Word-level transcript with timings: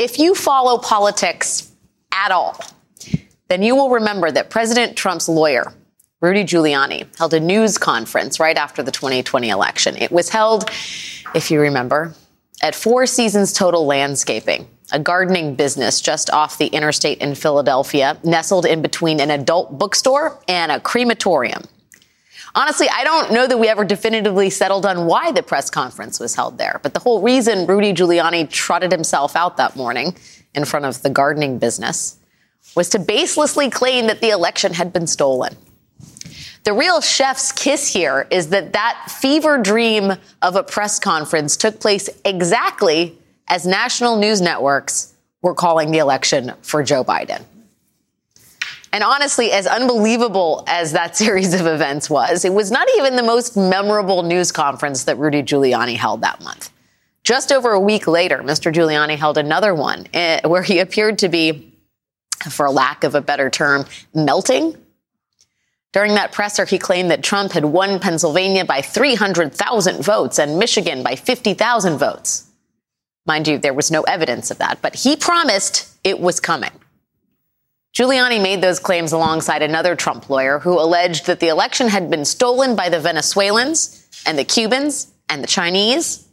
If 0.00 0.18
you 0.18 0.34
follow 0.34 0.78
politics 0.78 1.70
at 2.10 2.32
all, 2.32 2.58
then 3.48 3.62
you 3.62 3.76
will 3.76 3.90
remember 3.90 4.30
that 4.30 4.48
President 4.48 4.96
Trump's 4.96 5.28
lawyer, 5.28 5.74
Rudy 6.22 6.42
Giuliani, 6.42 7.06
held 7.18 7.34
a 7.34 7.40
news 7.40 7.76
conference 7.76 8.40
right 8.40 8.56
after 8.56 8.82
the 8.82 8.92
2020 8.92 9.50
election. 9.50 9.98
It 9.98 10.10
was 10.10 10.30
held, 10.30 10.70
if 11.34 11.50
you 11.50 11.60
remember, 11.60 12.14
at 12.62 12.74
Four 12.74 13.04
Seasons 13.04 13.52
Total 13.52 13.84
Landscaping, 13.84 14.66
a 14.90 14.98
gardening 14.98 15.54
business 15.54 16.00
just 16.00 16.30
off 16.30 16.56
the 16.56 16.68
interstate 16.68 17.18
in 17.18 17.34
Philadelphia, 17.34 18.16
nestled 18.24 18.64
in 18.64 18.80
between 18.80 19.20
an 19.20 19.30
adult 19.30 19.78
bookstore 19.78 20.40
and 20.48 20.72
a 20.72 20.80
crematorium. 20.80 21.64
Honestly, 22.54 22.88
I 22.92 23.04
don't 23.04 23.32
know 23.32 23.46
that 23.46 23.58
we 23.58 23.68
ever 23.68 23.84
definitively 23.84 24.50
settled 24.50 24.84
on 24.84 25.06
why 25.06 25.30
the 25.32 25.42
press 25.42 25.70
conference 25.70 26.18
was 26.18 26.34
held 26.34 26.58
there. 26.58 26.80
But 26.82 26.94
the 26.94 27.00
whole 27.00 27.22
reason 27.22 27.66
Rudy 27.66 27.92
Giuliani 27.92 28.50
trotted 28.50 28.90
himself 28.90 29.36
out 29.36 29.56
that 29.56 29.76
morning 29.76 30.16
in 30.54 30.64
front 30.64 30.86
of 30.86 31.02
the 31.02 31.10
gardening 31.10 31.58
business 31.58 32.16
was 32.74 32.88
to 32.90 32.98
baselessly 32.98 33.70
claim 33.70 34.06
that 34.08 34.20
the 34.20 34.30
election 34.30 34.74
had 34.74 34.92
been 34.92 35.06
stolen. 35.06 35.56
The 36.64 36.72
real 36.72 37.00
chef's 37.00 37.52
kiss 37.52 37.92
here 37.92 38.26
is 38.30 38.48
that 38.48 38.74
that 38.74 39.06
fever 39.08 39.56
dream 39.58 40.12
of 40.42 40.56
a 40.56 40.62
press 40.62 40.98
conference 40.98 41.56
took 41.56 41.80
place 41.80 42.08
exactly 42.24 43.16
as 43.48 43.66
national 43.66 44.16
news 44.16 44.40
networks 44.40 45.14
were 45.42 45.54
calling 45.54 45.90
the 45.90 45.98
election 45.98 46.52
for 46.62 46.82
Joe 46.82 47.02
Biden. 47.02 47.44
And 48.92 49.04
honestly, 49.04 49.52
as 49.52 49.66
unbelievable 49.66 50.64
as 50.66 50.92
that 50.92 51.16
series 51.16 51.54
of 51.54 51.66
events 51.66 52.10
was, 52.10 52.44
it 52.44 52.52
was 52.52 52.70
not 52.70 52.88
even 52.96 53.16
the 53.16 53.22
most 53.22 53.56
memorable 53.56 54.22
news 54.22 54.52
conference 54.52 55.04
that 55.04 55.18
Rudy 55.18 55.42
Giuliani 55.42 55.96
held 55.96 56.22
that 56.22 56.42
month. 56.42 56.70
Just 57.22 57.52
over 57.52 57.70
a 57.72 57.80
week 57.80 58.06
later, 58.06 58.38
Mr. 58.38 58.72
Giuliani 58.72 59.16
held 59.16 59.36
another 59.36 59.74
one 59.74 60.06
eh, 60.14 60.46
where 60.46 60.62
he 60.62 60.78
appeared 60.78 61.18
to 61.18 61.28
be, 61.28 61.72
for 62.50 62.70
lack 62.70 63.04
of 63.04 63.14
a 63.14 63.20
better 63.20 63.50
term, 63.50 63.84
melting. 64.14 64.76
During 65.92 66.14
that 66.14 66.32
presser, 66.32 66.64
he 66.64 66.78
claimed 66.78 67.10
that 67.10 67.22
Trump 67.22 67.52
had 67.52 67.64
won 67.64 67.98
Pennsylvania 67.98 68.64
by 68.64 68.80
300,000 68.80 70.02
votes 70.02 70.38
and 70.38 70.58
Michigan 70.58 71.02
by 71.02 71.16
50,000 71.16 71.98
votes. 71.98 72.46
Mind 73.26 73.46
you, 73.46 73.58
there 73.58 73.74
was 73.74 73.90
no 73.90 74.02
evidence 74.02 74.50
of 74.50 74.58
that, 74.58 74.80
but 74.80 74.94
he 74.94 75.14
promised 75.14 75.88
it 76.04 76.20
was 76.20 76.40
coming. 76.40 76.70
Giuliani 77.94 78.40
made 78.40 78.60
those 78.60 78.78
claims 78.78 79.12
alongside 79.12 79.62
another 79.62 79.96
Trump 79.96 80.30
lawyer 80.30 80.60
who 80.60 80.78
alleged 80.78 81.26
that 81.26 81.40
the 81.40 81.48
election 81.48 81.88
had 81.88 82.08
been 82.08 82.24
stolen 82.24 82.76
by 82.76 82.88
the 82.88 83.00
Venezuelans 83.00 84.06
and 84.26 84.38
the 84.38 84.44
Cubans 84.44 85.12
and 85.28 85.42
the 85.42 85.48
Chinese, 85.48 86.26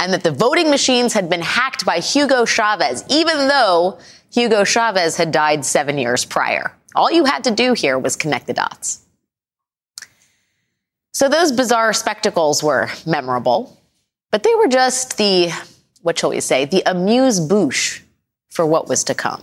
and 0.00 0.12
that 0.12 0.22
the 0.22 0.30
voting 0.30 0.70
machines 0.70 1.12
had 1.12 1.28
been 1.28 1.42
hacked 1.42 1.84
by 1.84 1.98
Hugo 1.98 2.44
Chavez, 2.44 3.04
even 3.08 3.48
though 3.48 3.98
Hugo 4.32 4.64
Chavez 4.64 5.16
had 5.16 5.32
died 5.32 5.64
seven 5.64 5.98
years 5.98 6.24
prior. 6.24 6.72
All 6.94 7.10
you 7.10 7.24
had 7.24 7.44
to 7.44 7.50
do 7.50 7.74
here 7.74 7.98
was 7.98 8.16
connect 8.16 8.46
the 8.46 8.54
dots. 8.54 9.00
So 11.12 11.28
those 11.28 11.52
bizarre 11.52 11.92
spectacles 11.92 12.62
were 12.62 12.88
memorable, 13.04 13.78
but 14.30 14.42
they 14.42 14.54
were 14.54 14.68
just 14.68 15.18
the, 15.18 15.52
what 16.00 16.18
shall 16.18 16.30
we 16.30 16.40
say, 16.40 16.64
the 16.64 16.82
amuse 16.86 17.38
bouche 17.38 18.00
for 18.48 18.64
what 18.64 18.88
was 18.88 19.04
to 19.04 19.14
come. 19.14 19.42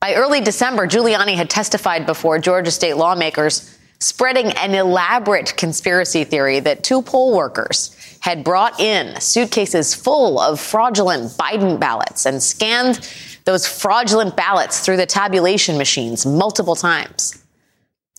By 0.00 0.14
early 0.14 0.40
December, 0.40 0.86
Giuliani 0.86 1.34
had 1.34 1.50
testified 1.50 2.06
before 2.06 2.38
Georgia 2.38 2.70
state 2.70 2.94
lawmakers, 2.94 3.78
spreading 3.98 4.46
an 4.52 4.74
elaborate 4.74 5.54
conspiracy 5.58 6.24
theory 6.24 6.58
that 6.60 6.82
two 6.82 7.02
poll 7.02 7.36
workers 7.36 7.94
had 8.20 8.42
brought 8.42 8.80
in 8.80 9.20
suitcases 9.20 9.94
full 9.94 10.40
of 10.40 10.58
fraudulent 10.58 11.32
Biden 11.32 11.78
ballots 11.78 12.24
and 12.24 12.42
scanned 12.42 13.06
those 13.44 13.66
fraudulent 13.66 14.36
ballots 14.36 14.80
through 14.80 14.96
the 14.96 15.04
tabulation 15.04 15.76
machines 15.76 16.24
multiple 16.24 16.76
times. 16.76 17.44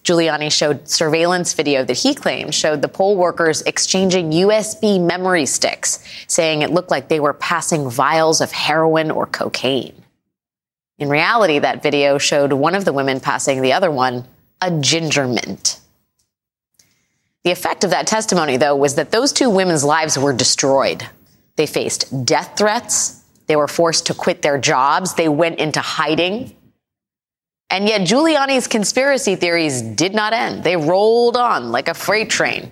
Giuliani 0.04 0.52
showed 0.52 0.88
surveillance 0.88 1.54
video 1.54 1.84
that 1.84 1.98
he 1.98 2.14
claimed 2.14 2.54
showed 2.54 2.84
the 2.84 2.90
poll 2.90 3.16
workers 3.16 3.64
exchanging 3.64 4.30
USB 4.30 5.04
memory 5.04 5.48
sticks, 5.48 5.98
saying 6.28 6.62
it 6.62 6.70
looked 6.70 6.92
like 6.92 7.08
they 7.08 7.20
were 7.20 7.34
passing 7.34 7.90
vials 7.90 8.40
of 8.40 8.52
heroin 8.52 9.10
or 9.10 9.26
cocaine. 9.26 9.96
In 11.02 11.10
reality, 11.10 11.58
that 11.58 11.82
video 11.82 12.20
showed 12.20 12.54
one 12.54 12.76
of 12.76 12.86
the 12.86 12.94
women 12.94 13.20
passing 13.20 13.64
the 13.64 13.74
other 13.74 13.90
one 13.90 14.28
a 14.62 14.70
ginger 14.70 15.28
mint. 15.28 15.80
The 17.44 17.50
effect 17.50 17.84
of 17.84 17.90
that 17.90 18.06
testimony, 18.06 18.58
though, 18.58 18.76
was 18.76 18.94
that 18.96 19.10
those 19.10 19.34
two 19.34 19.50
women's 19.50 19.84
lives 19.84 20.16
were 20.16 20.32
destroyed. 20.32 21.10
They 21.56 21.66
faced 21.66 22.24
death 22.24 22.54
threats. 22.56 23.24
They 23.48 23.56
were 23.56 23.68
forced 23.68 24.06
to 24.06 24.14
quit 24.14 24.44
their 24.44 24.60
jobs. 24.60 25.16
They 25.16 25.28
went 25.28 25.58
into 25.58 25.82
hiding. 25.82 26.56
And 27.72 27.88
yet, 27.88 28.02
Giuliani's 28.02 28.68
conspiracy 28.68 29.36
theories 29.36 29.82
did 29.82 30.14
not 30.14 30.34
end. 30.34 30.64
They 30.64 30.78
rolled 30.78 31.36
on 31.36 31.72
like 31.72 31.88
a 31.88 31.96
freight 31.96 32.30
train. 32.30 32.70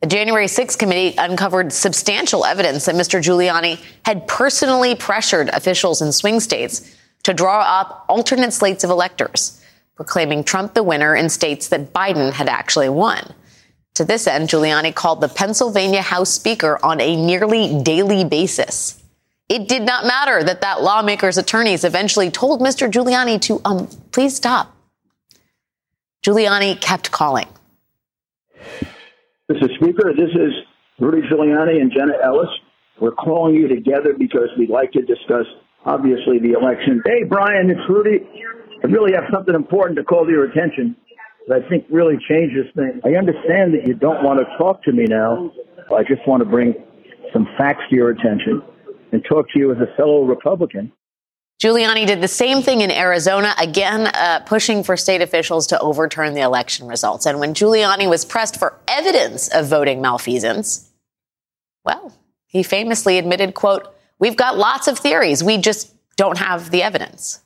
The 0.00 0.08
January 0.08 0.46
6th 0.46 0.76
committee 0.76 1.14
uncovered 1.16 1.72
substantial 1.72 2.44
evidence 2.44 2.86
that 2.86 2.96
Mr. 2.96 3.20
Giuliani 3.20 3.80
had 4.04 4.26
personally 4.26 4.96
pressured 4.96 5.50
officials 5.50 6.02
in 6.02 6.10
swing 6.10 6.40
states 6.40 6.96
to 7.24 7.34
draw 7.34 7.60
up 7.60 8.04
alternate 8.08 8.52
slates 8.52 8.84
of 8.84 8.90
electors, 8.90 9.60
proclaiming 9.94 10.44
Trump 10.44 10.74
the 10.74 10.82
winner 10.82 11.14
in 11.14 11.28
states 11.28 11.68
that 11.68 11.92
Biden 11.92 12.32
had 12.32 12.48
actually 12.48 12.88
won. 12.88 13.34
To 13.94 14.04
this 14.04 14.26
end, 14.26 14.48
Giuliani 14.48 14.94
called 14.94 15.20
the 15.20 15.28
Pennsylvania 15.28 16.02
House 16.02 16.30
Speaker 16.30 16.78
on 16.82 17.00
a 17.00 17.14
nearly 17.14 17.82
daily 17.82 18.24
basis. 18.24 19.02
It 19.48 19.68
did 19.68 19.82
not 19.82 20.06
matter 20.06 20.42
that 20.42 20.62
that 20.62 20.82
lawmaker's 20.82 21.36
attorneys 21.36 21.84
eventually 21.84 22.30
told 22.30 22.60
Mr. 22.60 22.90
Giuliani 22.90 23.40
to, 23.42 23.60
um, 23.66 23.86
please 24.10 24.34
stop. 24.34 24.74
Giuliani 26.24 26.80
kept 26.80 27.10
calling. 27.10 27.48
Mr. 29.50 29.74
Speaker, 29.76 30.14
this 30.16 30.30
is 30.30 30.52
Rudy 30.98 31.20
Giuliani 31.28 31.80
and 31.80 31.92
Jenna 31.92 32.14
Ellis. 32.24 32.48
We're 32.98 33.10
calling 33.10 33.54
you 33.54 33.68
together 33.68 34.14
because 34.16 34.48
we'd 34.56 34.70
like 34.70 34.92
to 34.92 35.02
discuss 35.02 35.44
obviously 35.84 36.38
the 36.38 36.52
election. 36.52 37.02
Hey, 37.04 37.24
Brian, 37.24 37.70
it's 37.70 37.80
Rudy. 37.88 38.26
I 38.82 38.86
really 38.86 39.12
have 39.12 39.24
something 39.32 39.54
important 39.54 39.96
to 39.98 40.04
call 40.04 40.24
to 40.24 40.30
your 40.30 40.44
attention 40.44 40.96
that 41.48 41.62
I 41.64 41.68
think 41.68 41.86
really 41.90 42.18
changes 42.28 42.66
things. 42.74 43.00
I 43.04 43.16
understand 43.16 43.74
that 43.74 43.86
you 43.86 43.94
don't 43.94 44.22
want 44.22 44.40
to 44.40 44.46
talk 44.58 44.82
to 44.84 44.92
me 44.92 45.04
now. 45.04 45.52
I 45.94 46.02
just 46.02 46.26
want 46.26 46.42
to 46.42 46.48
bring 46.48 46.74
some 47.32 47.46
facts 47.58 47.82
to 47.90 47.96
your 47.96 48.10
attention 48.10 48.62
and 49.12 49.24
talk 49.24 49.50
to 49.50 49.58
you 49.58 49.72
as 49.72 49.78
a 49.78 49.94
fellow 49.96 50.24
Republican. 50.24 50.92
Giuliani 51.62 52.06
did 52.06 52.20
the 52.20 52.28
same 52.28 52.60
thing 52.60 52.80
in 52.80 52.90
Arizona, 52.90 53.54
again, 53.58 54.08
uh, 54.08 54.40
pushing 54.46 54.82
for 54.82 54.96
state 54.96 55.22
officials 55.22 55.68
to 55.68 55.78
overturn 55.78 56.34
the 56.34 56.40
election 56.40 56.88
results. 56.88 57.24
And 57.24 57.38
when 57.38 57.54
Giuliani 57.54 58.10
was 58.10 58.24
pressed 58.24 58.58
for 58.58 58.76
evidence 58.88 59.48
of 59.48 59.68
voting 59.68 60.00
malfeasance, 60.00 60.90
well, 61.84 62.12
he 62.46 62.64
famously 62.64 63.16
admitted, 63.16 63.54
quote, 63.54 63.94
We've 64.22 64.36
got 64.36 64.56
lots 64.56 64.86
of 64.86 65.00
theories. 65.00 65.42
We 65.42 65.58
just 65.58 65.92
don't 66.14 66.38
have 66.38 66.70
the 66.70 66.84
evidence. 66.84 67.40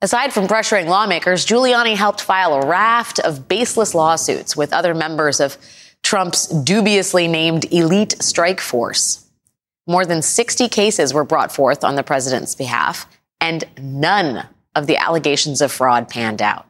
Aside 0.00 0.32
from 0.32 0.48
pressuring 0.48 0.86
lawmakers, 0.86 1.44
Giuliani 1.44 1.94
helped 1.94 2.22
file 2.22 2.54
a 2.54 2.66
raft 2.66 3.18
of 3.18 3.46
baseless 3.46 3.94
lawsuits 3.94 4.56
with 4.56 4.72
other 4.72 4.94
members 4.94 5.38
of 5.38 5.58
Trump's 6.02 6.46
dubiously 6.46 7.28
named 7.28 7.70
elite 7.70 8.16
strike 8.22 8.62
force. 8.62 9.28
More 9.86 10.06
than 10.06 10.22
60 10.22 10.70
cases 10.70 11.12
were 11.12 11.24
brought 11.24 11.52
forth 11.52 11.84
on 11.84 11.96
the 11.96 12.02
president's 12.02 12.54
behalf, 12.54 13.06
and 13.42 13.64
none 13.78 14.46
of 14.74 14.86
the 14.86 14.96
allegations 14.96 15.60
of 15.60 15.70
fraud 15.70 16.08
panned 16.08 16.40
out. 16.40 16.66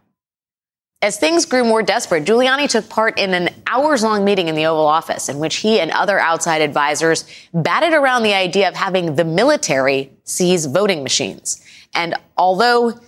As 1.02 1.18
things 1.18 1.46
grew 1.46 1.64
more 1.64 1.82
desperate, 1.82 2.24
Giuliani 2.24 2.68
took 2.68 2.88
part 2.90 3.18
in 3.18 3.32
an 3.32 3.48
hours 3.66 4.02
long 4.02 4.22
meeting 4.22 4.48
in 4.48 4.54
the 4.54 4.66
Oval 4.66 4.86
Office 4.86 5.30
in 5.30 5.38
which 5.38 5.56
he 5.56 5.80
and 5.80 5.90
other 5.92 6.18
outside 6.18 6.60
advisors 6.60 7.24
batted 7.54 7.94
around 7.94 8.22
the 8.22 8.34
idea 8.34 8.68
of 8.68 8.74
having 8.74 9.14
the 9.14 9.24
military 9.24 10.10
seize 10.24 10.66
voting 10.66 11.02
machines. 11.02 11.64
And 11.94 12.14
although 12.36 12.98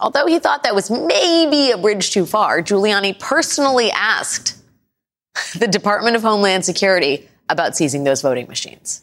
Although 0.00 0.26
he 0.26 0.38
thought 0.38 0.62
that 0.62 0.76
was 0.76 0.90
maybe 0.90 1.72
a 1.72 1.78
bridge 1.78 2.10
too 2.10 2.24
far, 2.24 2.62
Giuliani 2.62 3.18
personally 3.18 3.90
asked 3.90 4.56
the 5.58 5.66
Department 5.66 6.14
of 6.14 6.22
Homeland 6.22 6.64
Security 6.64 7.28
about 7.48 7.76
seizing 7.76 8.04
those 8.04 8.22
voting 8.22 8.46
machines. 8.46 9.02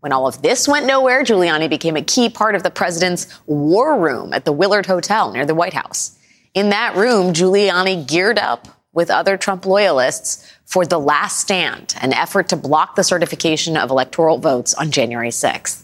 When 0.00 0.12
all 0.12 0.26
of 0.26 0.42
this 0.42 0.66
went 0.66 0.86
nowhere, 0.86 1.22
Giuliani 1.22 1.70
became 1.70 1.96
a 1.96 2.02
key 2.02 2.28
part 2.28 2.56
of 2.56 2.64
the 2.64 2.70
president's 2.70 3.28
war 3.46 3.98
room 3.98 4.32
at 4.32 4.44
the 4.44 4.52
Willard 4.52 4.86
Hotel 4.86 5.32
near 5.32 5.46
the 5.46 5.54
White 5.54 5.72
House. 5.72 6.18
In 6.54 6.70
that 6.70 6.94
room, 6.94 7.32
Giuliani 7.32 8.06
geared 8.06 8.38
up 8.38 8.68
with 8.92 9.10
other 9.10 9.36
Trump 9.36 9.66
loyalists 9.66 10.48
for 10.64 10.86
the 10.86 11.00
last 11.00 11.40
stand, 11.40 11.96
an 12.00 12.12
effort 12.12 12.48
to 12.50 12.56
block 12.56 12.94
the 12.94 13.02
certification 13.02 13.76
of 13.76 13.90
electoral 13.90 14.38
votes 14.38 14.72
on 14.72 14.92
January 14.92 15.30
6th. 15.30 15.82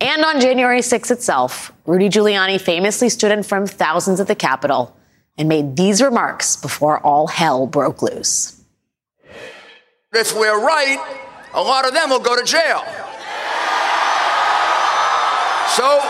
And 0.00 0.24
on 0.24 0.40
January 0.40 0.80
6th 0.80 1.12
itself, 1.12 1.72
Rudy 1.86 2.08
Giuliani 2.08 2.60
famously 2.60 3.08
stood 3.08 3.30
in 3.30 3.44
front 3.44 3.70
of 3.70 3.76
thousands 3.76 4.18
at 4.18 4.26
the 4.26 4.34
Capitol 4.34 4.96
and 5.38 5.48
made 5.48 5.76
these 5.76 6.02
remarks 6.02 6.56
before 6.56 6.98
all 6.98 7.28
hell 7.28 7.68
broke 7.68 8.02
loose. 8.02 8.60
If 10.12 10.34
we're 10.34 10.60
right, 10.60 10.98
a 11.54 11.62
lot 11.62 11.86
of 11.86 11.94
them 11.94 12.10
will 12.10 12.18
go 12.18 12.36
to 12.36 12.44
jail. 12.44 12.82
So 15.70 16.00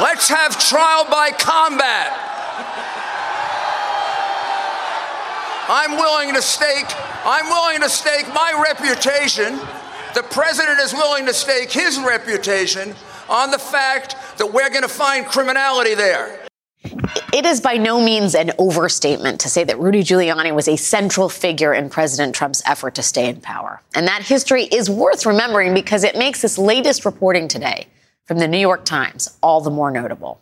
let's 0.00 0.28
have 0.28 0.58
trial 0.58 1.04
by 1.10 1.30
combat. 1.30 2.34
I'm 5.66 5.92
willing 5.92 6.34
to 6.34 6.42
stake, 6.42 6.86
I'm 7.24 7.46
willing 7.48 7.80
to 7.80 7.88
stake 7.88 8.28
my 8.34 8.52
reputation. 8.62 9.58
The 10.14 10.22
president 10.30 10.78
is 10.80 10.92
willing 10.92 11.26
to 11.26 11.34
stake 11.34 11.72
his 11.72 11.98
reputation 11.98 12.94
on 13.28 13.50
the 13.50 13.58
fact 13.58 14.16
that 14.38 14.52
we're 14.52 14.68
going 14.68 14.82
to 14.82 14.88
find 14.88 15.26
criminality 15.26 15.94
there. 15.94 16.40
It 17.32 17.46
is 17.46 17.60
by 17.60 17.78
no 17.78 18.00
means 18.00 18.34
an 18.34 18.52
overstatement 18.58 19.40
to 19.40 19.48
say 19.48 19.64
that 19.64 19.78
Rudy 19.80 20.02
Giuliani 20.02 20.54
was 20.54 20.68
a 20.68 20.76
central 20.76 21.28
figure 21.28 21.72
in 21.72 21.88
President 21.88 22.34
Trump's 22.34 22.62
effort 22.66 22.94
to 22.96 23.02
stay 23.02 23.28
in 23.28 23.40
power. 23.40 23.80
And 23.94 24.06
that 24.06 24.22
history 24.22 24.64
is 24.64 24.90
worth 24.90 25.24
remembering 25.24 25.72
because 25.72 26.04
it 26.04 26.16
makes 26.16 26.42
this 26.42 26.58
latest 26.58 27.04
reporting 27.04 27.48
today 27.48 27.88
from 28.24 28.38
the 28.38 28.48
New 28.48 28.58
York 28.58 28.84
Times 28.84 29.36
all 29.42 29.60
the 29.60 29.70
more 29.70 29.90
notable. 29.90 30.40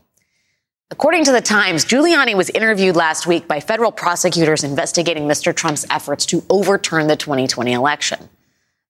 According 0.90 1.24
to 1.24 1.32
the 1.32 1.40
Times, 1.40 1.86
Giuliani 1.86 2.34
was 2.34 2.50
interviewed 2.50 2.96
last 2.96 3.26
week 3.26 3.48
by 3.48 3.60
federal 3.60 3.90
prosecutors 3.90 4.62
investigating 4.62 5.26
Mr. 5.26 5.54
Trump's 5.54 5.86
efforts 5.88 6.26
to 6.26 6.44
overturn 6.50 7.06
the 7.06 7.16
2020 7.16 7.72
election. 7.72 8.28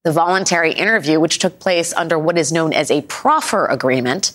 The 0.03 0.11
voluntary 0.11 0.73
interview, 0.73 1.21
which 1.21 1.39
took 1.39 1.61
place 1.61 1.93
under 1.93 2.19
what 2.19 2.37
is 2.37 2.51
known 2.51 2.73
as 2.73 2.91
a 2.91 3.03
proffer 3.03 3.67
agreement, 3.67 4.33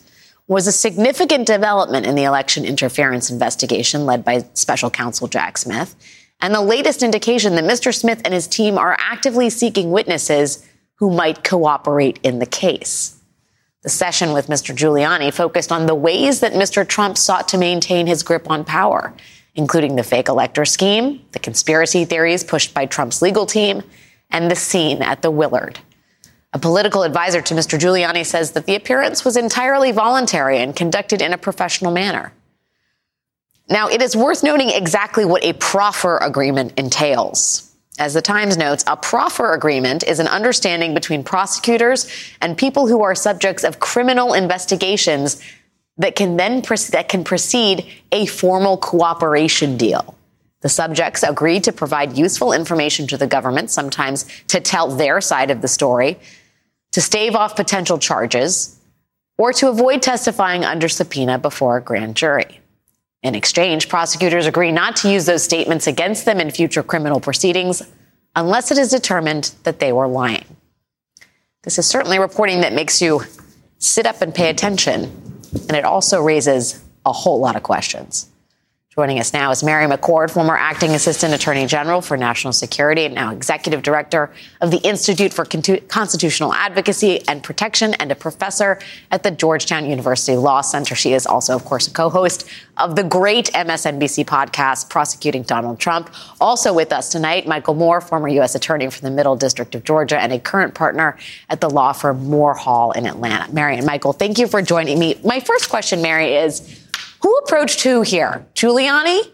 was 0.48 0.66
a 0.66 0.72
significant 0.72 1.46
development 1.46 2.06
in 2.06 2.16
the 2.16 2.24
election 2.24 2.64
interference 2.64 3.30
investigation 3.30 4.06
led 4.06 4.24
by 4.24 4.46
special 4.54 4.90
counsel 4.90 5.28
Jack 5.28 5.58
Smith, 5.58 5.94
and 6.40 6.54
the 6.54 6.62
latest 6.62 7.04
indication 7.04 7.56
that 7.56 7.66
Mr. 7.66 7.94
Smith 7.94 8.22
and 8.24 8.34
his 8.34 8.48
team 8.48 8.78
are 8.78 8.96
actively 8.98 9.50
seeking 9.50 9.92
witnesses 9.92 10.66
who 10.96 11.12
might 11.12 11.44
cooperate 11.44 12.18
in 12.24 12.40
the 12.40 12.46
case. 12.46 13.17
The 13.84 13.90
session 13.90 14.34
with 14.34 14.48
Mr. 14.48 14.76
Giuliani 14.76 15.32
focused 15.32 15.72
on 15.72 15.86
the 15.86 15.96
ways 15.96 16.40
that 16.40 16.54
Mr. 16.54 16.88
Trump 16.88 17.18
sought 17.18 17.48
to 17.50 17.58
maintain 17.58 18.08
his 18.08 18.24
grip 18.24 18.50
on 18.50 18.66
power, 18.66 19.14
including 19.56 19.96
the 19.96 20.04
fake 20.04 20.30
elector 20.30 20.66
scheme, 20.66 21.24
the 21.32 21.40
conspiracy 21.40 22.04
theories 22.04 22.44
pushed 22.44 22.74
by 22.74 22.86
Trump's 22.86 23.22
legal 23.22 23.46
team, 23.46 23.84
and 24.32 24.50
the 24.50 24.56
scene 24.56 25.02
at 25.02 25.22
the 25.22 25.32
Willard. 25.32 25.80
A 26.54 26.60
political 26.60 27.04
advisor 27.04 27.42
to 27.42 27.54
Mr. 27.54 27.78
Giuliani 27.78 28.26
says 28.26 28.52
that 28.52 28.66
the 28.66 28.76
appearance 28.76 29.24
was 29.24 29.38
entirely 29.38 29.92
voluntary 29.92 30.58
and 30.58 30.76
conducted 30.76 31.22
in 31.22 31.34
a 31.34 31.38
professional 31.38 31.92
manner. 31.92 32.34
Now, 33.70 33.90
it 33.90 34.02
is 34.02 34.16
worth 34.16 34.44
noting 34.44 34.70
exactly 34.70 35.26
what 35.26 35.44
a 35.44 35.54
proffer 35.54 36.18
agreement 36.18 36.74
entails. 36.78 37.76
As 38.00 38.14
the 38.14 38.22
Times 38.22 38.58
notes, 38.58 38.84
a 38.86 38.96
proffer 38.96 39.54
agreement 39.54 40.04
is 40.04 40.20
an 40.20 40.28
understanding 40.28 40.94
between 40.94 41.24
prosecutors 41.24 42.08
and 42.42 42.58
people 42.58 42.88
who 42.88 43.02
are 43.02 43.16
subjects 43.16 43.64
of 43.64 43.80
criminal 43.80 44.34
investigations 44.34 45.42
that 45.98 46.16
can 46.16 46.38
then 46.38 46.62
that 46.62 47.08
can 47.10 47.24
precede 47.24 47.86
a 48.12 48.28
formal 48.28 48.78
cooperation 48.78 49.78
deal. 49.78 50.16
The 50.62 50.70
subjects 50.70 51.24
agreed 51.24 51.64
to 51.64 51.72
provide 51.72 52.18
useful 52.18 52.54
information 52.54 53.08
to 53.08 53.18
the 53.18 53.26
government, 53.26 53.72
sometimes 53.72 54.26
to 54.48 54.60
tell 54.60 54.90
their 54.90 55.20
side 55.20 55.50
of 55.50 55.62
the 55.62 55.68
story, 55.68 56.20
to 56.92 57.02
stave 57.02 57.36
off 57.36 57.56
potential 57.56 57.98
charges, 57.98 58.80
or 59.38 59.54
to 59.54 59.70
avoid 59.70 60.04
testifying 60.04 60.64
under 60.64 60.90
subpoena 60.90 61.40
before 61.40 61.78
a 61.78 61.82
grand 61.82 62.16
jury. 62.16 62.60
In 63.28 63.36
exchange, 63.36 63.90
prosecutors 63.90 64.46
agree 64.46 64.72
not 64.72 64.96
to 64.98 65.12
use 65.12 65.26
those 65.26 65.44
statements 65.44 65.86
against 65.86 66.24
them 66.24 66.40
in 66.40 66.50
future 66.50 66.82
criminal 66.82 67.20
proceedings 67.20 67.84
unless 68.38 68.72
it 68.72 68.78
is 68.78 68.90
determined 68.90 69.54
that 69.64 69.80
they 69.80 69.92
were 69.92 70.08
lying. 70.08 70.46
This 71.64 71.78
is 71.78 71.86
certainly 71.86 72.20
reporting 72.20 72.62
that 72.62 72.72
makes 72.72 73.02
you 73.02 73.24
sit 73.80 74.06
up 74.06 74.22
and 74.22 74.34
pay 74.34 74.50
attention, 74.50 75.12
and 75.68 75.72
it 75.76 75.84
also 75.84 76.22
raises 76.22 76.82
a 77.06 77.12
whole 77.12 77.42
lot 77.42 77.58
of 77.58 77.64
questions. 77.64 78.30
Joining 78.98 79.20
us 79.20 79.32
now 79.32 79.52
is 79.52 79.62
Mary 79.64 79.86
McCord, 79.86 80.32
former 80.32 80.58
acting 80.58 80.96
assistant 80.96 81.32
attorney 81.32 81.68
general 81.68 82.02
for 82.02 82.18
national 82.18 82.52
security 82.52 83.06
and 83.06 83.14
now 83.14 83.32
executive 83.32 83.84
director 83.84 84.32
of 84.60 84.72
the 84.72 84.78
Institute 84.78 85.32
for 85.32 85.46
Constitutional 85.46 86.52
Advocacy 86.52 87.22
and 87.28 87.44
Protection 87.44 87.94
and 87.94 88.12
a 88.12 88.16
professor 88.16 88.80
at 89.12 89.22
the 89.22 89.30
Georgetown 89.30 89.88
University 89.88 90.36
Law 90.36 90.62
Center. 90.62 90.96
She 90.96 91.14
is 91.14 91.28
also, 91.28 91.56
of 91.56 91.64
course, 91.64 91.88
a 91.88 91.92
co-host 91.92 92.50
of 92.78 92.96
the 92.96 93.04
great 93.04 93.52
MSNBC 93.54 94.26
podcast, 94.26 94.90
Prosecuting 94.90 95.44
Donald 95.44 95.80
Trump. 95.80 96.10
Also 96.42 96.74
with 96.74 96.92
us 96.92 97.12
tonight, 97.12 97.46
Michael 97.46 97.76
Moore, 97.76 98.02
former 98.02 98.30
U.S. 98.30 98.56
attorney 98.56 98.90
for 98.90 99.02
the 99.02 99.12
Middle 99.12 99.36
District 99.36 99.76
of 99.76 99.84
Georgia 99.84 100.20
and 100.20 100.34
a 100.34 100.40
current 100.40 100.74
partner 100.74 101.20
at 101.50 101.62
the 101.62 101.70
law 101.70 101.94
firm 101.94 102.26
Moore 102.26 102.56
Hall 102.56 102.94
in 102.94 103.06
Atlanta. 103.06 103.54
Mary 103.54 103.78
and 103.78 103.86
Michael, 103.86 104.14
thank 104.14 104.40
you 104.40 104.48
for 104.48 104.64
joining 104.64 104.98
me. 104.98 105.20
My 105.24 105.40
first 105.40 105.70
question, 105.70 106.02
Mary, 106.02 106.34
is 106.34 106.87
who 107.22 107.36
approached 107.38 107.82
who 107.82 108.02
here? 108.02 108.46
Giuliani 108.54 109.32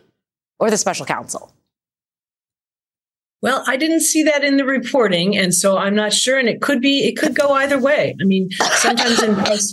or 0.60 0.70
the 0.70 0.78
special 0.78 1.06
counsel? 1.06 1.53
Well, 3.44 3.62
I 3.68 3.76
didn't 3.76 4.00
see 4.00 4.24
that 4.24 4.46
in 4.46 4.56
the 4.56 4.64
reporting, 4.64 5.36
and 5.36 5.54
so 5.54 5.78
I'm 5.78 5.94
not 5.94 6.14
sure. 6.14 6.40
And 6.40 6.48
it 6.48 6.62
could 6.62 6.80
be, 6.80 7.00
it 7.00 7.18
could 7.18 7.36
go 7.36 7.50
either 7.50 7.78
way. 7.78 8.16
I 8.22 8.24
mean, 8.24 8.50
sometimes 8.52 9.22
in, 9.22 9.32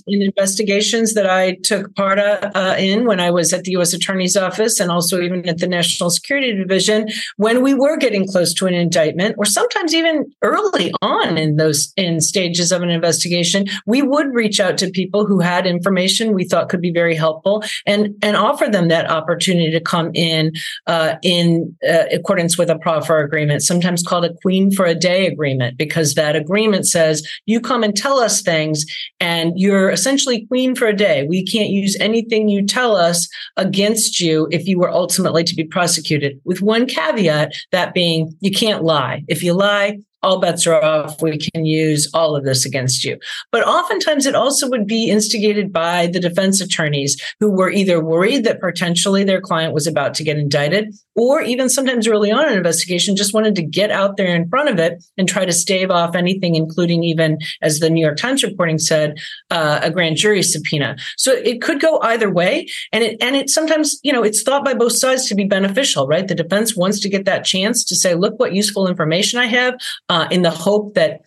in 0.08 0.22
investigations 0.22 1.14
that 1.14 1.31
I 1.31 1.52
took 1.62 1.94
part 1.94 2.19
uh, 2.19 2.75
in 2.76 3.06
when 3.06 3.20
I 3.20 3.31
was 3.31 3.52
at 3.52 3.62
the 3.62 3.70
U.S. 3.72 3.93
Attorney's 3.93 4.37
Office, 4.37 4.81
and 4.81 4.90
also 4.90 5.20
even 5.20 5.49
at 5.49 5.58
the 5.58 5.69
National 5.69 6.11
Security 6.11 6.52
Division, 6.52 7.06
when 7.37 7.62
we 7.62 7.72
were 7.72 7.96
getting 7.96 8.26
close 8.26 8.52
to 8.55 8.67
an 8.67 8.75
indictment, 8.75 9.37
or 9.38 9.44
sometimes 9.44 9.94
even 9.94 10.25
early 10.43 10.93
on 11.00 11.38
in 11.38 11.55
those 11.55 11.93
in 11.96 12.20
stages 12.20 12.72
of 12.72 12.82
an 12.82 12.90
investigation, 12.90 13.67
we 13.87 14.02
would 14.02 14.34
reach 14.34 14.58
out 14.58 14.79
to 14.79 14.91
people 14.91 15.24
who 15.24 15.39
had 15.39 15.65
information 15.65 16.34
we 16.34 16.43
thought 16.43 16.70
could 16.70 16.81
be 16.81 16.91
very 16.91 17.15
helpful, 17.15 17.62
and 17.86 18.17
and 18.20 18.36
offer 18.36 18.67
them 18.67 18.89
that 18.89 19.08
opportunity 19.08 19.70
to 19.70 19.81
come 19.81 20.10
in 20.12 20.50
uh, 20.89 21.15
in 21.22 21.77
uh, 21.89 22.06
accordance 22.12 22.58
with 22.58 22.69
a 22.69 22.77
proffer 22.77 23.20
agreement 23.20 23.59
agreement, 23.60 23.82
sometimes 23.82 24.02
called 24.02 24.24
a 24.24 24.34
queen 24.43 24.70
for 24.70 24.86
a 24.86 24.94
day 24.94 25.26
agreement, 25.26 25.76
because 25.76 26.14
that 26.14 26.36
agreement 26.36 26.86
says 26.86 27.22
you 27.46 27.60
come 27.60 27.84
and 27.84 27.96
tell 27.96 28.19
us 28.19 28.43
things 28.43 28.84
and 29.20 29.52
you're 29.56 29.90
essentially 29.90 30.46
queen 30.46 30.74
for 30.74 30.86
a 30.86 30.96
day. 30.96 31.26
We 31.29 31.44
can't 31.44 31.70
use 31.70 31.96
anything 32.00 32.48
you 32.48 32.67
tell 32.67 32.96
us 32.96 33.29
against 33.56 34.20
you 34.20 34.48
if 34.50 34.67
you 34.67 34.79
were 34.79 34.90
ultimately 34.90 35.44
to 35.44 35.55
be 35.55 35.64
prosecuted, 35.64 36.40
with 36.44 36.62
one 36.62 36.86
caveat 36.86 37.52
that 37.72 37.94
being 37.94 38.34
you 38.40 38.50
can't 38.50 38.82
lie. 38.82 39.22
If 39.29 39.43
you 39.43 39.55
lie, 39.55 39.98
all 40.22 40.41
bets 40.41 40.67
are 40.67 40.82
off. 40.82 41.20
We 41.22 41.39
can 41.39 41.65
use 41.65 42.08
all 42.12 42.36
of 42.36 42.44
this 42.44 42.65
against 42.65 43.05
you. 43.05 43.19
But 43.50 43.67
oftentimes 43.67 44.27
it 44.27 44.34
also 44.34 44.69
would 44.69 44.86
be 44.86 45.10
instigated 45.10 45.72
by 45.72 46.06
the 46.06 46.20
defense 46.20 46.60
attorneys 46.60 47.20
who 47.41 47.50
were 47.50 47.70
either 47.70 48.05
worried 48.05 48.44
that 48.44 48.60
potentially 48.60 49.24
their 49.24 49.41
client 49.41 49.74
was 49.74 49.86
about 49.86 50.15
to 50.15 50.24
get 50.24 50.36
indicted, 50.36 50.94
or 51.17 51.43
even 51.43 51.69
sometimes 51.69 52.06
early 52.06 52.31
on 52.31 52.44
in 52.46 52.53
an 52.53 52.58
investigation 52.58 53.17
just 53.17 53.34
wanted 53.34 53.55
to 53.56 53.62
get 53.62 53.91
out 53.91 54.17
there 54.17 54.34
in 54.34 54.48
front 54.48 54.69
of 54.69 54.79
it 54.79 55.03
and 55.19 55.29
try 55.29 55.44
to 55.44 55.53
stave 55.53 55.91
off 55.91 56.15
anything, 56.15 56.55
including 56.55 57.03
even, 57.03 57.39
as 57.62 57.79
the 57.79 57.91
New 57.91 58.00
York 58.00 58.17
Times 58.17 58.43
reporting 58.43 58.79
said, 58.79 59.19
uh, 59.50 59.81
a 59.82 59.91
grand 59.91 60.17
jury 60.17 60.43
subpoena. 60.43 60.96
So 61.17 61.32
it 61.32 61.60
could 61.60 61.81
go 61.81 61.98
either 62.03 62.31
way. 62.31 62.69
And 62.93 63.03
it, 63.03 63.17
and 63.22 63.36
it 63.36 63.50
sometimes, 63.50 63.98
you 64.03 64.12
know, 64.12 64.22
it's 64.22 64.43
thought 64.43 64.65
by 64.65 64.74
both 64.74 64.96
sides 64.96 65.29
to 65.29 65.34
be 65.34 65.44
beneficial, 65.44 66.06
right? 66.06 66.27
The 66.27 66.34
defense 66.34 66.77
wants 66.77 67.00
to 67.00 67.08
get 67.08 67.24
that 67.24 67.44
chance 67.44 67.84
to 67.84 67.96
say, 67.96 68.15
look 68.15 68.39
what 68.39 68.55
useful 68.55 68.86
information 68.86 69.39
I 69.39 69.46
have 69.46 69.74
uh, 70.10 70.26
in 70.31 70.43
the 70.43 70.50
hope 70.50 70.94
that 70.94 71.20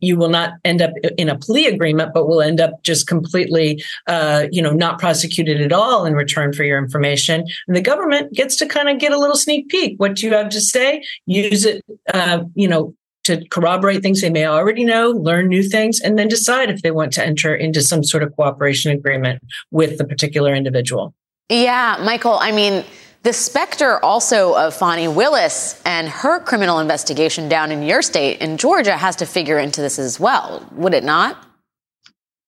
you 0.00 0.16
will 0.16 0.28
not 0.28 0.54
end 0.64 0.82
up 0.82 0.90
in 1.16 1.28
a 1.28 1.38
plea 1.38 1.66
agreement, 1.66 2.12
but 2.12 2.26
will 2.26 2.42
end 2.42 2.60
up 2.60 2.82
just 2.82 3.06
completely, 3.06 3.82
uh, 4.06 4.46
you 4.50 4.60
know, 4.60 4.72
not 4.72 4.98
prosecuted 4.98 5.60
at 5.60 5.72
all 5.72 6.04
in 6.04 6.14
return 6.14 6.52
for 6.52 6.64
your 6.64 6.78
information. 6.78 7.44
And 7.66 7.76
the 7.76 7.80
government 7.80 8.32
gets 8.32 8.56
to 8.56 8.66
kind 8.66 8.88
of 8.88 8.98
get 8.98 9.12
a 9.12 9.18
little 9.18 9.36
sneak 9.36 9.68
peek. 9.68 9.98
What 9.98 10.22
you 10.22 10.32
have 10.34 10.50
to 10.50 10.60
say, 10.60 11.02
use 11.26 11.64
it, 11.64 11.84
uh, 12.12 12.44
you 12.54 12.68
know, 12.68 12.94
to 13.24 13.46
corroborate 13.48 14.02
things 14.02 14.22
they 14.22 14.30
may 14.30 14.46
already 14.46 14.84
know, 14.84 15.10
learn 15.10 15.48
new 15.48 15.62
things, 15.62 16.00
and 16.00 16.18
then 16.18 16.28
decide 16.28 16.70
if 16.70 16.82
they 16.82 16.90
want 16.90 17.12
to 17.12 17.24
enter 17.24 17.54
into 17.54 17.82
some 17.82 18.02
sort 18.02 18.22
of 18.22 18.34
cooperation 18.36 18.90
agreement 18.90 19.42
with 19.70 19.98
the 19.98 20.04
particular 20.04 20.54
individual. 20.54 21.14
Yeah, 21.50 21.98
Michael. 22.02 22.38
I 22.40 22.52
mean 22.52 22.84
the 23.22 23.32
specter 23.32 24.02
also 24.02 24.54
of 24.54 24.74
Fani 24.74 25.08
Willis 25.08 25.80
and 25.84 26.08
her 26.08 26.40
criminal 26.40 26.78
investigation 26.78 27.48
down 27.48 27.70
in 27.70 27.82
your 27.82 28.02
state 28.02 28.40
in 28.40 28.56
Georgia 28.56 28.96
has 28.96 29.16
to 29.16 29.26
figure 29.26 29.58
into 29.58 29.80
this 29.80 29.98
as 29.98 30.18
well, 30.18 30.66
would 30.72 30.94
it 30.94 31.04
not? 31.04 31.46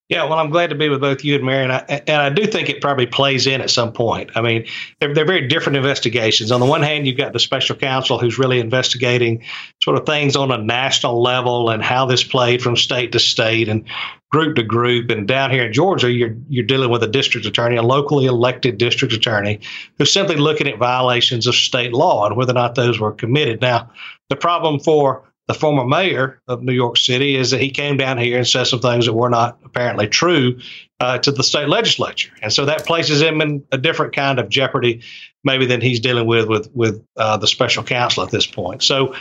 Yeah, 0.08 0.24
well, 0.24 0.38
I'm 0.38 0.50
glad 0.50 0.68
to 0.68 0.76
be 0.76 0.90
with 0.90 1.00
both 1.00 1.24
you 1.24 1.36
and 1.36 1.44
Mary, 1.44 1.62
and 1.62 1.72
I, 1.72 2.02
and 2.06 2.20
I 2.20 2.28
do 2.28 2.46
think 2.46 2.68
it 2.68 2.82
probably 2.82 3.06
plays 3.06 3.46
in 3.46 3.62
at 3.62 3.70
some 3.70 3.92
point. 3.92 4.30
I 4.34 4.42
mean, 4.42 4.66
they're, 5.00 5.14
they're 5.14 5.24
very 5.24 5.48
different 5.48 5.76
investigations. 5.76 6.52
On 6.52 6.60
the 6.60 6.66
one 6.66 6.82
hand, 6.82 7.06
you've 7.06 7.16
got 7.16 7.32
the 7.32 7.38
special 7.38 7.76
counsel 7.76 8.18
who's 8.18 8.38
really 8.38 8.60
investigating 8.60 9.42
sort 9.82 9.96
of 9.96 10.04
things 10.04 10.36
on 10.36 10.50
a 10.50 10.58
national 10.58 11.22
level 11.22 11.70
and 11.70 11.82
how 11.82 12.04
this 12.04 12.22
played 12.22 12.60
from 12.60 12.76
state 12.76 13.12
to 13.12 13.18
state 13.18 13.70
and 13.70 13.86
group 14.32 14.56
to 14.56 14.62
group. 14.62 15.10
And 15.10 15.28
down 15.28 15.50
here 15.50 15.66
in 15.66 15.72
Georgia, 15.72 16.10
you're 16.10 16.34
you're 16.48 16.64
dealing 16.64 16.90
with 16.90 17.02
a 17.02 17.08
district 17.08 17.46
attorney, 17.46 17.76
a 17.76 17.82
locally 17.82 18.26
elected 18.26 18.78
district 18.78 19.12
attorney, 19.14 19.60
who's 19.98 20.12
simply 20.12 20.36
looking 20.36 20.66
at 20.66 20.78
violations 20.78 21.46
of 21.46 21.54
state 21.54 21.92
law 21.92 22.26
and 22.26 22.36
whether 22.36 22.52
or 22.52 22.54
not 22.54 22.74
those 22.74 22.98
were 22.98 23.12
committed. 23.12 23.60
Now, 23.60 23.90
the 24.30 24.36
problem 24.36 24.80
for 24.80 25.22
the 25.48 25.54
former 25.54 25.84
mayor 25.84 26.40
of 26.48 26.62
New 26.62 26.72
York 26.72 26.96
City 26.96 27.36
is 27.36 27.50
that 27.50 27.60
he 27.60 27.70
came 27.70 27.96
down 27.96 28.16
here 28.16 28.38
and 28.38 28.46
said 28.46 28.64
some 28.64 28.80
things 28.80 29.06
that 29.06 29.12
were 29.12 29.28
not 29.28 29.58
apparently 29.64 30.06
true 30.06 30.58
uh, 31.00 31.18
to 31.18 31.32
the 31.32 31.42
state 31.42 31.68
legislature, 31.68 32.32
and 32.42 32.52
so 32.52 32.64
that 32.64 32.86
places 32.86 33.20
him 33.20 33.40
in 33.40 33.62
a 33.70 33.78
different 33.78 34.14
kind 34.14 34.38
of 34.38 34.48
jeopardy, 34.48 35.02
maybe 35.44 35.66
than 35.66 35.80
he's 35.80 36.00
dealing 36.00 36.26
with 36.26 36.48
with 36.48 36.70
with 36.74 37.04
uh, 37.16 37.36
the 37.36 37.46
special 37.46 37.84
counsel 37.84 38.22
at 38.24 38.30
this 38.30 38.46
point. 38.46 38.82
So. 38.82 39.14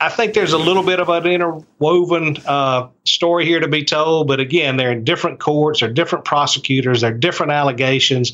I 0.00 0.08
think 0.08 0.32
there's 0.32 0.54
a 0.54 0.58
little 0.58 0.82
bit 0.82 0.98
of 0.98 1.10
an 1.10 1.26
interwoven 1.26 2.38
uh, 2.46 2.88
story 3.04 3.44
here 3.44 3.60
to 3.60 3.68
be 3.68 3.84
told, 3.84 4.28
but 4.28 4.40
again, 4.40 4.78
they're 4.78 4.92
in 4.92 5.04
different 5.04 5.40
courts, 5.40 5.80
they're 5.80 5.92
different 5.92 6.24
prosecutors, 6.24 7.02
they're 7.02 7.12
different 7.12 7.52
allegations, 7.52 8.32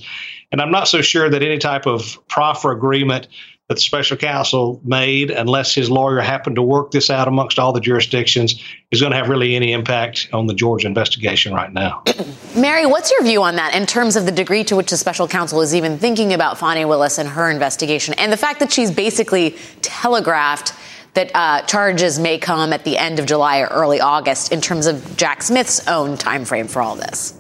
and 0.53 0.61
I'm 0.61 0.71
not 0.71 0.87
so 0.87 1.03
sure 1.03 1.29
that 1.29 1.43
any 1.43 1.59
type 1.59 1.87
of 1.87 2.21
proffer 2.29 2.71
agreement 2.71 3.27
that 3.69 3.75
the 3.75 3.81
special 3.81 4.17
counsel 4.17 4.81
made, 4.85 5.33
unless 5.33 5.75
his 5.75 5.91
lawyer 5.91 6.21
happened 6.21 6.55
to 6.55 6.63
work 6.63 6.93
this 6.93 7.11
out 7.11 7.27
amongst 7.27 7.59
all 7.59 7.73
the 7.73 7.81
jurisdictions, 7.81 8.63
is 8.93 9.01
going 9.01 9.11
to 9.11 9.19
have 9.19 9.29
really 9.29 9.57
any 9.57 9.73
impact 9.73 10.29
on 10.33 10.47
the 10.47 10.55
Georgia 10.55 10.87
investigation 10.87 11.53
right 11.53 11.73
now. 11.73 12.05
Mary, 12.57 12.87
what's 12.87 13.11
your 13.11 13.25
view 13.25 13.43
on 13.43 13.57
that 13.57 13.75
in 13.75 13.85
terms 13.85 14.15
of 14.15 14.25
the 14.25 14.31
degree 14.31 14.63
to 14.63 14.77
which 14.77 14.91
the 14.91 14.97
special 14.97 15.27
counsel 15.27 15.61
is 15.63 15.75
even 15.75 15.99
thinking 15.99 16.33
about 16.33 16.59
Fani 16.59 16.85
Willis 16.85 17.19
and 17.19 17.29
her 17.29 17.51
investigation, 17.51 18.15
and 18.15 18.33
the 18.33 18.37
fact 18.37 18.61
that 18.61 18.73
she's 18.73 18.93
basically 18.93 19.57
telegraphed 19.83 20.73
that 21.17 21.31
uh, 21.35 21.63
charges 21.63 22.19
may 22.19 22.39
come 22.39 22.73
at 22.73 22.85
the 22.85 22.97
end 22.97 23.19
of 23.19 23.27
July 23.27 23.61
or 23.61 23.67
early 23.67 24.01
August 24.01 24.53
in 24.53 24.61
terms 24.61 24.87
of 24.87 25.17
Jack 25.17 25.43
Smith's 25.43 25.89
own 25.89 26.17
time 26.17 26.45
frame 26.45 26.69
for 26.69 26.81
all 26.81 26.95
this? 26.95 27.36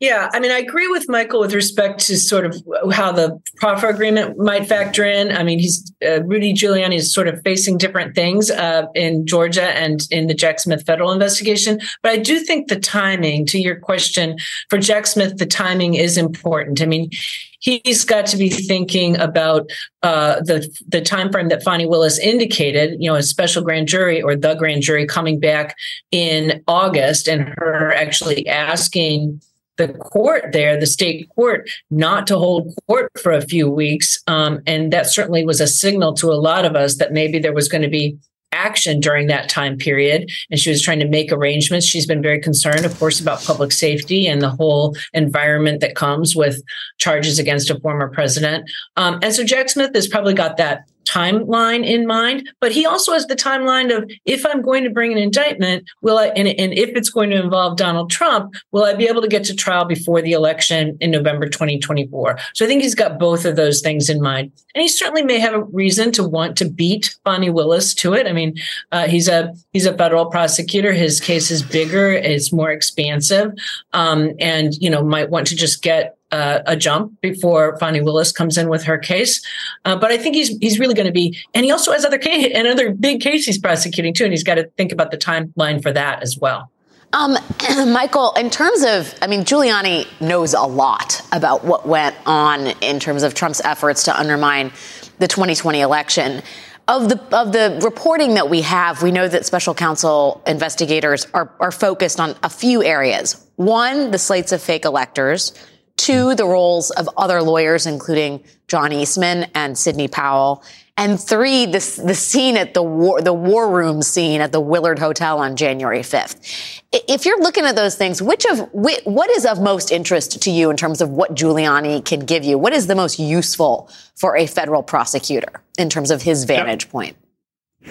Yeah, 0.00 0.30
I 0.32 0.38
mean, 0.38 0.52
I 0.52 0.58
agree 0.58 0.86
with 0.86 1.08
Michael 1.08 1.40
with 1.40 1.52
respect 1.52 1.98
to 2.06 2.16
sort 2.16 2.46
of 2.46 2.62
how 2.92 3.10
the 3.10 3.36
proffer 3.56 3.88
agreement 3.88 4.38
might 4.38 4.68
factor 4.68 5.04
in. 5.04 5.32
I 5.32 5.42
mean, 5.42 5.58
he's 5.58 5.92
uh, 6.06 6.22
Rudy 6.22 6.54
Giuliani 6.54 6.94
is 6.94 7.12
sort 7.12 7.26
of 7.26 7.42
facing 7.42 7.78
different 7.78 8.14
things 8.14 8.48
uh, 8.48 8.84
in 8.94 9.26
Georgia 9.26 9.76
and 9.76 10.06
in 10.12 10.28
the 10.28 10.34
Jack 10.34 10.60
Smith 10.60 10.86
federal 10.86 11.10
investigation. 11.10 11.80
But 12.04 12.12
I 12.12 12.18
do 12.18 12.38
think 12.38 12.68
the 12.68 12.78
timing, 12.78 13.44
to 13.46 13.58
your 13.58 13.74
question, 13.74 14.36
for 14.70 14.78
Jack 14.78 15.08
Smith, 15.08 15.38
the 15.38 15.46
timing 15.46 15.94
is 15.94 16.16
important. 16.16 16.80
I 16.80 16.86
mean, 16.86 17.10
he's 17.58 18.04
got 18.04 18.24
to 18.26 18.36
be 18.36 18.50
thinking 18.50 19.18
about 19.18 19.68
uh, 20.04 20.40
the 20.42 20.70
the 20.86 21.00
time 21.00 21.32
frame 21.32 21.48
that 21.48 21.64
Fani 21.64 21.86
Willis 21.86 22.20
indicated. 22.20 22.94
You 23.00 23.10
know, 23.10 23.16
a 23.16 23.22
special 23.24 23.64
grand 23.64 23.88
jury 23.88 24.22
or 24.22 24.36
the 24.36 24.54
grand 24.54 24.82
jury 24.82 25.06
coming 25.06 25.40
back 25.40 25.74
in 26.12 26.62
August, 26.68 27.26
and 27.26 27.52
her 27.56 27.92
actually 27.92 28.46
asking 28.46 29.40
the 29.78 29.88
court 29.88 30.52
there, 30.52 30.78
the 30.78 30.86
state 30.86 31.28
court, 31.34 31.70
not 31.90 32.26
to 32.26 32.36
hold 32.36 32.74
court 32.86 33.10
for 33.20 33.32
a 33.32 33.40
few 33.40 33.70
weeks. 33.70 34.22
Um, 34.26 34.60
and 34.66 34.92
that 34.92 35.06
certainly 35.06 35.44
was 35.46 35.60
a 35.60 35.66
signal 35.66 36.12
to 36.14 36.30
a 36.30 36.34
lot 36.34 36.64
of 36.64 36.76
us 36.76 36.96
that 36.96 37.12
maybe 37.12 37.38
there 37.38 37.54
was 37.54 37.68
going 37.68 37.82
to 37.82 37.88
be 37.88 38.18
action 38.52 38.98
during 38.98 39.26
that 39.28 39.48
time 39.48 39.76
period. 39.76 40.30
And 40.50 40.58
she 40.58 40.70
was 40.70 40.82
trying 40.82 41.00
to 41.00 41.08
make 41.08 41.30
arrangements. 41.30 41.86
She's 41.86 42.06
been 42.06 42.22
very 42.22 42.40
concerned 42.40 42.84
of 42.84 42.98
course 42.98 43.20
about 43.20 43.42
public 43.44 43.72
safety 43.72 44.26
and 44.26 44.40
the 44.40 44.50
whole 44.50 44.96
environment 45.12 45.80
that 45.80 45.94
comes 45.94 46.34
with 46.34 46.62
charges 46.98 47.38
against 47.38 47.70
a 47.70 47.78
former 47.80 48.08
president. 48.08 48.68
Um, 48.96 49.18
and 49.22 49.34
so 49.34 49.44
jack 49.44 49.68
smith 49.68 49.94
has 49.94 50.08
probably 50.08 50.34
got 50.34 50.56
that 50.56 50.88
timeline 51.08 51.84
in 51.84 52.06
mind, 52.06 52.50
but 52.60 52.72
he 52.72 52.84
also 52.84 53.12
has 53.12 53.26
the 53.26 53.36
timeline 53.36 53.96
of 53.96 54.10
if 54.24 54.44
I'm 54.44 54.62
going 54.62 54.84
to 54.84 54.90
bring 54.90 55.12
an 55.12 55.18
indictment, 55.18 55.88
will 56.02 56.18
I, 56.18 56.26
and, 56.28 56.48
and 56.48 56.72
if 56.72 56.90
it's 56.90 57.10
going 57.10 57.30
to 57.30 57.42
involve 57.42 57.76
Donald 57.76 58.10
Trump, 58.10 58.54
will 58.72 58.84
I 58.84 58.94
be 58.94 59.06
able 59.06 59.22
to 59.22 59.28
get 59.28 59.44
to 59.44 59.54
trial 59.54 59.84
before 59.84 60.20
the 60.20 60.32
election 60.32 60.98
in 61.00 61.10
November 61.10 61.48
2024? 61.48 62.38
So 62.54 62.64
I 62.64 62.68
think 62.68 62.82
he's 62.82 62.94
got 62.94 63.18
both 63.18 63.44
of 63.44 63.56
those 63.56 63.80
things 63.80 64.08
in 64.08 64.20
mind. 64.20 64.52
And 64.74 64.82
he 64.82 64.88
certainly 64.88 65.22
may 65.22 65.38
have 65.38 65.54
a 65.54 65.64
reason 65.64 66.12
to 66.12 66.28
want 66.28 66.56
to 66.58 66.68
beat 66.68 67.16
Fani 67.24 67.50
Willis 67.50 67.94
to 67.94 68.14
it. 68.14 68.26
I 68.26 68.32
mean, 68.32 68.54
uh, 68.92 69.08
he's 69.08 69.28
a 69.28 69.54
he's 69.72 69.86
a 69.86 69.96
federal 69.96 70.26
prosecutor. 70.26 70.92
His 70.92 71.20
case 71.20 71.50
is 71.50 71.62
bigger, 71.62 72.10
it's 72.12 72.52
more 72.52 72.70
expansive, 72.70 73.52
um, 73.92 74.32
and 74.38 74.74
you 74.74 74.90
know 74.90 75.02
might 75.02 75.30
want 75.30 75.46
to 75.48 75.56
just 75.56 75.82
get 75.82 76.17
uh, 76.30 76.60
a 76.66 76.76
jump 76.76 77.20
before 77.20 77.78
Fani 77.78 78.00
Willis 78.00 78.32
comes 78.32 78.58
in 78.58 78.68
with 78.68 78.84
her 78.84 78.98
case. 78.98 79.44
Uh, 79.84 79.96
but 79.96 80.10
I 80.10 80.18
think 80.18 80.34
he's 80.34 80.56
he's 80.58 80.78
really 80.78 80.94
going 80.94 81.06
to 81.06 81.12
be, 81.12 81.36
and 81.54 81.64
he 81.64 81.70
also 81.70 81.92
has 81.92 82.04
other 82.04 82.18
case, 82.18 82.52
another 82.54 82.92
big 82.92 83.20
case 83.20 83.46
he's 83.46 83.58
prosecuting 83.58 84.14
too, 84.14 84.24
and 84.24 84.32
he's 84.32 84.44
got 84.44 84.56
to 84.56 84.64
think 84.76 84.92
about 84.92 85.10
the 85.10 85.18
timeline 85.18 85.82
for 85.82 85.92
that 85.92 86.22
as 86.22 86.38
well. 86.38 86.70
Um, 87.12 87.38
Michael, 87.92 88.32
in 88.34 88.50
terms 88.50 88.82
of, 88.82 89.14
I 89.22 89.26
mean, 89.26 89.40
Giuliani 89.40 90.06
knows 90.20 90.52
a 90.52 90.62
lot 90.62 91.22
about 91.32 91.64
what 91.64 91.86
went 91.86 92.16
on 92.26 92.66
in 92.82 93.00
terms 93.00 93.22
of 93.22 93.34
Trump's 93.34 93.62
efforts 93.62 94.04
to 94.04 94.18
undermine 94.18 94.72
the 95.18 95.28
2020 95.28 95.80
election. 95.80 96.42
Of 96.86 97.10
the 97.10 97.36
of 97.36 97.52
the 97.52 97.78
reporting 97.82 98.34
that 98.34 98.48
we 98.48 98.62
have, 98.62 99.02
we 99.02 99.12
know 99.12 99.28
that 99.28 99.44
special 99.44 99.74
counsel 99.74 100.42
investigators 100.46 101.26
are, 101.34 101.52
are 101.60 101.70
focused 101.70 102.18
on 102.18 102.34
a 102.42 102.48
few 102.48 102.82
areas. 102.82 103.44
One, 103.56 104.10
the 104.10 104.18
slates 104.18 104.52
of 104.52 104.62
fake 104.62 104.86
electors 104.86 105.52
Two, 105.98 106.34
the 106.36 106.46
roles 106.46 106.90
of 106.92 107.08
other 107.16 107.42
lawyers, 107.42 107.84
including 107.84 108.42
John 108.68 108.92
Eastman 108.92 109.50
and 109.54 109.76
Sidney 109.76 110.06
Powell. 110.08 110.62
And 110.96 111.20
three, 111.20 111.66
this, 111.66 111.96
the 111.96 112.14
scene 112.14 112.56
at 112.56 112.72
the 112.72 112.82
war, 112.82 113.20
the 113.20 113.32
war 113.32 113.68
room 113.68 114.00
scene 114.02 114.40
at 114.40 114.52
the 114.52 114.60
Willard 114.60 114.98
Hotel 114.98 115.38
on 115.38 115.56
January 115.56 116.00
5th. 116.00 116.80
If 116.92 117.26
you're 117.26 117.40
looking 117.40 117.64
at 117.64 117.76
those 117.76 117.96
things, 117.96 118.22
which 118.22 118.46
of, 118.46 118.68
what 118.72 119.30
is 119.30 119.44
of 119.44 119.60
most 119.60 119.90
interest 119.90 120.40
to 120.42 120.50
you 120.50 120.70
in 120.70 120.76
terms 120.76 121.00
of 121.00 121.10
what 121.10 121.34
Giuliani 121.34 122.04
can 122.04 122.20
give 122.20 122.44
you? 122.44 122.58
What 122.58 122.72
is 122.72 122.86
the 122.86 122.94
most 122.94 123.18
useful 123.18 123.90
for 124.16 124.36
a 124.36 124.46
federal 124.46 124.82
prosecutor 124.82 125.62
in 125.76 125.90
terms 125.90 126.10
of 126.10 126.22
his 126.22 126.44
vantage 126.44 126.88
point? 126.90 127.16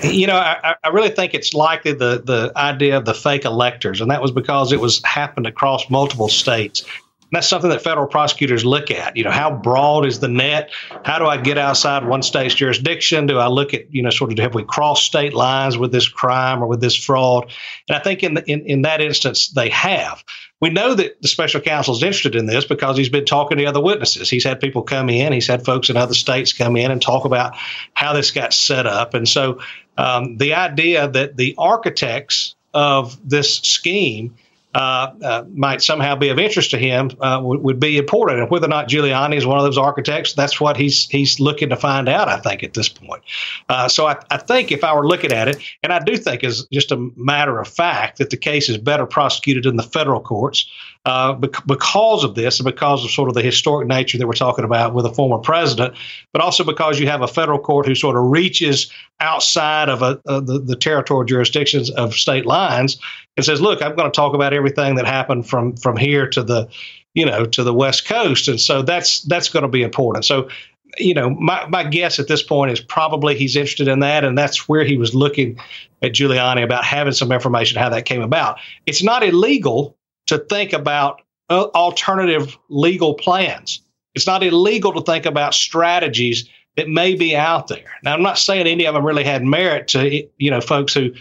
You 0.03 0.27
know, 0.27 0.35
I, 0.35 0.75
I, 0.83 0.89
really 0.89 1.09
think 1.09 1.33
it's 1.33 1.53
likely 1.53 1.93
the 1.93 2.21
the 2.23 2.51
idea 2.55 2.97
of 2.97 3.05
the 3.05 3.15
fake 3.15 3.45
electors, 3.45 3.99
and 3.99 4.11
that 4.11 4.21
was 4.21 4.31
because 4.31 4.71
it 4.71 4.79
was 4.79 5.01
happened 5.03 5.47
across 5.47 5.89
multiple 5.89 6.27
states 6.27 6.83
that's 7.31 7.47
something 7.47 7.69
that 7.69 7.81
federal 7.81 8.07
prosecutors 8.07 8.63
look 8.63 8.89
at. 8.89 9.17
You 9.17 9.23
know, 9.23 9.31
how 9.31 9.51
broad 9.51 10.05
is 10.05 10.19
the 10.19 10.27
net? 10.27 10.71
How 11.03 11.19
do 11.19 11.25
I 11.25 11.37
get 11.37 11.57
outside 11.57 12.07
one 12.07 12.21
state's 12.21 12.55
jurisdiction? 12.55 13.27
Do 13.27 13.37
I 13.37 13.47
look 13.47 13.73
at, 13.73 13.93
you 13.93 14.01
know, 14.01 14.09
sort 14.09 14.31
of 14.31 14.39
have 14.39 14.55
we 14.55 14.63
crossed 14.63 15.05
state 15.05 15.33
lines 15.33 15.77
with 15.77 15.91
this 15.91 16.07
crime 16.07 16.63
or 16.63 16.67
with 16.67 16.79
this 16.79 16.95
fraud? 16.95 17.51
And 17.89 17.97
I 17.97 17.99
think 17.99 18.23
in, 18.23 18.35
the, 18.35 18.49
in, 18.49 18.61
in 18.65 18.81
that 18.83 19.01
instance, 19.01 19.49
they 19.49 19.69
have. 19.69 20.23
We 20.59 20.69
know 20.69 20.95
that 20.95 21.21
the 21.21 21.27
special 21.27 21.61
counsel 21.61 21.95
is 21.95 22.01
interested 22.01 22.35
in 22.35 22.47
this 22.47 22.65
because 22.65 22.97
he's 22.97 23.09
been 23.09 23.25
talking 23.25 23.57
to 23.57 23.65
other 23.65 23.81
witnesses. 23.81 24.29
He's 24.29 24.43
had 24.43 24.59
people 24.59 24.81
come 24.81 25.09
in, 25.09 25.33
he's 25.33 25.47
had 25.47 25.65
folks 25.65 25.89
in 25.89 25.97
other 25.97 26.15
states 26.15 26.53
come 26.53 26.75
in 26.75 26.89
and 26.89 27.01
talk 27.01 27.25
about 27.25 27.55
how 27.93 28.13
this 28.13 28.31
got 28.31 28.53
set 28.53 28.87
up. 28.87 29.13
And 29.13 29.27
so 29.27 29.59
um, 29.97 30.37
the 30.37 30.55
idea 30.55 31.07
that 31.09 31.37
the 31.37 31.53
architects 31.57 32.55
of 32.73 33.17
this 33.27 33.57
scheme 33.57 34.35
might 34.73 35.81
somehow 35.81 36.15
be 36.15 36.29
of 36.29 36.39
interest 36.39 36.71
to 36.71 36.77
him 36.77 37.09
uh, 37.21 37.39
would, 37.43 37.61
would, 37.61 37.79
be 37.79 37.97
important. 37.97 38.39
And 38.39 38.49
whether 38.49 38.65
or 38.65 38.69
not 38.69 38.87
Giuliani 38.87 39.35
is 39.35 39.45
one 39.45 39.57
of 39.57 39.63
those 39.63 39.77
architects, 39.77 40.33
that's 40.33 40.59
what 40.59 40.77
he's 40.77 41.07
he's 41.09 41.39
looking 41.39 41.69
to 41.69 41.75
find 41.75 42.07
out. 42.09 42.27
I 42.27 42.37
think 42.37 42.63
at 42.63 42.73
this 42.73 42.89
point. 42.89 43.23
Uh, 43.69 43.87
so 43.87 44.07
I, 44.07 44.17
I, 44.29 44.37
think 44.37 44.71
if 44.71 44.83
I 44.83 44.93
were 44.93 45.07
looking 45.07 45.31
at 45.31 45.47
it, 45.47 45.57
and 45.83 45.93
I 45.93 45.99
do 45.99 46.17
think 46.17 46.43
is 46.43 46.67
just 46.71 46.91
a 46.91 46.97
matter 47.15 47.59
of 47.59 47.67
fact 47.67 48.17
that 48.17 48.29
the 48.29 48.37
case 48.37 48.69
is 48.69 48.77
better 48.77 49.05
prosecuted 49.05 49.65
in 49.65 49.77
the 49.77 49.83
federal 49.83 50.21
courts 50.21 50.69
uh, 51.07 51.31
because 51.65 52.25
of 52.25 52.35
this 52.35 52.59
and 52.59 52.65
because 52.65 53.05
of 53.05 53.09
sort 53.09 53.29
of 53.29 53.33
the 53.33 53.41
historic 53.41 53.87
nature 53.87 54.17
that 54.17 54.27
we're 54.27 54.33
talking 54.33 54.65
about 54.65 54.93
with 54.93 55.05
a 55.05 55.13
former 55.13 55.37
president, 55.37 55.95
but 56.33 56.41
also 56.41 56.65
because 56.65 56.99
you 56.99 57.07
have 57.07 57.21
a 57.21 57.27
federal 57.29 57.57
court 57.57 57.85
who 57.85 57.95
sort 57.95 58.17
of 58.17 58.23
reaches 58.23 58.91
outside 59.21 59.87
of 59.87 60.01
a, 60.01 60.19
the, 60.25 60.59
the 60.59 60.75
territorial 60.75 61.23
jurisdictions 61.23 61.89
of 61.91 62.13
state 62.13 62.45
lines 62.45 62.97
and 63.37 63.45
says, 63.45 63.61
"Look, 63.61 63.81
I'm 63.81 63.95
going 63.95 64.11
to 64.11 64.15
talk 64.15 64.33
about 64.33 64.53
everything 64.53 64.95
that 64.95 65.05
happened 65.05 65.47
from 65.47 65.77
from 65.77 65.95
here 65.95 66.27
to 66.31 66.43
the, 66.43 66.67
you 67.13 67.25
know, 67.25 67.45
to 67.45 67.63
the 67.63 67.73
West 67.73 68.05
Coast," 68.05 68.49
and 68.49 68.59
so 68.59 68.81
that's 68.81 69.21
that's 69.21 69.47
going 69.47 69.63
to 69.63 69.69
be 69.69 69.83
important. 69.83 70.25
So 70.25 70.49
you 70.97 71.13
know, 71.13 71.29
my, 71.29 71.65
my 71.67 71.85
guess 71.85 72.19
at 72.19 72.27
this 72.27 72.43
point 72.43 72.71
is 72.71 72.81
probably 72.81 73.37
he's 73.37 73.55
interested 73.55 73.87
in 73.87 74.01
that, 74.01 74.25
and 74.25 74.37
that's 74.37 74.67
where 74.67 74.83
he 74.83 74.97
was 74.97 75.15
looking 75.15 75.57
at 76.01 76.11
Giuliani 76.11 76.63
about 76.63 76.83
having 76.83 77.13
some 77.13 77.31
information 77.31 77.79
how 77.79 77.87
that 77.87 78.03
came 78.03 78.21
about. 78.21 78.59
It's 78.85 79.01
not 79.01 79.23
illegal 79.23 79.97
to 80.27 80.37
think 80.37 80.73
about 80.73 81.21
uh, 81.49 81.67
alternative 81.73 82.57
legal 82.69 83.13
plans. 83.13 83.81
it's 84.15 84.27
not 84.27 84.43
illegal 84.43 84.93
to 84.93 85.01
think 85.01 85.25
about 85.25 85.53
strategies 85.53 86.49
that 86.75 86.89
may 86.89 87.15
be 87.15 87.35
out 87.35 87.67
there. 87.67 87.91
Now, 88.03 88.13
I'm 88.13 88.21
not 88.21 88.37
saying 88.37 88.67
any 88.67 88.85
of 88.85 88.93
them 88.93 89.05
really 89.05 89.23
had 89.23 89.43
merit 89.43 89.87
to 89.89 90.27
you 90.37 90.51
know 90.51 90.61
folks 90.61 90.93
who 90.93 91.11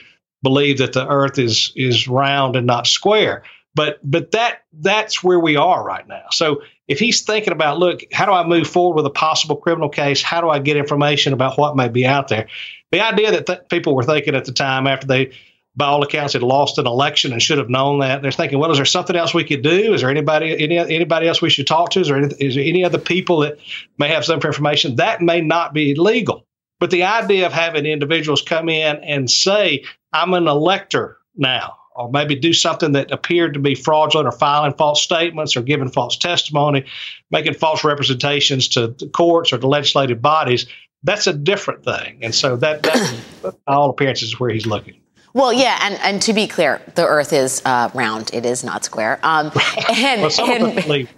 believe 0.42 0.78
that 0.78 0.92
the 0.92 1.06
Earth 1.08 1.38
is 1.38 1.72
is 1.76 2.08
round 2.08 2.56
and 2.56 2.66
not 2.66 2.86
square. 2.86 3.42
But 3.74 3.98
but 4.02 4.30
that 4.30 4.62
that's 4.72 5.22
where 5.22 5.38
we 5.38 5.56
are 5.56 5.84
right 5.84 6.06
now. 6.08 6.24
So 6.30 6.62
if 6.88 6.98
he's 6.98 7.22
thinking 7.22 7.52
about, 7.52 7.78
look, 7.78 8.00
how 8.12 8.24
do 8.24 8.32
I 8.32 8.46
move 8.46 8.66
forward 8.66 8.96
with 8.96 9.06
a 9.06 9.10
possible 9.10 9.56
criminal 9.56 9.88
case? 9.88 10.22
How 10.22 10.40
do 10.40 10.48
I 10.48 10.58
get 10.60 10.76
information 10.76 11.32
about 11.32 11.58
what 11.58 11.76
may 11.76 11.88
be 11.88 12.06
out 12.06 12.28
there? 12.28 12.46
The 12.92 13.00
idea 13.00 13.32
that 13.32 13.46
th- 13.46 13.68
people 13.68 13.94
were 13.94 14.04
thinking 14.04 14.34
at 14.34 14.44
the 14.44 14.52
time 14.52 14.86
after 14.86 15.06
they 15.06 15.32
by 15.76 15.86
all 15.86 16.02
accounts 16.02 16.32
had 16.32 16.42
lost 16.42 16.78
an 16.78 16.86
election 16.86 17.32
and 17.32 17.42
should 17.42 17.58
have 17.58 17.68
known 17.68 18.00
that. 18.00 18.22
They're 18.22 18.32
thinking, 18.32 18.58
well, 18.58 18.70
is 18.70 18.78
there 18.78 18.86
something 18.86 19.14
else 19.14 19.34
we 19.34 19.44
could 19.44 19.62
do? 19.62 19.92
Is 19.92 20.00
there 20.00 20.10
anybody 20.10 20.62
any 20.62 20.78
anybody 20.78 21.28
else 21.28 21.42
we 21.42 21.50
should 21.50 21.66
talk 21.66 21.90
to? 21.90 22.00
Is 22.00 22.08
there, 22.08 22.16
any, 22.16 22.34
is 22.40 22.54
there 22.54 22.64
any 22.64 22.82
other 22.84 22.98
people 22.98 23.40
that 23.40 23.58
may 23.98 24.08
have 24.08 24.24
some 24.24 24.40
information? 24.40 24.96
That 24.96 25.20
may 25.20 25.40
not 25.40 25.74
be 25.74 25.94
legal. 25.94 26.46
But 26.80 26.90
the 26.90 27.04
idea 27.04 27.46
of 27.46 27.52
having 27.52 27.86
individuals 27.86 28.42
come 28.42 28.68
in 28.68 28.96
and 28.96 29.30
say, 29.30 29.84
I'm 30.12 30.34
an 30.34 30.46
elector 30.46 31.18
now, 31.34 31.76
or 31.94 32.10
maybe 32.10 32.34
do 32.36 32.52
something 32.52 32.92
that 32.92 33.10
appeared 33.10 33.54
to 33.54 33.60
be 33.60 33.74
fraudulent 33.74 34.28
or 34.28 34.32
filing 34.32 34.74
false 34.74 35.02
statements 35.02 35.56
or 35.56 35.62
giving 35.62 35.90
false 35.90 36.18
testimony, 36.18 36.84
making 37.30 37.54
false 37.54 37.82
representations 37.82 38.68
to 38.68 38.88
the 38.88 39.08
courts 39.08 39.52
or 39.52 39.56
the 39.56 39.66
legislative 39.66 40.20
bodies, 40.20 40.66
that's 41.02 41.26
a 41.26 41.32
different 41.32 41.84
thing. 41.84 42.18
And 42.22 42.34
so 42.34 42.56
that, 42.56 42.82
that 42.82 43.56
all 43.66 43.90
appearances 43.90 44.28
is 44.28 44.40
where 44.40 44.50
he's 44.50 44.66
looking. 44.66 45.00
Well, 45.36 45.52
yeah, 45.52 45.78
and, 45.82 45.98
and 46.00 46.22
to 46.22 46.32
be 46.32 46.46
clear, 46.46 46.80
the 46.94 47.06
Earth 47.06 47.34
is 47.34 47.60
uh, 47.66 47.90
round; 47.92 48.30
it 48.32 48.46
is 48.46 48.64
not 48.64 48.86
square. 48.86 49.20
Um, 49.22 49.52
and, 49.94 50.22
well, 50.22 50.30
some 50.30 50.50
and, 50.50 50.78
of. 50.78 50.86
Right. 50.88 51.08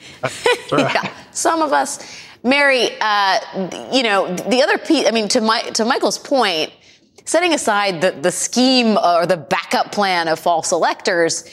yeah, 0.72 1.14
some 1.30 1.62
of 1.62 1.72
us. 1.72 2.00
Mary, 2.42 2.88
uh, 3.00 3.38
you 3.92 4.02
know, 4.02 4.34
the 4.34 4.60
other 4.64 4.76
piece. 4.76 5.06
I 5.06 5.12
mean, 5.12 5.28
to 5.28 5.40
my 5.40 5.60
to 5.60 5.84
Michael's 5.84 6.18
point, 6.18 6.72
setting 7.26 7.54
aside 7.54 8.00
the 8.00 8.10
the 8.10 8.32
scheme 8.32 8.98
or 8.98 9.24
the 9.24 9.36
backup 9.36 9.92
plan 9.92 10.26
of 10.26 10.40
false 10.40 10.72
electors 10.72 11.44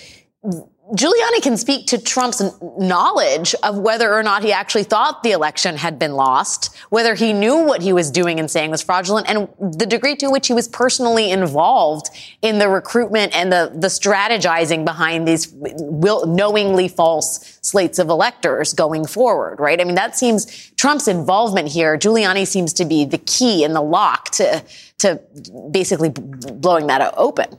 Giuliani 0.94 1.42
can 1.42 1.58
speak 1.58 1.88
to 1.88 1.98
Trump's 1.98 2.44
knowledge 2.78 3.56
of 3.64 3.80
whether 3.80 4.14
or 4.14 4.22
not 4.22 4.44
he 4.44 4.52
actually 4.52 4.84
thought 4.84 5.24
the 5.24 5.32
election 5.32 5.78
had 5.78 5.98
been 5.98 6.14
lost, 6.14 6.76
whether 6.90 7.16
he 7.16 7.34
knew 7.34 7.66
what 7.66 7.82
he 7.82 7.92
was 7.92 8.12
doing 8.12 8.40
and 8.40 8.52
saying 8.52 8.70
was 8.70 8.84
fraudulent, 8.84 9.28
and 9.28 9.48
the 9.60 9.88
degree 9.88 10.16
to 10.18 10.30
which 10.30 10.46
he 10.46 10.54
was 10.54 10.68
personally 10.68 11.32
involved 11.32 12.12
in 12.44 12.60
the 12.60 12.70
recruitment 12.70 13.36
and 13.36 13.52
the, 13.52 13.72
the 13.74 13.88
strategizing 13.88 14.86
behind 14.86 15.28
these 15.28 15.52
will, 15.52 16.28
knowingly 16.28 16.88
false 16.88 17.58
slates 17.64 17.98
of 17.98 18.10
electors 18.10 18.72
going 18.74 19.08
forward, 19.08 19.60
right? 19.60 19.82
I 19.82 19.86
mean, 19.86 19.96
that 19.96 20.16
seems 20.16 20.72
Trump's 20.72 21.08
involvement 21.08 21.68
here. 21.68 21.98
Giuliani 21.98 22.46
seems 22.46 22.74
to 22.74 22.86
be 22.86 23.06
the 23.06 23.18
key 23.18 23.64
and 23.64 23.76
the 23.76 23.82
lock 23.82 24.30
to, 24.34 24.64
to 25.00 25.20
basically 25.72 26.10
blowing 26.10 26.86
that 26.88 27.12
open. 27.18 27.58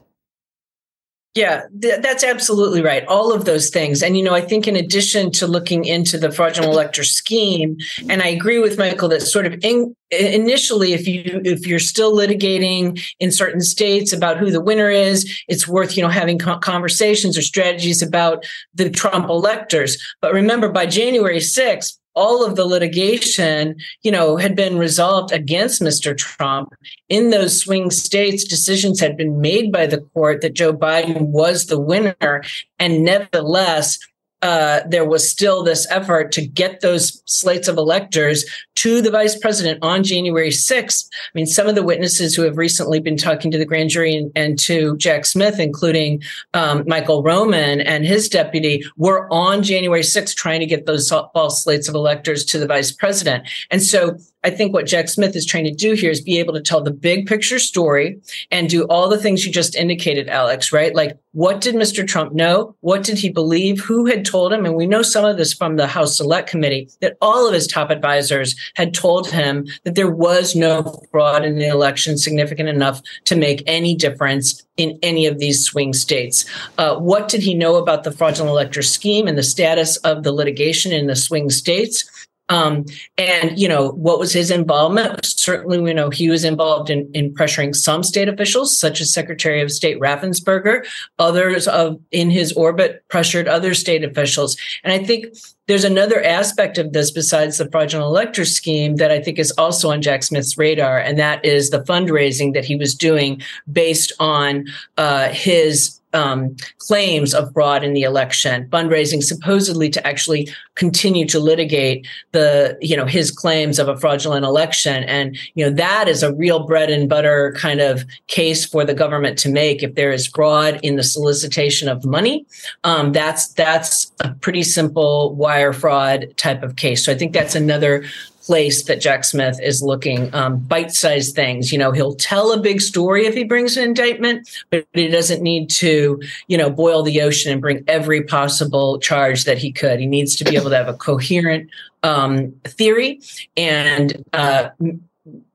Yeah, 1.37 1.65
th- 1.83 2.01
that's 2.01 2.25
absolutely 2.25 2.81
right. 2.81 3.05
All 3.09 3.31
of 3.31 3.45
those 3.45 3.69
things. 3.69 4.03
And, 4.03 4.17
you 4.17 4.25
know, 4.25 4.35
I 4.35 4.41
think 4.41 4.67
in 4.67 4.75
addition 4.75 5.31
to 5.33 5.47
looking 5.47 5.85
into 5.85 6.17
the 6.17 6.33
fraudulent 6.33 6.73
elector 6.73 7.05
scheme, 7.05 7.77
and 8.09 8.23
I 8.23 8.29
agree 8.29 8.59
with 8.59 8.79
Michael 8.79 9.11
that 9.11 9.21
sort 9.21 9.45
of 9.45 9.63
in, 9.63 9.95
initially, 10.11 10.95
if 10.95 11.07
you, 11.07 11.43
if 11.45 11.67
you're 11.67 11.79
still 11.79 12.17
litigating 12.17 13.05
in 13.21 13.31
certain 13.31 13.61
states 13.61 14.15
about 14.15 14.39
who 14.39 14.51
the 14.51 14.63
winner 14.63 14.89
is, 14.89 15.31
it's 15.47 15.69
worth, 15.69 15.95
you 15.95 16.03
know, 16.03 16.09
having 16.09 16.39
conversations 16.39 17.37
or 17.37 17.43
strategies 17.43 18.01
about 18.01 18.47
the 18.73 18.89
Trump 18.89 19.29
electors. 19.29 20.03
But 20.23 20.33
remember, 20.33 20.71
by 20.71 20.87
January 20.87 21.41
6th, 21.41 21.99
all 22.17 22.45
of 22.45 22.57
the 22.57 22.65
litigation, 22.65 23.77
you 24.03 24.11
know, 24.11 24.37
had 24.37 24.57
been 24.57 24.79
resolved 24.79 25.33
against 25.33 25.83
Mr. 25.83 26.17
Trump. 26.17 26.75
In 27.09 27.31
those 27.31 27.61
swing 27.61 27.91
states, 27.91 28.43
decisions 28.43 28.99
had 28.99 29.17
been 29.17 29.41
made 29.41 29.71
by 29.71 29.87
the 29.87 30.01
court 30.01 30.41
that 30.41 30.55
Joe 30.55 30.73
Biden 30.73 31.29
was 31.29 31.67
the 31.67 31.79
winner. 31.79 32.43
And 32.79 33.05
nevertheless, 33.05 33.99
uh, 34.43 34.81
there 34.89 35.05
was 35.05 35.29
still 35.29 35.63
this 35.63 35.87
effort 35.91 36.31
to 36.33 36.47
get 36.47 36.81
those 36.81 37.23
slates 37.27 37.69
of 37.69 37.79
electors 37.79 38.45
to 38.77 39.01
the 39.01 39.11
vice 39.11 39.37
president 39.39 39.79
on 39.83 40.03
January 40.03 40.51
6th. 40.51 41.09
I 41.13 41.31
mean, 41.35 41.47
some 41.47 41.67
of 41.67 41.75
the 41.75 41.83
witnesses 41.83 42.35
who 42.35 42.43
have 42.43 42.59
recently 42.59 43.01
been 43.01 43.17
talking 43.17 43.51
to 43.51 43.59
the 43.59 43.65
grand 43.65 43.91
jury 43.91 44.15
and, 44.15 44.31
and 44.37 44.59
to 44.61 44.97
Jack 44.99 45.25
Smith, 45.25 45.59
including 45.59 46.23
um, 46.53 46.85
Michael 46.87 47.23
Roman 47.23 47.81
and 47.81 48.05
his 48.05 48.29
deputy, 48.29 48.85
were 48.97 49.27
on 49.33 49.63
January 49.63 50.03
6th 50.03 50.35
trying 50.37 50.61
to 50.61 50.67
get 50.67 50.87
those 50.87 51.09
false 51.09 51.65
slates 51.65 51.89
of 51.89 51.95
electors 51.95 52.45
to 52.47 52.59
the 52.59 52.67
vice 52.67 52.93
president. 52.93 53.49
And 53.71 53.83
so 53.83 54.19
I 54.47 54.51
think 54.51 54.73
what 54.73 54.87
Jack 54.87 55.09
Smith 55.09 55.35
is 55.35 55.45
trying 55.45 55.65
to 55.65 55.75
do 55.75 55.95
here 55.95 56.09
is 56.09 56.21
be 56.21 56.39
able 56.39 56.55
to 56.55 56.61
tell 56.61 56.81
the 56.81 56.93
big 56.93 57.27
picture 57.27 57.59
story 57.59 58.21
and 58.53 58.71
do 58.71 58.85
all 58.85 59.09
the 59.09 59.19
things 59.19 59.45
you 59.45 59.51
just 59.51 59.75
indicated, 59.75 60.29
Alex, 60.29 60.73
right? 60.73 60.95
Like, 60.95 61.19
what 61.33 61.61
did 61.61 61.75
Mr. 61.75 62.07
Trump 62.07 62.33
know? 62.33 62.77
What 62.79 63.03
did 63.03 63.19
he 63.19 63.29
believe? 63.29 63.81
Who 63.81 64.07
had 64.07 64.25
told 64.25 64.53
him? 64.53 64.65
And 64.65 64.77
we 64.77 64.87
know 64.87 65.03
some 65.03 65.25
of 65.25 65.37
this 65.37 65.53
from 65.53 65.75
the 65.75 65.89
House 65.89 66.17
Select 66.17 66.49
Committee 66.49 66.89
that 67.01 67.17
all 67.21 67.49
of 67.49 67.55
his 67.55 67.67
top 67.67 67.91
advisors 67.91 68.55
had 68.77 68.95
told 68.95 69.29
him 69.29 69.67
that 69.83 69.97
there 69.97 70.13
was 70.13 70.55
no 70.55 71.03
fraud 71.11 71.45
in 71.45 71.59
the 71.59 71.67
election 71.67 72.17
significant 72.17 72.69
enough 72.69 73.03
to 73.25 73.35
make 73.35 73.65
any 73.67 73.97
difference 73.97 74.65
in 74.77 74.97
any 75.03 75.27
of 75.27 75.39
these 75.39 75.65
swing 75.65 75.93
states. 75.93 76.45
Uh, 76.79 76.95
what 76.97 77.29
did 77.29 77.43
he 77.43 77.55
know 77.55 77.77
about 77.77 78.05
the 78.05 78.13
fraudulent 78.13 78.51
elector 78.51 78.83
scheme 78.83 79.27
and 79.27 79.37
the 79.37 79.43
status 79.43 79.97
of 79.99 80.23
the 80.23 80.33
litigation 80.33 80.93
in 80.93 81.09
the 81.09 81.17
swing 81.17 81.51
states? 81.51 82.26
Um, 82.49 82.85
and 83.19 83.59
you 83.59 83.69
know 83.69 83.91
what 83.91 84.19
was 84.19 84.33
his 84.33 84.51
involvement? 84.51 85.25
Certainly, 85.25 85.81
we 85.81 85.93
know 85.93 86.11
he 86.11 86.31
was 86.31 86.45
involved 86.45 86.91
in, 86.91 87.11
in 87.13 87.35
pressuring 87.35 87.75
some 87.75 88.03
state 88.03 88.29
officials, 88.29 88.79
such 88.79 89.01
as 89.01 89.13
Secretary 89.13 89.61
of 89.61 89.73
State 89.73 89.99
Raffensperger. 89.99 90.87
Others 91.19 91.67
of 91.69 92.01
in 92.13 92.31
his 92.31 92.53
orbit 92.53 93.05
pressured 93.09 93.49
other 93.49 93.75
state 93.75 94.05
officials. 94.05 94.57
And 94.85 94.93
I 94.93 95.05
think 95.05 95.27
there's 95.67 95.85
another 95.85 96.23
aspect 96.23 96.79
of 96.79 96.93
this 96.93 97.11
besides 97.11 97.59
the 97.59 97.71
fraudulent 97.71 98.07
elector 98.07 98.45
scheme 98.45 98.97
that 98.97 99.11
I 99.11 99.21
think 99.21 99.39
is 99.39 99.53
also 99.53 99.91
on 99.91 100.03
Jack 100.03 100.23
Smith's 100.23 100.57
radar, 100.57 100.99
and 100.99 101.19
that 101.19 101.45
is 101.45 101.71
the 101.71 101.83
fundraising 101.83 102.55
that 102.55 102.65
he 102.65 102.77
was 102.77 102.95
doing 102.95 103.43
based 103.73 104.13
on 104.19 104.67
uh, 104.97 105.29
his 105.29 106.01
um, 106.17 106.57
claims 106.79 107.35
of 107.35 107.53
fraud 107.53 107.85
in 107.85 107.93
the 107.93 108.03
election, 108.03 108.69
fundraising 108.71 109.23
supposedly 109.23 109.91
to 109.91 110.07
actually 110.07 110.49
continue 110.75 111.27
to 111.27 111.39
litigate 111.39 112.07
the, 112.33 112.77
you 112.81 112.97
know, 112.97 113.05
his 113.05 113.31
claims 113.31 113.79
of 113.79 113.89
a 113.89 113.97
fraudulent 113.97 114.45
election. 114.45 115.05
And, 115.05 115.37
you 115.55 115.65
know, 115.65 115.71
that 115.77 116.09
is 116.09 116.23
a 116.23 116.35
real 116.35 116.67
bread 116.67 116.91
and 116.91 117.09
butter 117.09 117.55
kind 117.57 117.81
of 117.81 118.05
case 118.29 118.65
for 118.65 118.85
the 118.85 118.95
government 118.95 119.39
to 119.41 119.51
make. 119.51 119.83
If 119.83 119.95
there 119.95 120.13
is 120.13 120.27
fraud 120.27 120.81
in 120.83 120.97
the 120.97 121.03
solicitation 121.03 121.89
of 121.89 122.05
money, 122.05 122.47
um, 122.85 123.13
that's, 123.13 123.49
that's 123.49 124.11
a 124.21 124.31
pretty 124.35 124.63
simple 124.63 125.35
wire 125.57 125.73
fraud 125.73 126.37
type 126.37 126.63
of 126.63 126.77
case. 126.77 127.05
So 127.05 127.13
I 127.13 127.17
think 127.17 127.33
that's 127.33 127.55
another 127.55 128.05
place 128.43 128.85
that 128.85 129.01
Jack 129.01 129.25
Smith 129.25 129.59
is 129.61 129.83
looking 129.83 130.33
um, 130.35 130.59
bite-sized 130.59 131.35
things. 131.35 131.73
You 131.73 131.79
know, 131.79 131.91
he'll 131.93 132.15
tell 132.15 132.53
a 132.53 132.61
big 132.61 132.81
story 132.81 133.27
if 133.27 133.35
he 133.35 133.43
brings 133.43 133.77
an 133.77 133.85
indictment, 133.85 134.49
but 134.71 134.87
he 134.93 135.09
doesn't 135.09 135.43
need 135.43 135.71
to, 135.71 136.21
you 136.47 136.59
know, 136.59 136.71
boil 136.71 137.03
the 137.03 137.23
ocean 137.23 137.53
and 137.53 137.61
bring 137.61 137.83
every 137.89 138.23
possible 138.23 139.01
charge 139.01 139.45
that 139.45 139.59
he 139.59 139.73
could. 139.73 139.99
He 139.99 140.07
needs 140.07 140.37
to 140.37 140.45
be 140.45 140.57
able 140.57 140.71
to 140.71 140.77
have 140.77 140.89
a 140.89 140.95
coherent 140.95 141.71
um, 142.03 142.53
theory 142.65 143.21
and 143.57 144.23
uh, 144.33 144.69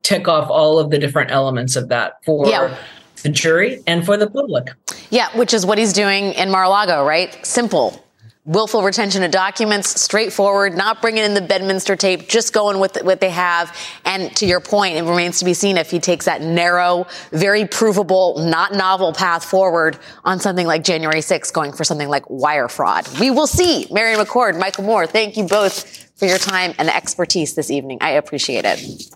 tick 0.02 0.28
off 0.28 0.50
all 0.50 0.78
of 0.78 0.90
the 0.90 0.98
different 0.98 1.30
elements 1.30 1.76
of 1.76 1.88
that 1.88 2.22
for. 2.24 2.48
Yeah. 2.48 2.76
The 3.22 3.28
jury 3.28 3.80
and 3.86 4.04
for 4.04 4.16
the 4.16 4.28
public. 4.28 4.70
Yeah, 5.10 5.28
which 5.38 5.54
is 5.54 5.64
what 5.64 5.78
he's 5.78 5.92
doing 5.92 6.32
in 6.32 6.50
Mar-a-Lago, 6.50 7.06
right? 7.06 7.30
Simple 7.46 8.04
willful 8.44 8.82
retention 8.82 9.22
of 9.22 9.30
documents, 9.30 10.00
straightforward, 10.00 10.76
not 10.76 11.00
bringing 11.00 11.24
in 11.24 11.34
the 11.34 11.40
Bedminster 11.40 11.94
tape, 11.94 12.28
just 12.28 12.52
going 12.52 12.80
with 12.80 13.00
what 13.04 13.20
they 13.20 13.30
have. 13.30 13.76
And 14.04 14.34
to 14.36 14.46
your 14.46 14.60
point, 14.60 14.96
it 14.96 15.02
remains 15.02 15.38
to 15.38 15.44
be 15.44 15.54
seen 15.54 15.76
if 15.76 15.90
he 15.90 16.00
takes 16.00 16.24
that 16.24 16.42
narrow, 16.42 17.06
very 17.30 17.66
provable, 17.66 18.38
not 18.38 18.72
novel 18.72 19.12
path 19.12 19.44
forward 19.44 19.96
on 20.24 20.40
something 20.40 20.66
like 20.66 20.82
January 20.82 21.20
6th, 21.20 21.52
going 21.52 21.72
for 21.72 21.84
something 21.84 22.08
like 22.08 22.28
wire 22.28 22.68
fraud. 22.68 23.06
We 23.20 23.30
will 23.30 23.46
see. 23.46 23.86
Mary 23.92 24.16
McCord, 24.16 24.58
Michael 24.58 24.84
Moore, 24.84 25.06
thank 25.06 25.36
you 25.36 25.46
both 25.46 26.10
for 26.16 26.26
your 26.26 26.38
time 26.38 26.74
and 26.78 26.88
expertise 26.88 27.54
this 27.54 27.70
evening. 27.70 27.98
I 28.00 28.10
appreciate 28.10 28.64
it. 28.64 29.08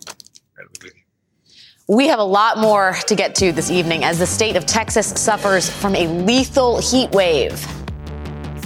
We 1.88 2.08
have 2.08 2.18
a 2.18 2.24
lot 2.24 2.58
more 2.58 2.94
to 3.06 3.14
get 3.14 3.36
to 3.36 3.52
this 3.52 3.70
evening 3.70 4.04
as 4.04 4.18
the 4.18 4.26
state 4.26 4.56
of 4.56 4.66
Texas 4.66 5.08
suffers 5.08 5.70
from 5.70 5.94
a 5.94 6.06
lethal 6.06 6.80
heat 6.80 7.10
wave. 7.10 7.64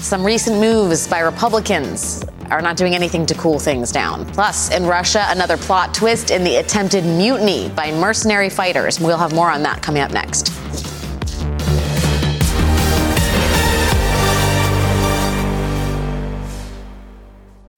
Some 0.01 0.25
recent 0.25 0.59
moves 0.59 1.07
by 1.07 1.21
Republicans 1.21 2.25
are 2.51 2.63
not 2.63 2.77
doing 2.77 2.95
anything 2.95 3.27
to 3.27 3.35
cool 3.35 3.59
things 3.59 3.93
down. 3.93 4.27
Plus, 4.33 4.75
in 4.75 4.87
Russia, 4.87 5.25
another 5.29 5.57
plot 5.57 5.95
twist 5.95 6.31
in 6.31 6.43
the 6.43 6.57
attempted 6.57 7.05
mutiny 7.05 7.69
by 7.69 7.93
mercenary 7.93 8.49
fighters. 8.49 8.99
We'll 8.99 9.19
have 9.19 9.35
more 9.35 9.51
on 9.51 9.63
that 9.63 9.83
coming 9.83 10.03
up 10.03 10.11
next. 10.11 10.47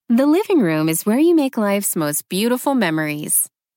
The 0.09 0.27
living 0.27 0.61
room 0.61 0.89
is 0.89 1.05
where 1.05 1.19
you 1.19 1.35
make 1.35 1.57
life's 1.57 1.97
most 1.97 2.29
beautiful 2.29 2.75
memories. 2.75 3.49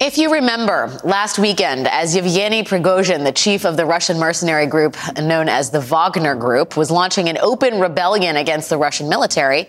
If 0.00 0.16
you 0.16 0.32
remember 0.32 0.96
last 1.02 1.40
weekend, 1.40 1.88
as 1.88 2.14
Yevgeny 2.14 2.62
Prigozhin, 2.62 3.24
the 3.24 3.32
chief 3.32 3.64
of 3.64 3.76
the 3.76 3.84
Russian 3.84 4.20
mercenary 4.20 4.66
group 4.66 4.96
known 5.20 5.48
as 5.48 5.70
the 5.70 5.80
Wagner 5.80 6.36
Group, 6.36 6.76
was 6.76 6.88
launching 6.88 7.28
an 7.28 7.36
open 7.38 7.80
rebellion 7.80 8.36
against 8.36 8.70
the 8.70 8.78
Russian 8.78 9.08
military, 9.08 9.68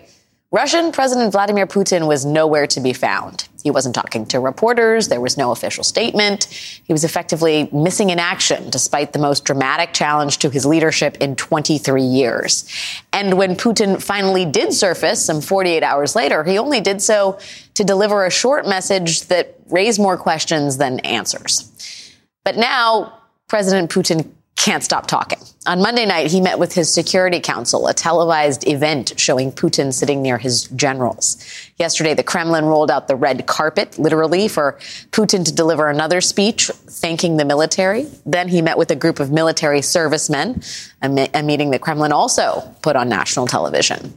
Russian 0.52 0.90
President 0.90 1.30
Vladimir 1.30 1.66
Putin 1.66 2.08
was 2.08 2.24
nowhere 2.24 2.66
to 2.68 2.80
be 2.80 2.92
found. 2.92 3.48
He 3.62 3.70
wasn't 3.70 3.94
talking 3.94 4.26
to 4.26 4.40
reporters. 4.40 5.06
There 5.06 5.20
was 5.20 5.36
no 5.36 5.52
official 5.52 5.84
statement. 5.84 6.44
He 6.44 6.92
was 6.92 7.04
effectively 7.04 7.68
missing 7.72 8.10
in 8.10 8.18
action 8.18 8.68
despite 8.68 9.12
the 9.12 9.20
most 9.20 9.44
dramatic 9.44 9.92
challenge 9.92 10.38
to 10.38 10.50
his 10.50 10.66
leadership 10.66 11.16
in 11.18 11.36
23 11.36 12.02
years. 12.02 12.68
And 13.12 13.34
when 13.34 13.54
Putin 13.54 14.02
finally 14.02 14.44
did 14.44 14.72
surface 14.72 15.24
some 15.24 15.40
48 15.40 15.84
hours 15.84 16.16
later, 16.16 16.42
he 16.42 16.58
only 16.58 16.80
did 16.80 17.00
so 17.00 17.38
to 17.80 17.84
deliver 17.84 18.26
a 18.26 18.30
short 18.30 18.68
message 18.68 19.22
that 19.28 19.54
raised 19.70 19.98
more 19.98 20.18
questions 20.18 20.76
than 20.76 21.00
answers. 21.00 22.14
But 22.44 22.58
now 22.58 23.14
President 23.48 23.90
Putin 23.90 24.30
can't 24.56 24.84
stop 24.84 25.06
talking. 25.06 25.38
On 25.66 25.80
Monday 25.80 26.04
night, 26.04 26.30
he 26.30 26.42
met 26.42 26.58
with 26.58 26.74
his 26.74 26.92
Security 26.92 27.40
Council, 27.40 27.88
a 27.88 27.94
televised 27.94 28.68
event 28.68 29.14
showing 29.16 29.50
Putin 29.50 29.94
sitting 29.94 30.20
near 30.20 30.36
his 30.36 30.64
generals. 30.76 31.42
Yesterday, 31.78 32.12
the 32.12 32.22
Kremlin 32.22 32.66
rolled 32.66 32.90
out 32.90 33.08
the 33.08 33.16
red 33.16 33.46
carpet, 33.46 33.98
literally, 33.98 34.46
for 34.46 34.74
Putin 35.10 35.42
to 35.46 35.54
deliver 35.54 35.88
another 35.88 36.20
speech 36.20 36.66
thanking 36.66 37.38
the 37.38 37.46
military. 37.46 38.06
Then 38.26 38.48
he 38.48 38.60
met 38.60 38.76
with 38.76 38.90
a 38.90 38.96
group 38.96 39.20
of 39.20 39.30
military 39.30 39.80
servicemen, 39.80 40.62
a, 41.00 41.42
meeting 41.42 41.70
the 41.70 41.78
Kremlin 41.78 42.12
also 42.12 42.60
put 42.82 42.94
on 42.94 43.08
national 43.08 43.46
television. 43.46 44.12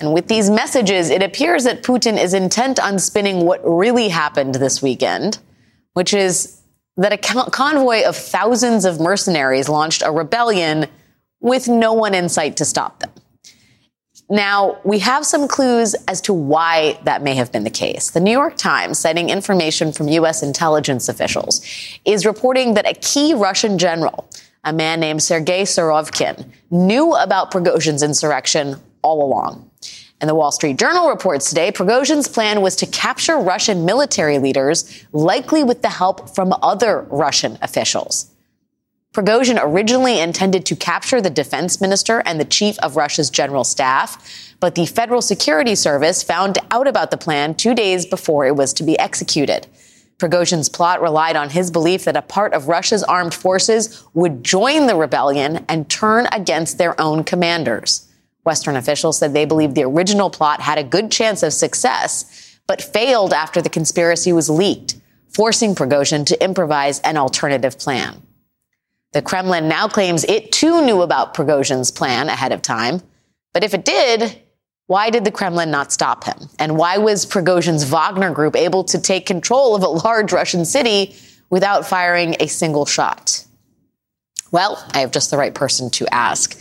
And 0.00 0.12
with 0.12 0.28
these 0.28 0.48
messages, 0.48 1.10
it 1.10 1.22
appears 1.22 1.64
that 1.64 1.82
Putin 1.82 2.22
is 2.22 2.32
intent 2.34 2.78
on 2.78 2.98
spinning 2.98 3.44
what 3.44 3.60
really 3.64 4.08
happened 4.08 4.54
this 4.54 4.80
weekend, 4.80 5.38
which 5.94 6.14
is 6.14 6.60
that 6.96 7.12
a 7.12 7.50
convoy 7.50 8.02
of 8.02 8.16
thousands 8.16 8.84
of 8.84 9.00
mercenaries 9.00 9.68
launched 9.68 10.02
a 10.04 10.10
rebellion 10.10 10.86
with 11.40 11.68
no 11.68 11.92
one 11.92 12.14
in 12.14 12.28
sight 12.28 12.56
to 12.56 12.64
stop 12.64 13.00
them. 13.00 13.10
Now, 14.30 14.78
we 14.84 14.98
have 14.98 15.24
some 15.24 15.48
clues 15.48 15.94
as 16.06 16.20
to 16.22 16.34
why 16.34 16.98
that 17.04 17.22
may 17.22 17.34
have 17.34 17.50
been 17.50 17.64
the 17.64 17.70
case. 17.70 18.10
The 18.10 18.20
New 18.20 18.32
York 18.32 18.56
Times, 18.56 18.98
citing 18.98 19.30
information 19.30 19.92
from 19.92 20.08
U.S. 20.08 20.42
intelligence 20.42 21.08
officials, 21.08 21.64
is 22.04 22.26
reporting 22.26 22.74
that 22.74 22.86
a 22.86 22.94
key 22.94 23.32
Russian 23.32 23.78
general, 23.78 24.28
a 24.64 24.72
man 24.72 25.00
named 25.00 25.22
Sergei 25.22 25.62
Surovikin, 25.62 26.46
knew 26.70 27.14
about 27.14 27.50
Prigozhin's 27.50 28.02
insurrection 28.02 28.76
all 29.02 29.24
along. 29.24 29.67
And 30.20 30.28
the 30.28 30.34
Wall 30.34 30.50
Street 30.50 30.78
Journal 30.78 31.08
reports 31.08 31.48
today 31.48 31.70
Prigozhin's 31.70 32.28
plan 32.28 32.60
was 32.60 32.74
to 32.76 32.86
capture 32.86 33.38
Russian 33.38 33.84
military 33.84 34.38
leaders, 34.38 35.04
likely 35.12 35.62
with 35.62 35.82
the 35.82 35.90
help 35.90 36.34
from 36.34 36.52
other 36.62 37.06
Russian 37.10 37.58
officials. 37.62 38.30
Prigozhin 39.14 39.58
originally 39.62 40.20
intended 40.20 40.66
to 40.66 40.76
capture 40.76 41.20
the 41.20 41.30
defense 41.30 41.80
minister 41.80 42.22
and 42.26 42.38
the 42.38 42.44
chief 42.44 42.78
of 42.80 42.96
Russia's 42.96 43.30
general 43.30 43.64
staff, 43.64 44.54
but 44.60 44.74
the 44.74 44.86
Federal 44.86 45.22
Security 45.22 45.74
Service 45.74 46.22
found 46.22 46.58
out 46.70 46.86
about 46.86 47.10
the 47.10 47.16
plan 47.16 47.54
two 47.54 47.74
days 47.74 48.04
before 48.04 48.46
it 48.46 48.56
was 48.56 48.72
to 48.74 48.82
be 48.82 48.98
executed. 48.98 49.66
Prigozhin's 50.18 50.68
plot 50.68 51.00
relied 51.00 51.36
on 51.36 51.50
his 51.50 51.70
belief 51.70 52.04
that 52.04 52.16
a 52.16 52.22
part 52.22 52.52
of 52.52 52.66
Russia's 52.66 53.04
armed 53.04 53.34
forces 53.34 54.04
would 54.14 54.42
join 54.42 54.88
the 54.88 54.96
rebellion 54.96 55.64
and 55.68 55.88
turn 55.88 56.26
against 56.32 56.76
their 56.76 57.00
own 57.00 57.22
commanders. 57.22 58.07
Western 58.48 58.76
officials 58.76 59.18
said 59.18 59.34
they 59.34 59.44
believed 59.44 59.74
the 59.74 59.84
original 59.84 60.30
plot 60.30 60.62
had 60.62 60.78
a 60.78 60.82
good 60.82 61.10
chance 61.10 61.42
of 61.42 61.52
success, 61.52 62.58
but 62.66 62.80
failed 62.80 63.34
after 63.34 63.60
the 63.60 63.68
conspiracy 63.68 64.32
was 64.32 64.48
leaked, 64.48 64.96
forcing 65.28 65.74
Prigozhin 65.74 66.24
to 66.24 66.42
improvise 66.42 66.98
an 67.00 67.18
alternative 67.18 67.78
plan. 67.78 68.22
The 69.12 69.20
Kremlin 69.20 69.68
now 69.68 69.86
claims 69.86 70.24
it 70.24 70.50
too 70.50 70.82
knew 70.82 71.02
about 71.02 71.34
Prigozhin's 71.34 71.90
plan 71.90 72.30
ahead 72.30 72.52
of 72.52 72.62
time. 72.62 73.02
But 73.52 73.64
if 73.64 73.74
it 73.74 73.84
did, 73.84 74.40
why 74.86 75.10
did 75.10 75.26
the 75.26 75.30
Kremlin 75.30 75.70
not 75.70 75.92
stop 75.92 76.24
him? 76.24 76.48
And 76.58 76.78
why 76.78 76.96
was 76.96 77.26
Prigozhin's 77.26 77.84
Wagner 77.84 78.30
group 78.30 78.56
able 78.56 78.84
to 78.84 78.98
take 78.98 79.26
control 79.26 79.76
of 79.76 79.82
a 79.82 79.88
large 79.88 80.32
Russian 80.32 80.64
city 80.64 81.14
without 81.50 81.86
firing 81.86 82.34
a 82.40 82.46
single 82.46 82.86
shot? 82.86 83.44
Well, 84.50 84.82
I 84.94 85.00
have 85.00 85.10
just 85.10 85.30
the 85.30 85.36
right 85.36 85.54
person 85.54 85.90
to 85.90 86.06
ask. 86.14 86.58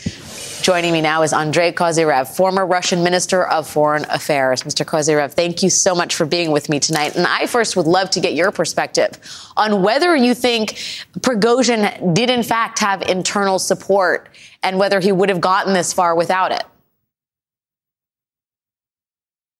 Joining 0.61 0.91
me 0.91 1.01
now 1.01 1.21
is 1.21 1.33
Andrei 1.33 1.71
Kozyrev, 1.71 2.27
former 2.35 2.65
Russian 2.65 3.03
Minister 3.03 3.45
of 3.47 3.67
Foreign 3.67 4.05
Affairs. 4.09 4.63
Mr. 4.63 4.85
Kozyrev, 4.85 5.31
thank 5.31 5.63
you 5.63 5.69
so 5.69 5.95
much 5.95 6.15
for 6.15 6.25
being 6.25 6.51
with 6.51 6.67
me 6.67 6.79
tonight. 6.79 7.15
And 7.15 7.25
I 7.25 7.45
first 7.45 7.75
would 7.75 7.85
love 7.85 8.09
to 8.11 8.19
get 8.19 8.33
your 8.33 8.51
perspective 8.51 9.11
on 9.55 9.81
whether 9.81 10.15
you 10.15 10.33
think 10.33 10.71
Prigozhin 11.19 12.13
did 12.13 12.29
in 12.29 12.43
fact 12.43 12.79
have 12.79 13.01
internal 13.03 13.59
support 13.59 14.29
and 14.63 14.77
whether 14.77 14.99
he 14.99 15.11
would 15.11 15.29
have 15.29 15.41
gotten 15.41 15.73
this 15.73 15.93
far 15.93 16.15
without 16.15 16.51
it. 16.51 16.63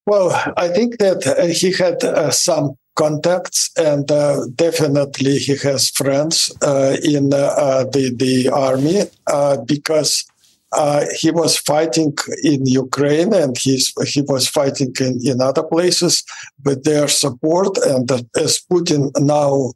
Well, 0.06 0.54
I 0.58 0.70
think 0.70 0.98
that 0.98 1.26
uh, 1.28 1.48
he 1.48 1.72
had 1.72 2.04
uh, 2.04 2.32
some 2.32 2.76
contacts, 2.96 3.70
and 3.78 4.10
uh, 4.12 4.48
definitely 4.56 5.38
he 5.38 5.56
has 5.58 5.90
friends 5.90 6.52
uh, 6.62 6.98
in 7.04 7.34
uh, 7.34 7.84
the 7.92 8.14
the 8.16 8.50
army 8.50 9.04
uh, 9.28 9.58
because 9.66 10.26
uh, 10.74 11.06
he 11.20 11.32
was 11.32 11.58
fighting 11.58 12.16
in 12.44 12.66
Ukraine 12.66 13.34
and 13.34 13.58
he's, 13.58 13.94
he 14.06 14.22
was 14.22 14.48
fighting 14.48 14.94
in, 15.00 15.20
in 15.24 15.42
other 15.42 15.64
places 15.64 16.24
with 16.66 16.84
their 16.84 17.08
support. 17.08 17.78
And 17.86 18.10
as 18.36 18.62
Putin 18.72 19.12
now 19.20 19.72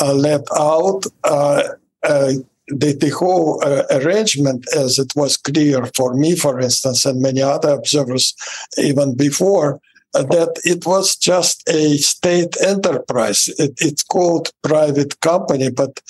uh, 0.00 0.14
let 0.14 0.42
out, 0.56 1.04
uh, 1.24 1.62
uh 2.02 2.32
the, 2.68 2.94
the 2.94 3.10
whole 3.10 3.62
uh, 3.62 3.84
arrangement, 3.90 4.64
as 4.74 4.98
it 4.98 5.12
was 5.14 5.36
clear 5.36 5.84
for 5.94 6.14
me, 6.14 6.34
for 6.34 6.58
instance, 6.60 7.04
and 7.04 7.20
many 7.20 7.42
other 7.42 7.70
observers 7.70 8.34
even 8.78 9.14
before, 9.14 9.80
uh, 10.14 10.22
that 10.22 10.58
it 10.64 10.86
was 10.86 11.16
just 11.16 11.62
a 11.68 11.96
state 11.98 12.56
enterprise. 12.62 13.48
It, 13.58 13.72
it's 13.78 14.02
called 14.02 14.50
private 14.62 15.20
company, 15.20 15.70
but 15.70 16.00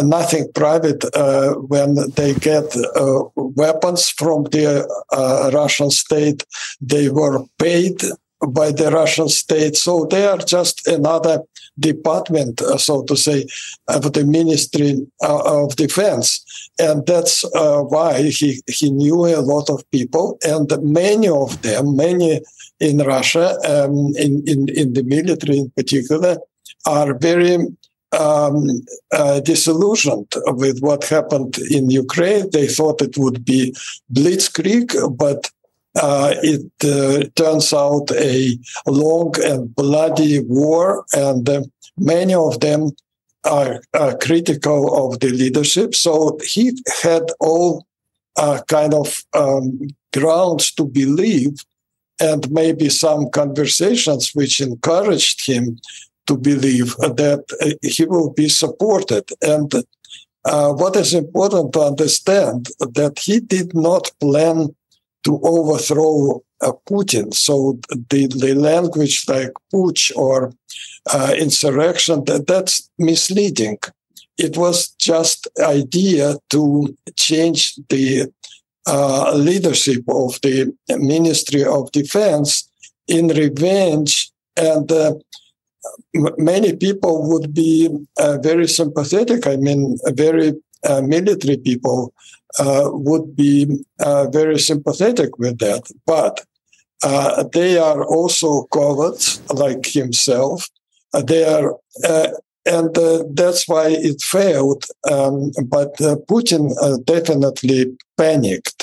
nothing 0.00 0.50
private 0.54 1.04
uh, 1.14 1.54
when 1.54 1.96
they 2.16 2.34
get 2.34 2.64
uh, 2.96 3.22
weapons 3.34 4.08
from 4.08 4.44
the 4.44 4.88
uh, 5.12 5.50
Russian 5.52 5.90
state. 5.90 6.44
They 6.80 7.08
were 7.08 7.44
paid 7.58 8.02
by 8.48 8.72
the 8.72 8.90
Russian 8.90 9.28
state. 9.28 9.76
So 9.76 10.06
they 10.10 10.26
are 10.26 10.38
just 10.38 10.86
another 10.86 11.42
department, 11.78 12.60
uh, 12.60 12.76
so 12.76 13.02
to 13.04 13.16
say, 13.16 13.46
of 13.88 14.12
the 14.12 14.24
Ministry 14.24 15.06
uh, 15.22 15.62
of 15.62 15.76
Defense. 15.76 16.44
And 16.78 17.06
that's 17.06 17.44
uh, 17.54 17.82
why 17.82 18.22
he, 18.22 18.62
he 18.66 18.90
knew 18.90 19.26
a 19.26 19.40
lot 19.40 19.70
of 19.70 19.88
people, 19.90 20.38
and 20.44 20.70
many 20.82 21.28
of 21.28 21.60
them, 21.62 21.96
many 21.96 22.40
in 22.80 22.98
Russia, 22.98 23.56
um, 23.64 24.12
in, 24.16 24.42
in, 24.46 24.68
in 24.70 24.92
the 24.94 25.02
military 25.04 25.58
in 25.58 25.70
particular, 25.70 26.38
are 26.86 27.14
very 27.14 27.58
um, 28.18 28.82
uh, 29.12 29.40
disillusioned 29.40 30.32
with 30.46 30.80
what 30.80 31.04
happened 31.04 31.58
in 31.70 31.90
Ukraine. 31.90 32.50
They 32.50 32.66
thought 32.66 33.02
it 33.02 33.16
would 33.16 33.44
be 33.44 33.74
blitzkrieg, 34.12 35.16
but 35.16 35.50
uh, 36.00 36.34
it 36.42 36.72
uh, 36.84 37.28
turns 37.36 37.72
out 37.72 38.10
a 38.12 38.56
long 38.86 39.34
and 39.42 39.74
bloody 39.74 40.40
war, 40.40 41.04
and 41.12 41.48
uh, 41.48 41.62
many 41.98 42.34
of 42.34 42.60
them 42.60 42.90
are, 43.44 43.82
are, 43.92 44.16
critical 44.18 45.06
of 45.06 45.20
the 45.20 45.28
leadership. 45.28 45.94
So 45.94 46.38
he 46.44 46.72
had 47.02 47.24
all 47.40 47.86
uh, 48.36 48.60
kind 48.68 48.94
of 48.94 49.22
um, 49.34 49.80
grounds 50.14 50.72
to 50.74 50.84
believe, 50.84 51.58
and 52.20 52.50
maybe 52.50 52.88
some 52.88 53.28
conversations 53.30 54.30
which 54.32 54.60
encouraged 54.60 55.44
him 55.46 55.78
to 56.26 56.36
believe 56.36 56.96
that 56.96 57.44
uh, 57.60 57.70
he 57.82 58.04
will 58.04 58.30
be 58.32 58.48
supported. 58.48 59.28
And 59.40 59.72
uh, 60.44 60.72
what 60.72 60.96
is 60.96 61.14
important 61.14 61.72
to 61.72 61.80
understand 61.80 62.66
that 62.78 63.18
he 63.18 63.40
did 63.40 63.74
not 63.74 64.10
plan 64.20 64.74
to 65.24 65.40
overthrow 65.44 66.42
uh, 66.60 66.72
Putin. 66.88 67.32
So 67.34 67.78
the, 68.10 68.26
the 68.26 68.54
language 68.54 69.24
like 69.28 69.52
putsch 69.72 70.14
or 70.16 70.52
uh, 71.12 71.34
insurrection, 71.38 72.24
that, 72.24 72.46
that's 72.46 72.88
misleading. 72.98 73.78
It 74.38 74.56
was 74.56 74.88
just 74.98 75.46
idea 75.60 76.36
to 76.50 76.96
change 77.16 77.74
the 77.88 78.32
uh, 78.86 79.32
leadership 79.34 80.02
of 80.08 80.40
the 80.42 80.74
Ministry 80.88 81.64
of 81.64 81.92
Defense 81.92 82.68
in 83.06 83.28
revenge. 83.28 84.32
And 84.56 84.90
uh, 84.90 85.14
many 86.38 86.76
people 86.76 87.28
would 87.28 87.54
be 87.54 87.88
uh, 88.18 88.38
very 88.38 88.68
sympathetic. 88.68 89.46
I 89.46 89.56
mean, 89.56 89.98
very 90.08 90.54
uh, 90.88 91.00
military 91.02 91.56
people 91.56 92.12
uh, 92.58 92.90
would 92.92 93.34
be 93.36 93.84
uh, 94.00 94.28
very 94.28 94.58
sympathetic 94.58 95.38
with 95.38 95.58
that. 95.58 95.90
But 96.06 96.44
uh, 97.02 97.44
they 97.52 97.78
are 97.78 98.04
also 98.04 98.68
cowards 98.72 99.40
like 99.52 99.86
himself. 99.86 100.68
Uh, 101.14 101.22
they 101.22 101.44
are, 101.44 101.76
and 102.64 102.94
that's 103.36 103.66
why 103.66 103.88
it 103.88 104.22
failed. 104.22 104.84
Um, 105.10 105.50
but 105.64 105.94
Putin 106.28 106.72
definitely 107.04 107.96
panicked 108.16 108.81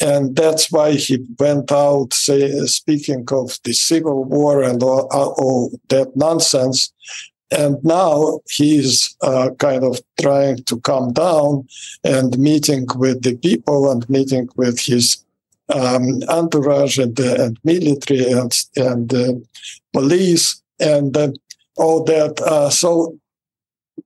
and 0.00 0.34
that's 0.34 0.72
why 0.72 0.92
he 0.92 1.26
went 1.38 1.70
out 1.70 2.14
say, 2.14 2.50
speaking 2.66 3.26
of 3.30 3.58
the 3.64 3.72
civil 3.72 4.24
war 4.24 4.62
and 4.62 4.82
all, 4.82 5.06
all 5.12 5.70
that 5.88 6.16
nonsense 6.16 6.92
and 7.50 7.82
now 7.84 8.40
he's 8.48 9.16
uh, 9.22 9.50
kind 9.58 9.82
of 9.82 10.00
trying 10.20 10.62
to 10.64 10.80
calm 10.80 11.12
down 11.12 11.66
and 12.04 12.38
meeting 12.38 12.86
with 12.96 13.22
the 13.22 13.36
people 13.36 13.90
and 13.90 14.08
meeting 14.08 14.48
with 14.56 14.78
his 14.78 15.24
um, 15.74 16.22
entourage 16.28 16.98
and, 16.98 17.18
uh, 17.18 17.44
and, 17.44 17.58
military 17.64 18.30
and, 18.30 18.52
and 18.76 19.14
uh, 19.14 19.32
police 19.92 20.62
and 20.78 21.16
uh, 21.16 21.30
all 21.76 22.04
that. 22.04 22.40
Uh, 22.40 22.70
so 22.70 23.18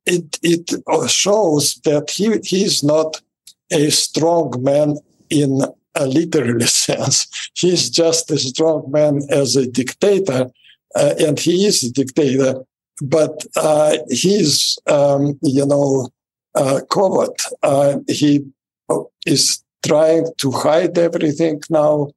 it, 0.07 0.39
it 0.43 0.71
shows 1.09 1.75
that 1.85 2.11
he, 2.11 2.39
he's 2.45 2.83
not 2.83 3.21
a 3.71 3.91
strong 3.91 4.55
man 4.63 4.97
in 5.29 5.61
a 5.95 6.07
literal 6.07 6.61
sense. 6.67 7.27
He's 7.55 7.91
just 7.91 8.31
a 8.31 8.39
strong 8.39 8.91
man 8.91 9.21
as 9.31 9.57
a 9.57 9.67
dictator, 9.67 10.51
uh, 10.95 11.15
and 11.19 11.39
he 11.39 11.67
is 11.67 11.83
a 11.83 11.93
dictator 11.93 12.65
but 13.03 13.45
uh, 13.57 13.97
he's, 14.11 14.79
um, 14.87 15.39
you 15.43 15.67
know, 15.67 16.09
uh, 16.55 16.81
covered. 16.91 17.35
Uh, 17.63 17.99
he 18.09 18.45
is 19.27 19.63
trying 19.85 20.27
to 20.39 20.51
hide 20.51 20.97
everything 20.99 21.61
now, 21.71 22.11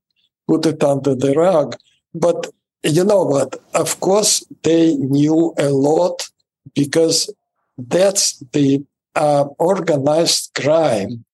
put 0.48 0.66
it 0.66 0.84
under 0.84 1.16
the 1.16 1.34
rug. 1.34 1.76
But 2.14 2.48
you 2.84 3.04
know 3.04 3.24
what? 3.24 3.56
Of 3.74 4.00
course, 4.00 4.46
they 4.64 4.96
knew 4.96 5.54
a 5.58 5.70
lot 5.70 6.30
because 6.76 7.34
that's 7.78 8.44
the 8.54 8.84
uh, 9.16 9.46
organized 9.58 10.52
crime 10.56 11.26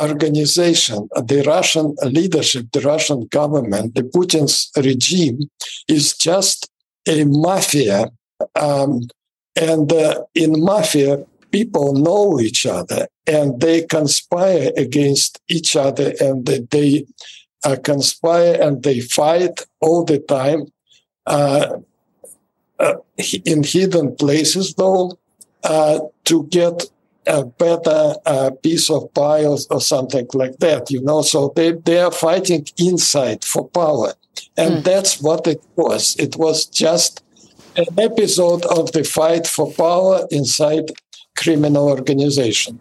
organization, 0.00 1.08
the 1.14 1.42
Russian 1.46 1.94
leadership, 2.02 2.66
the 2.72 2.80
Russian 2.80 3.26
government, 3.26 3.94
the 3.94 4.02
Putin's 4.02 4.70
regime 4.76 5.48
is 5.88 6.16
just 6.16 6.68
a 7.06 7.24
mafia 7.24 8.10
um, 8.56 9.02
and 9.56 9.92
uh, 9.92 10.22
in 10.34 10.62
mafia, 10.62 11.24
people 11.50 11.94
know 11.94 12.40
each 12.40 12.66
other 12.66 13.06
and 13.26 13.60
they 13.60 13.82
conspire 13.82 14.72
against 14.76 15.40
each 15.48 15.76
other 15.76 16.12
and 16.20 16.46
they 16.46 17.06
uh, 17.64 17.76
conspire 17.82 18.60
and 18.60 18.82
they 18.82 19.00
fight 19.00 19.64
all 19.80 20.04
the 20.04 20.18
time 20.18 20.66
uh, 21.26 21.78
uh 22.80 22.94
in 23.46 23.62
hidden 23.62 24.14
places, 24.16 24.74
though, 24.74 25.16
uh, 25.62 26.00
to 26.24 26.44
get 26.48 26.90
a 27.26 27.44
better 27.44 28.14
uh, 28.26 28.50
piece 28.62 28.90
of 28.90 29.12
pie 29.14 29.44
or, 29.44 29.58
something 29.80 30.26
like 30.34 30.58
that, 30.58 30.90
you 30.90 31.00
know. 31.02 31.22
So 31.22 31.52
they, 31.54 31.72
they 31.72 32.00
are 32.00 32.10
fighting 32.10 32.66
inside 32.78 33.44
for 33.44 33.68
power. 33.68 34.14
And 34.56 34.76
mm. 34.76 34.84
that's 34.84 35.20
what 35.20 35.46
it 35.46 35.62
was. 35.76 36.16
It 36.16 36.36
was 36.36 36.66
just 36.66 37.22
an 37.76 37.86
episode 37.98 38.64
of 38.66 38.92
the 38.92 39.04
fight 39.04 39.46
for 39.46 39.72
power 39.72 40.26
inside 40.30 40.90
criminal 41.36 41.88
organization. 41.88 42.78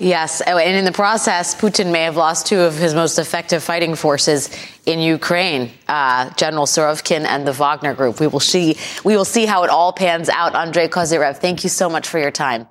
Yes, 0.00 0.40
oh, 0.46 0.58
and 0.58 0.76
in 0.76 0.84
the 0.84 0.92
process, 0.92 1.56
Putin 1.56 1.90
may 1.90 2.04
have 2.04 2.16
lost 2.16 2.46
two 2.46 2.60
of 2.60 2.78
his 2.78 2.94
most 2.94 3.18
effective 3.18 3.64
fighting 3.64 3.96
forces 3.96 4.48
in 4.86 5.00
Ukraine, 5.00 5.72
uh, 5.88 6.30
General 6.34 6.66
Surovikin 6.66 7.24
and 7.26 7.44
the 7.44 7.52
Wagner 7.52 7.94
Group. 7.94 8.20
We 8.20 8.28
will 8.28 8.38
see. 8.38 8.76
We 9.02 9.16
will 9.16 9.24
see 9.24 9.44
how 9.44 9.64
it 9.64 9.70
all 9.70 9.92
pans 9.92 10.28
out. 10.28 10.54
Andrei 10.54 10.86
Kozyrev, 10.86 11.38
thank 11.38 11.64
you 11.64 11.70
so 11.70 11.88
much 11.88 12.06
for 12.06 12.20
your 12.20 12.30
time. 12.30 12.68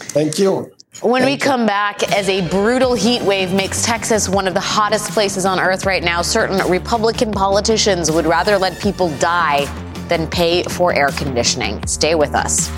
Thank 0.00 0.38
you. 0.38 0.72
When 1.02 1.22
Thank 1.22 1.40
we 1.40 1.44
come 1.46 1.66
back, 1.66 2.02
as 2.12 2.28
a 2.28 2.46
brutal 2.48 2.94
heat 2.94 3.22
wave 3.22 3.54
makes 3.54 3.84
Texas 3.84 4.28
one 4.28 4.48
of 4.48 4.54
the 4.54 4.60
hottest 4.60 5.12
places 5.12 5.46
on 5.46 5.60
earth 5.60 5.86
right 5.86 6.02
now, 6.02 6.20
certain 6.20 6.58
Republican 6.68 7.32
politicians 7.32 8.10
would 8.10 8.26
rather 8.26 8.58
let 8.58 8.78
people 8.80 9.08
die 9.18 9.64
than 10.08 10.26
pay 10.26 10.62
for 10.64 10.92
air 10.92 11.10
conditioning. 11.10 11.86
Stay 11.86 12.14
with 12.14 12.34
us. 12.34 12.68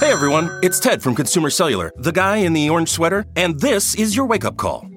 Hey 0.00 0.12
everyone, 0.12 0.50
it's 0.62 0.80
Ted 0.80 1.02
from 1.02 1.14
Consumer 1.14 1.50
Cellular, 1.50 1.92
the 1.96 2.12
guy 2.12 2.38
in 2.38 2.52
the 2.52 2.68
orange 2.68 2.88
sweater, 2.88 3.24
and 3.36 3.58
this 3.60 3.94
is 3.94 4.16
your 4.16 4.26
wake 4.26 4.44
up 4.44 4.56
call. 4.56 4.84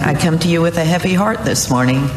I 0.00 0.14
come 0.14 0.38
to 0.38 0.48
you 0.48 0.62
with 0.62 0.76
a 0.78 0.84
heavy 0.84 1.12
heart 1.12 1.44
this 1.44 1.70
morning. 1.70 2.08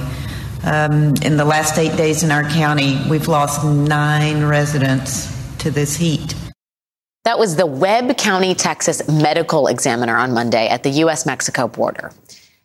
Um, 0.63 1.15
in 1.23 1.35
the 1.35 1.43
last 1.43 1.79
eight 1.79 1.97
days 1.97 2.21
in 2.21 2.31
our 2.31 2.43
county, 2.43 3.01
we've 3.09 3.27
lost 3.27 3.65
nine 3.65 4.43
residents 4.43 5.27
to 5.57 5.71
this 5.71 5.95
heat. 5.95 6.35
That 7.25 7.39
was 7.39 7.55
the 7.55 7.65
Webb 7.65 8.17
County, 8.17 8.53
Texas 8.53 9.07
medical 9.09 9.67
examiner 9.67 10.15
on 10.15 10.31
Monday 10.31 10.67
at 10.67 10.83
the 10.83 10.91
U.S. 10.91 11.25
Mexico 11.25 11.67
border. 11.67 12.11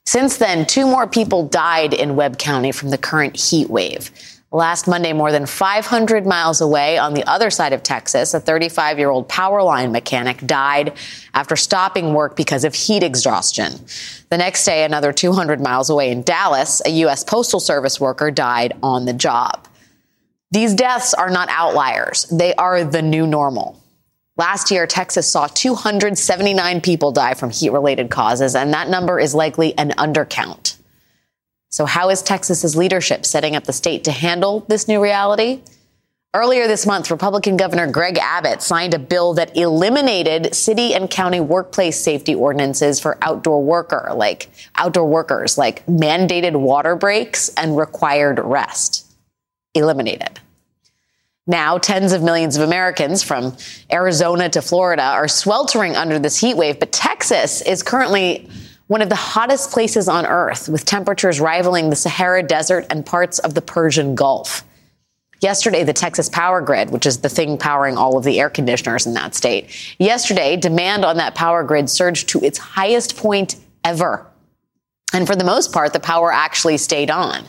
Since 0.05 0.37
then, 0.37 0.67
two 0.67 0.87
more 0.87 1.07
people 1.07 1.49
died 1.49 1.95
in 1.95 2.15
Webb 2.15 2.39
County 2.39 2.71
from 2.71 2.91
the 2.91 2.99
current 2.99 3.37
heat 3.37 3.71
wave. 3.71 4.11
Last 4.53 4.87
Monday, 4.87 5.13
more 5.13 5.33
than 5.33 5.45
500 5.45 6.25
miles 6.25 6.61
away 6.61 6.99
on 6.99 7.15
the 7.15 7.25
other 7.29 7.51
side 7.51 7.73
of 7.73 7.83
Texas, 7.83 8.33
a 8.33 8.39
35 8.39 8.99
year 8.99 9.11
old 9.11 9.29
power 9.29 9.61
line 9.63 9.91
mechanic 9.91 10.39
died 10.47 10.97
after 11.35 11.57
stopping 11.57 12.15
work 12.15 12.37
because 12.37 12.65
of 12.65 12.73
heat 12.73 13.03
exhaustion. 13.03 13.73
The 14.31 14.39
next 14.39 14.65
day, 14.65 14.85
another 14.85 15.13
200 15.13 15.61
miles 15.61 15.91
away 15.91 16.11
in 16.13 16.23
Dallas, 16.23 16.81
a 16.87 16.91
U.S. 16.91 17.25
Postal 17.25 17.59
Service 17.59 18.01
worker 18.01 18.31
died 18.31 18.75
on 18.85 19.05
the 19.05 19.13
job. 19.13 19.67
These 20.53 20.75
deaths 20.75 21.13
are 21.13 21.29
not 21.29 21.49
outliers, 21.51 22.25
they 22.27 22.55
are 22.55 22.85
the 22.85 23.03
new 23.03 23.27
normal. 23.27 23.83
Last 24.37 24.71
year, 24.71 24.87
Texas 24.87 25.31
saw 25.31 25.49
279 25.49 26.83
people 26.83 27.11
die 27.11 27.35
from 27.35 27.51
heat 27.51 27.71
related 27.71 28.11
causes, 28.11 28.55
and 28.55 28.73
that 28.75 28.89
number 28.89 29.19
is 29.19 29.35
likely 29.35 29.77
an 29.77 29.91
undercount. 29.93 30.76
So, 31.69 31.85
how 31.85 32.11
is 32.11 32.23
Texas's 32.23 32.77
leadership 32.77 33.27
setting 33.27 33.57
up 33.57 33.65
the 33.65 33.73
state 33.73 34.05
to 34.05 34.13
handle 34.13 34.61
this 34.69 34.89
new 34.89 35.03
reality? 35.03 35.63
Earlier 36.37 36.69
this 36.69 36.85
month, 36.85 37.11
Republican 37.11 37.57
Governor 37.57 37.91
Greg 37.91 38.19
Abbott 38.19 38.61
signed 38.61 38.93
a 38.93 38.99
bill 38.99 39.33
that 39.35 39.57
eliminated 39.57 40.55
city 40.55 40.95
and 40.95 41.09
county 41.09 41.41
workplace 41.41 41.99
safety 41.99 42.35
ordinances 42.35 43.01
for 43.01 43.17
outdoor 43.23 43.63
worker, 43.65 44.11
like 44.15 44.51
outdoor 44.75 45.07
workers, 45.07 45.57
like 45.57 45.85
mandated 45.87 46.55
water 46.55 46.95
breaks 46.95 47.49
and 47.57 47.77
required 47.79 48.39
rest. 48.39 49.07
Eliminated. 49.75 50.39
Now, 51.47 51.79
tens 51.79 52.13
of 52.13 52.23
millions 52.23 52.57
of 52.57 52.63
Americans 52.63 53.23
from 53.23 53.57
Arizona 53.91 54.51
to 54.51 54.61
Florida 54.61 55.05
are 55.05 55.29
sweltering 55.29 55.97
under 55.97 56.19
this 56.19 56.39
heat 56.39 56.57
wave, 56.57 56.81
but 56.81 56.93
Texas 56.93 57.63
is 57.63 57.83
currently 57.83 58.47
one 58.87 59.03
of 59.03 59.09
the 59.09 59.17
hottest 59.17 59.71
places 59.71 60.09
on 60.09 60.27
earth, 60.27 60.69
with 60.69 60.85
temperatures 60.85 61.41
rivaling 61.41 61.91
the 61.91 61.97
Sahara 61.97 62.43
Desert 62.43 62.87
and 62.91 63.05
parts 63.05 63.39
of 63.41 63.55
the 63.55 63.63
Persian 63.63 64.15
Gulf. 64.15 64.65
Yesterday, 65.41 65.85
the 65.85 65.93
Texas 65.93 66.29
Power 66.29 66.61
Grid, 66.61 66.91
which 66.91 67.05
is 67.05 67.19
the 67.19 67.29
thing 67.29 67.59
powering 67.59 67.97
all 67.97 68.17
of 68.17 68.25
the 68.25 68.41
air 68.41 68.49
conditioners 68.49 69.07
in 69.07 69.15
that 69.15 69.35
state, 69.35 69.71
yesterday, 69.99 70.57
demand 70.57 71.05
on 71.05 71.19
that 71.19 71.35
power 71.35 71.63
grid 71.63 71.91
surged 71.91 72.29
to 72.31 72.43
its 72.43 72.59
highest 72.59 73.17
point 73.17 73.57
ever. 73.85 74.27
And 75.13 75.27
for 75.27 75.37
the 75.37 75.45
most 75.45 75.73
part, 75.73 75.93
the 75.93 76.01
power 76.01 76.33
actually 76.33 76.79
stayed 76.79 77.11
on. 77.11 77.45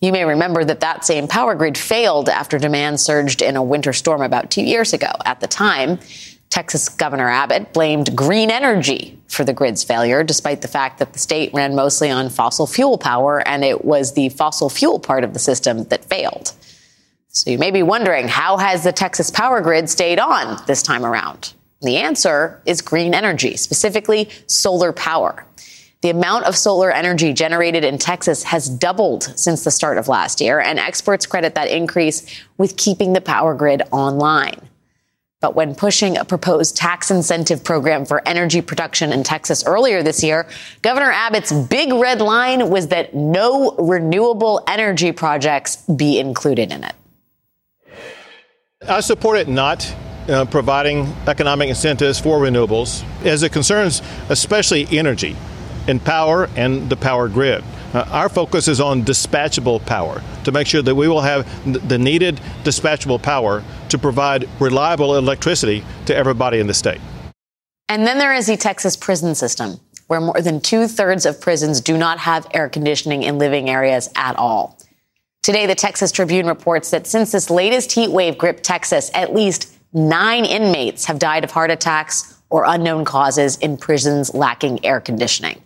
You 0.00 0.10
may 0.10 0.24
remember 0.24 0.64
that 0.64 0.80
that 0.80 1.04
same 1.04 1.28
power 1.28 1.54
grid 1.54 1.78
failed 1.78 2.28
after 2.28 2.58
demand 2.58 3.00
surged 3.00 3.40
in 3.40 3.56
a 3.56 3.62
winter 3.62 3.92
storm 3.92 4.20
about 4.20 4.50
two 4.50 4.62
years 4.62 4.92
ago. 4.92 5.12
At 5.24 5.38
the 5.38 5.46
time, 5.46 6.00
Texas 6.52 6.90
Governor 6.90 7.30
Abbott 7.30 7.72
blamed 7.72 8.14
green 8.14 8.50
energy 8.50 9.18
for 9.26 9.42
the 9.42 9.54
grid's 9.54 9.82
failure, 9.82 10.22
despite 10.22 10.60
the 10.60 10.68
fact 10.68 10.98
that 10.98 11.14
the 11.14 11.18
state 11.18 11.50
ran 11.54 11.74
mostly 11.74 12.10
on 12.10 12.28
fossil 12.28 12.66
fuel 12.66 12.98
power 12.98 13.42
and 13.48 13.64
it 13.64 13.86
was 13.86 14.12
the 14.12 14.28
fossil 14.28 14.68
fuel 14.68 15.00
part 15.00 15.24
of 15.24 15.32
the 15.32 15.38
system 15.38 15.84
that 15.84 16.04
failed. 16.04 16.52
So 17.28 17.50
you 17.50 17.56
may 17.56 17.70
be 17.70 17.82
wondering, 17.82 18.28
how 18.28 18.58
has 18.58 18.84
the 18.84 18.92
Texas 18.92 19.30
power 19.30 19.62
grid 19.62 19.88
stayed 19.88 20.18
on 20.18 20.62
this 20.66 20.82
time 20.82 21.06
around? 21.06 21.54
The 21.80 21.96
answer 21.96 22.60
is 22.66 22.82
green 22.82 23.14
energy, 23.14 23.56
specifically 23.56 24.28
solar 24.46 24.92
power. 24.92 25.46
The 26.02 26.10
amount 26.10 26.44
of 26.44 26.54
solar 26.54 26.90
energy 26.90 27.32
generated 27.32 27.82
in 27.82 27.96
Texas 27.96 28.42
has 28.42 28.68
doubled 28.68 29.22
since 29.38 29.64
the 29.64 29.70
start 29.70 29.96
of 29.96 30.06
last 30.06 30.38
year, 30.38 30.60
and 30.60 30.78
experts 30.78 31.24
credit 31.24 31.54
that 31.54 31.68
increase 31.68 32.26
with 32.58 32.76
keeping 32.76 33.14
the 33.14 33.22
power 33.22 33.54
grid 33.54 33.80
online. 33.90 34.68
But 35.42 35.56
when 35.56 35.74
pushing 35.74 36.16
a 36.16 36.24
proposed 36.24 36.76
tax 36.76 37.10
incentive 37.10 37.64
program 37.64 38.06
for 38.06 38.26
energy 38.26 38.62
production 38.62 39.12
in 39.12 39.24
Texas 39.24 39.64
earlier 39.66 40.00
this 40.00 40.22
year, 40.22 40.46
Governor 40.82 41.10
Abbott's 41.10 41.52
big 41.52 41.92
red 41.92 42.20
line 42.20 42.70
was 42.70 42.86
that 42.88 43.12
no 43.12 43.72
renewable 43.72 44.62
energy 44.68 45.10
projects 45.10 45.76
be 45.78 46.20
included 46.20 46.70
in 46.70 46.84
it. 46.84 46.94
I 48.88 49.00
support 49.00 49.36
it 49.36 49.48
not 49.48 49.92
uh, 50.28 50.44
providing 50.44 51.12
economic 51.26 51.68
incentives 51.68 52.20
for 52.20 52.38
renewables 52.38 53.04
as 53.26 53.42
it 53.42 53.50
concerns 53.50 54.00
especially 54.28 54.86
energy 54.96 55.36
and 55.88 56.02
power 56.04 56.48
and 56.54 56.88
the 56.88 56.96
power 56.96 57.28
grid. 57.28 57.64
Uh, 57.94 58.06
our 58.10 58.28
focus 58.28 58.68
is 58.68 58.80
on 58.80 59.02
dispatchable 59.02 59.84
power 59.84 60.22
to 60.44 60.52
make 60.52 60.66
sure 60.66 60.80
that 60.80 60.94
we 60.94 61.08
will 61.08 61.20
have 61.20 61.46
the 61.88 61.98
needed 61.98 62.40
dispatchable 62.64 63.20
power 63.20 63.62
to 63.90 63.98
provide 63.98 64.48
reliable 64.60 65.16
electricity 65.16 65.84
to 66.06 66.16
everybody 66.16 66.58
in 66.58 66.66
the 66.66 66.74
state. 66.74 67.00
And 67.90 68.06
then 68.06 68.18
there 68.18 68.32
is 68.32 68.46
the 68.46 68.56
Texas 68.56 68.96
prison 68.96 69.34
system, 69.34 69.78
where 70.06 70.20
more 70.20 70.40
than 70.40 70.60
two 70.60 70.88
thirds 70.88 71.26
of 71.26 71.38
prisons 71.38 71.82
do 71.82 71.98
not 71.98 72.18
have 72.18 72.46
air 72.54 72.70
conditioning 72.70 73.24
in 73.24 73.36
living 73.36 73.68
areas 73.68 74.08
at 74.16 74.36
all. 74.36 74.78
Today, 75.42 75.66
the 75.66 75.74
Texas 75.74 76.12
Tribune 76.12 76.46
reports 76.46 76.90
that 76.90 77.06
since 77.06 77.32
this 77.32 77.50
latest 77.50 77.92
heat 77.92 78.10
wave 78.10 78.38
gripped 78.38 78.62
Texas, 78.62 79.10
at 79.12 79.34
least 79.34 79.76
nine 79.92 80.46
inmates 80.46 81.04
have 81.04 81.18
died 81.18 81.44
of 81.44 81.50
heart 81.50 81.70
attacks 81.70 82.40
or 82.48 82.64
unknown 82.64 83.04
causes 83.04 83.58
in 83.58 83.76
prisons 83.76 84.32
lacking 84.32 84.82
air 84.86 85.00
conditioning. 85.00 85.60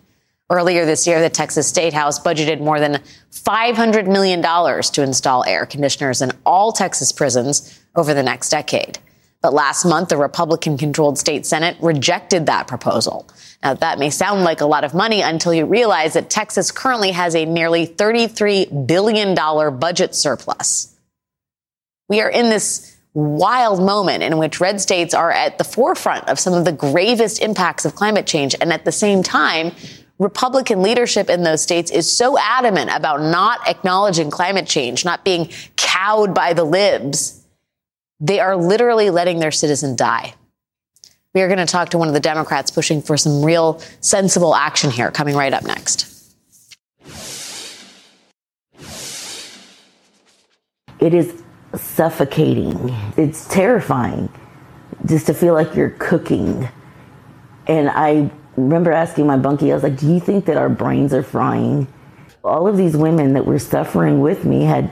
Earlier 0.49 0.85
this 0.85 1.05
year, 1.05 1.21
the 1.21 1.29
Texas 1.29 1.67
State 1.67 1.93
House 1.93 2.19
budgeted 2.19 2.61
more 2.61 2.79
than 2.79 3.01
$500 3.31 4.07
million 4.07 4.41
to 4.41 5.03
install 5.03 5.43
air 5.43 5.65
conditioners 5.65 6.21
in 6.21 6.31
all 6.45 6.71
Texas 6.71 7.11
prisons 7.11 7.77
over 7.95 8.13
the 8.13 8.23
next 8.23 8.49
decade. 8.49 8.97
But 9.41 9.53
last 9.53 9.85
month, 9.85 10.09
the 10.09 10.17
Republican 10.17 10.77
controlled 10.77 11.17
state 11.17 11.45
Senate 11.45 11.77
rejected 11.81 12.45
that 12.45 12.67
proposal. 12.67 13.27
Now, 13.61 13.73
that 13.75 13.99
may 13.99 14.09
sound 14.09 14.43
like 14.43 14.61
a 14.61 14.65
lot 14.65 14.83
of 14.83 14.93
money 14.93 15.21
until 15.21 15.53
you 15.53 15.65
realize 15.65 16.13
that 16.13 16.29
Texas 16.29 16.71
currently 16.71 17.11
has 17.11 17.35
a 17.35 17.45
nearly 17.45 17.85
$33 17.85 18.87
billion 18.87 19.35
budget 19.77 20.15
surplus. 20.15 20.95
We 22.07 22.21
are 22.21 22.29
in 22.29 22.49
this 22.49 22.95
wild 23.13 23.83
moment 23.83 24.23
in 24.23 24.37
which 24.37 24.61
red 24.61 24.79
states 24.79 25.13
are 25.13 25.31
at 25.31 25.57
the 25.57 25.63
forefront 25.63 26.29
of 26.29 26.39
some 26.39 26.53
of 26.53 26.65
the 26.65 26.71
gravest 26.71 27.41
impacts 27.41 27.83
of 27.83 27.95
climate 27.95 28.27
change. 28.27 28.55
And 28.61 28.71
at 28.71 28.85
the 28.85 28.91
same 28.91 29.23
time, 29.23 29.71
Republican 30.19 30.81
leadership 30.81 31.29
in 31.29 31.43
those 31.43 31.61
states 31.61 31.91
is 31.91 32.11
so 32.11 32.37
adamant 32.39 32.89
about 32.93 33.21
not 33.21 33.67
acknowledging 33.67 34.31
climate 34.31 34.67
change, 34.67 35.05
not 35.05 35.23
being 35.23 35.49
cowed 35.75 36.33
by 36.33 36.53
the 36.53 36.63
libs, 36.63 37.43
they 38.19 38.39
are 38.39 38.57
literally 38.57 39.09
letting 39.09 39.39
their 39.39 39.51
citizen 39.51 39.95
die. 39.95 40.33
We 41.35 41.41
are 41.41 41.47
going 41.47 41.59
to 41.59 41.67
talk 41.67 41.89
to 41.89 41.99
one 41.99 42.07
of 42.07 42.15
the 42.15 42.19
Democrats 42.19 42.71
pushing 42.71 43.01
for 43.01 43.15
some 43.15 43.43
real 43.43 43.79
sensible 44.01 44.55
action 44.55 44.89
here, 44.89 45.11
coming 45.11 45.35
right 45.35 45.53
up 45.53 45.63
next. 45.63 46.13
It 50.99 51.13
is 51.13 51.43
suffocating. 51.75 52.95
It's 53.17 53.47
terrifying 53.47 54.29
just 55.05 55.27
to 55.27 55.35
feel 55.35 55.53
like 55.53 55.75
you're 55.75 55.91
cooking. 55.91 56.67
And 57.67 57.89
I 57.91 58.31
remember 58.57 58.91
asking 58.91 59.27
my 59.27 59.37
bunkie, 59.37 59.71
I 59.71 59.75
was 59.75 59.83
like, 59.83 59.97
Do 59.97 60.11
you 60.11 60.19
think 60.19 60.45
that 60.45 60.57
our 60.57 60.69
brains 60.69 61.13
are 61.13 61.23
frying? 61.23 61.87
All 62.43 62.67
of 62.67 62.75
these 62.75 62.97
women 62.97 63.33
that 63.33 63.45
were 63.45 63.59
suffering 63.59 64.19
with 64.21 64.43
me 64.43 64.63
had 64.63 64.91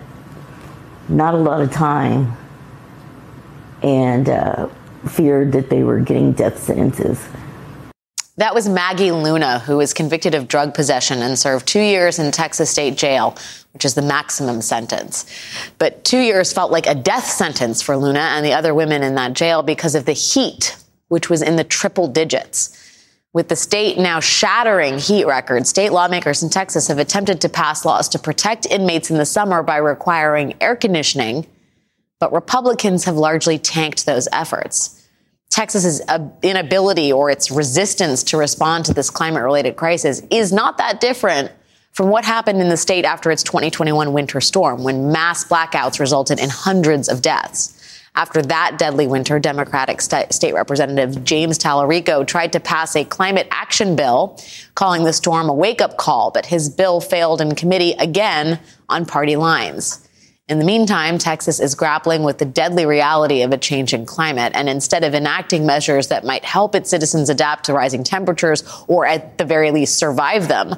not 1.10 1.34
a 1.34 1.38
lot 1.38 1.62
of 1.62 1.72
time 1.72 2.36
and 3.84 4.30
uh, 4.30 4.68
feared 5.08 5.52
that 5.52 5.70
they 5.70 5.84
were 5.84 6.00
getting 6.00 6.32
death 6.32 6.62
sentences. 6.62 7.24
That 8.38 8.54
was 8.54 8.68
Maggie 8.68 9.12
Luna, 9.12 9.60
who 9.60 9.78
was 9.78 9.94
convicted 9.94 10.36
of 10.36 10.50
drug 10.50 10.74
possession 10.74 11.22
and 11.22 11.40
served 11.40 11.66
two 11.66 11.80
years 11.80 12.20
in 12.20 12.32
Texas 12.32 12.70
State 12.70 12.98
Jail, 12.98 13.38
which 13.74 13.86
is 13.86 13.94
the 13.94 14.02
maximum 14.02 14.62
sentence. 14.62 15.26
But 15.78 16.04
two 16.04 16.20
years 16.20 16.52
felt 16.52 16.70
like 16.70 16.86
a 16.86 16.96
death 16.96 17.28
sentence 17.28 17.82
for 17.82 17.96
Luna 17.96 18.20
and 18.20 18.46
the 18.46 18.52
other 18.52 18.74
women 18.74 19.04
in 19.04 19.16
that 19.16 19.34
jail 19.34 19.64
because 19.64 19.96
of 19.96 20.06
the 20.06 20.14
heat, 20.14 20.76
which 21.08 21.30
was 21.30 21.42
in 21.42 21.56
the 21.56 21.64
triple 21.64 22.10
digits. 22.10 22.82
With 23.36 23.50
the 23.50 23.58
state 23.58 23.98
now 23.98 24.22
shattering 24.22 24.98
heat 24.98 25.26
records, 25.26 25.68
state 25.68 25.92
lawmakers 25.92 26.42
in 26.42 26.50
Texas 26.50 26.88
have 26.88 27.00
attempted 27.00 27.42
to 27.42 27.50
pass 27.50 27.84
laws 27.84 28.08
to 28.08 28.18
protect 28.18 28.66
inmates 28.66 29.12
in 29.12 29.18
the 29.18 29.26
summer 29.26 29.62
by 29.62 29.76
requiring 29.76 30.56
air 30.62 30.78
conditioning, 30.78 31.46
but 32.18 32.32
Republicans 32.32 33.04
have 33.04 33.18
largely 33.18 33.60
tanked 33.60 34.06
those 34.06 34.30
efforts. 34.32 35.06
Texas's 35.50 36.02
inability 36.44 37.12
or 37.12 37.30
its 37.30 37.52
resistance 37.52 38.24
to 38.24 38.38
respond 38.38 38.86
to 38.86 38.94
this 38.94 39.10
climate 39.10 39.44
related 39.44 39.76
crisis 39.76 40.22
is 40.32 40.54
not 40.54 40.78
that 40.78 41.02
different 41.02 41.52
from 41.92 42.08
what 42.08 42.24
happened 42.24 42.62
in 42.62 42.70
the 42.70 42.78
state 42.78 43.04
after 43.04 43.32
its 43.32 43.44
2021 43.44 44.14
winter 44.14 44.40
storm 44.40 44.82
when 44.82 45.12
mass 45.12 45.44
blackouts 45.44 46.00
resulted 46.00 46.40
in 46.40 46.50
hundreds 46.50 47.10
of 47.10 47.22
deaths. 47.22 47.75
After 48.16 48.42
that 48.44 48.78
deadly 48.78 49.08
winter, 49.08 49.40
Democratic 49.40 50.00
St- 50.00 50.32
State 50.34 50.54
Representative 50.54 51.24
James 51.26 51.60
Talarico 51.60 52.26
tried 52.26 52.54
to 52.54 52.62
pass 52.62 52.96
a 52.96 53.04
climate 53.04 53.48
action 53.52 53.96
bill, 53.96 54.40
calling 54.74 55.04
the 55.04 55.12
storm 55.12 55.50
a 55.50 55.54
wake 55.54 55.82
up 55.82 55.98
call, 55.98 56.32
but 56.32 56.46
his 56.46 56.70
bill 56.70 57.02
failed 57.02 57.42
in 57.42 57.56
committee 57.56 57.92
again 57.94 58.60
on 58.88 59.06
party 59.06 59.36
lines. 59.36 60.08
In 60.48 60.60
the 60.60 60.66
meantime, 60.66 61.18
Texas 61.18 61.60
is 61.60 61.74
grappling 61.74 62.24
with 62.24 62.38
the 62.38 62.46
deadly 62.46 62.86
reality 62.86 63.42
of 63.42 63.52
a 63.52 63.58
changing 63.58 64.06
climate. 64.06 64.54
And 64.56 64.70
instead 64.70 65.04
of 65.04 65.16
enacting 65.16 65.66
measures 65.66 66.10
that 66.10 66.24
might 66.24 66.46
help 66.46 66.76
its 66.76 66.90
citizens 66.90 67.30
adapt 67.30 67.66
to 67.66 67.74
rising 67.74 68.04
temperatures 68.04 68.64
or 68.88 69.08
at 69.08 69.40
the 69.40 69.44
very 69.44 69.72
least 69.72 69.98
survive 69.98 70.48
them, 70.48 70.76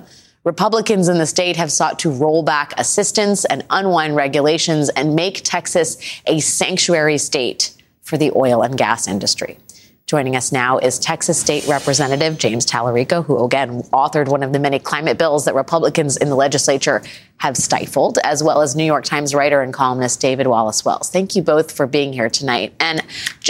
Republicans 0.47 1.09
in 1.09 1.17
the 1.17 1.25
state 1.25 1.57
have 1.57 1.69
sought 1.69 1.99
to 1.99 2.09
roll 2.09 2.41
back 2.41 2.73
assistance 2.77 3.43
and 3.43 3.65
unwind 3.69 4.15
regulations 4.15 4.87
and 4.87 5.13
make 5.13 5.41
Texas 5.43 5.97
a 6.25 6.39
sanctuary 6.39 7.17
state 7.17 7.75
for 8.01 8.17
the 8.17 8.31
oil 8.33 8.61
and 8.61 8.77
gas 8.77 9.09
industry. 9.09 9.57
Joining 10.05 10.37
us 10.37 10.53
now 10.53 10.77
is 10.77 10.99
Texas 10.99 11.37
State 11.37 11.67
Representative 11.67 12.37
James 12.37 12.65
Talarico, 12.65 13.25
who 13.25 13.43
again 13.43 13.83
authored 13.91 14.29
one 14.29 14.41
of 14.41 14.53
the 14.53 14.59
many 14.59 14.79
climate 14.79 15.17
bills 15.17 15.43
that 15.43 15.53
Republicans 15.53 16.15
in 16.15 16.29
the 16.29 16.35
legislature 16.35 17.03
have 17.39 17.57
stifled, 17.57 18.17
as 18.23 18.41
well 18.41 18.61
as 18.61 18.73
New 18.73 18.85
York 18.85 19.03
Times 19.03 19.35
writer 19.35 19.61
and 19.61 19.73
columnist 19.73 20.21
David 20.21 20.47
Wallace 20.47 20.85
Wells. 20.85 21.09
Thank 21.09 21.35
you 21.35 21.41
both 21.41 21.73
for 21.73 21.85
being 21.85 22.13
here 22.13 22.29
tonight. 22.29 22.73
And 22.79 23.03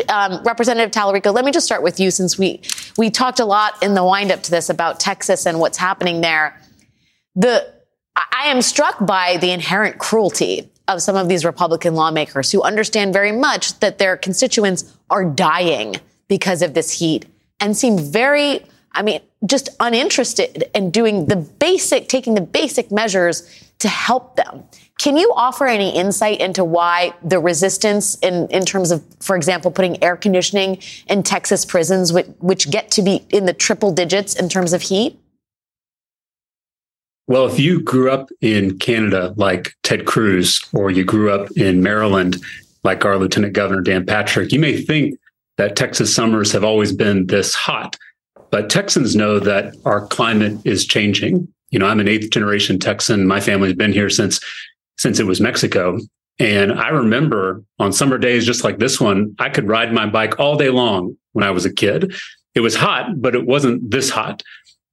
um, 0.09 0.41
Representative 0.43 0.89
Talarico, 0.89 1.31
let 1.31 1.45
me 1.45 1.51
just 1.51 1.67
start 1.67 1.83
with 1.83 1.99
you, 1.99 2.09
since 2.09 2.39
we 2.39 2.59
we 2.97 3.11
talked 3.11 3.39
a 3.39 3.45
lot 3.45 3.73
in 3.83 3.93
the 3.93 4.03
windup 4.03 4.41
to 4.41 4.49
this 4.49 4.67
about 4.67 4.99
Texas 4.99 5.45
and 5.45 5.59
what's 5.59 5.77
happening 5.77 6.21
there. 6.21 6.59
The 7.37 7.71
I 8.15 8.47
am 8.47 8.63
struck 8.63 9.05
by 9.05 9.37
the 9.37 9.51
inherent 9.51 9.99
cruelty 9.99 10.71
of 10.87 11.03
some 11.03 11.15
of 11.15 11.29
these 11.29 11.45
Republican 11.45 11.93
lawmakers 11.93 12.51
who 12.51 12.63
understand 12.63 13.13
very 13.13 13.31
much 13.31 13.79
that 13.79 13.99
their 13.99 14.17
constituents 14.17 14.91
are 15.11 15.23
dying 15.23 15.97
because 16.27 16.63
of 16.63 16.73
this 16.73 16.91
heat 16.91 17.27
and 17.59 17.77
seem 17.77 17.99
very, 17.99 18.65
I 18.93 19.03
mean, 19.03 19.21
just 19.45 19.69
uninterested 19.79 20.65
in 20.73 20.89
doing 20.89 21.27
the 21.27 21.35
basic, 21.35 22.09
taking 22.09 22.33
the 22.33 22.41
basic 22.41 22.91
measures 22.91 23.47
to 23.79 23.87
help 23.87 24.35
them. 24.35 24.63
Can 24.97 25.15
you 25.15 25.31
offer 25.35 25.67
any 25.67 25.95
insight 25.95 26.39
into 26.39 26.63
why 26.63 27.13
the 27.23 27.37
resistance 27.37 28.17
in, 28.19 28.47
in 28.47 28.65
terms 28.65 28.89
of, 28.89 29.03
for 29.19 29.35
example, 29.35 29.69
putting 29.69 30.03
air 30.03 30.15
conditioning 30.15 30.79
in 31.05 31.21
Texas 31.21 31.65
prisons, 31.65 32.11
which, 32.11 32.25
which 32.39 32.71
get 32.71 32.89
to 32.91 33.03
be 33.03 33.23
in 33.29 33.45
the 33.45 33.53
triple 33.53 33.91
digits 33.91 34.33
in 34.33 34.49
terms 34.49 34.73
of 34.73 34.81
heat? 34.81 35.19
Well, 37.27 37.45
if 37.45 37.59
you 37.59 37.81
grew 37.81 38.09
up 38.09 38.29
in 38.39 38.79
Canada 38.79 39.33
like 39.35 39.73
Ted 39.83 40.05
Cruz, 40.05 40.61
or 40.73 40.89
you 40.89 41.03
grew 41.03 41.29
up 41.29 41.51
in 41.51 41.83
Maryland 41.83 42.37
like 42.83 43.03
our 43.03 43.17
Lieutenant 43.17 43.53
Governor 43.53 43.81
Dan 43.81 44.05
Patrick, 44.05 44.53
you 44.53 44.59
may 44.59 44.81
think 44.81 45.19
that 45.57 45.75
Texas 45.75 46.13
summers 46.15 46.53
have 46.53 46.63
always 46.63 46.93
been 46.93 47.27
this 47.27 47.53
hot. 47.53 47.97
But 48.49 48.69
Texans 48.69 49.13
know 49.15 49.39
that 49.39 49.75
our 49.83 50.07
climate 50.07 50.57
is 50.63 50.85
changing. 50.85 51.47
You 51.69 51.79
know, 51.79 51.87
I'm 51.87 51.99
an 51.99 52.07
eighth 52.07 52.29
generation 52.29 52.79
Texan. 52.79 53.27
My 53.27 53.41
family's 53.41 53.73
been 53.73 53.91
here 53.91 54.09
since 54.09 54.39
since 54.97 55.19
it 55.19 55.25
was 55.27 55.41
Mexico. 55.41 55.99
And 56.39 56.71
I 56.71 56.89
remember 56.89 57.63
on 57.77 57.91
summer 57.91 58.17
days 58.17 58.45
just 58.45 58.63
like 58.63 58.79
this 58.79 59.01
one, 59.01 59.35
I 59.37 59.49
could 59.49 59.67
ride 59.67 59.91
my 59.91 60.05
bike 60.05 60.39
all 60.39 60.55
day 60.55 60.69
long 60.69 61.17
when 61.33 61.43
I 61.43 61.51
was 61.51 61.65
a 61.65 61.73
kid. 61.73 62.15
It 62.55 62.61
was 62.61 62.75
hot, 62.75 63.21
but 63.21 63.35
it 63.35 63.45
wasn't 63.45 63.91
this 63.91 64.09
hot. 64.09 64.43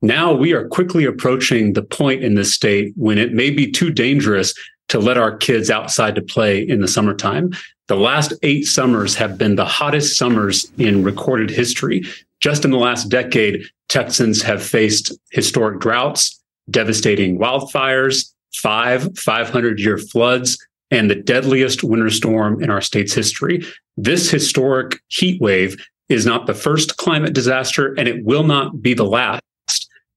Now 0.04 0.34
we 0.34 0.52
are 0.52 0.68
quickly 0.68 1.06
approaching 1.06 1.72
the 1.72 1.82
point 1.82 2.22
in 2.22 2.34
this 2.34 2.52
state 2.52 2.92
when 2.94 3.16
it 3.16 3.32
may 3.32 3.48
be 3.48 3.70
too 3.70 3.90
dangerous 3.90 4.52
to 4.90 4.98
let 4.98 5.16
our 5.16 5.34
kids 5.34 5.70
outside 5.70 6.14
to 6.16 6.20
play 6.20 6.60
in 6.60 6.82
the 6.82 6.88
summertime. 6.88 7.52
The 7.88 7.96
last 7.96 8.34
eight 8.42 8.66
summers 8.66 9.14
have 9.14 9.38
been 9.38 9.56
the 9.56 9.64
hottest 9.64 10.18
summers 10.18 10.70
in 10.76 11.04
recorded 11.04 11.48
history. 11.48 12.02
Just 12.40 12.66
in 12.66 12.70
the 12.70 12.76
last 12.76 13.08
decade, 13.08 13.64
Texans 13.88 14.42
have 14.42 14.62
faced 14.62 15.16
historic 15.30 15.80
droughts, 15.80 16.38
devastating 16.70 17.38
wildfires, 17.38 18.30
five 18.56 19.08
500 19.16 19.80
year 19.80 19.96
floods, 19.96 20.58
and 20.90 21.10
the 21.10 21.14
deadliest 21.14 21.82
winter 21.82 22.10
storm 22.10 22.62
in 22.62 22.68
our 22.68 22.82
state's 22.82 23.14
history. 23.14 23.64
This 23.96 24.30
historic 24.30 25.00
heat 25.08 25.40
wave 25.40 25.82
is 26.10 26.26
not 26.26 26.46
the 26.46 26.52
first 26.52 26.98
climate 26.98 27.32
disaster, 27.32 27.94
and 27.94 28.06
it 28.06 28.22
will 28.22 28.44
not 28.44 28.82
be 28.82 28.92
the 28.92 29.06
last. 29.06 29.40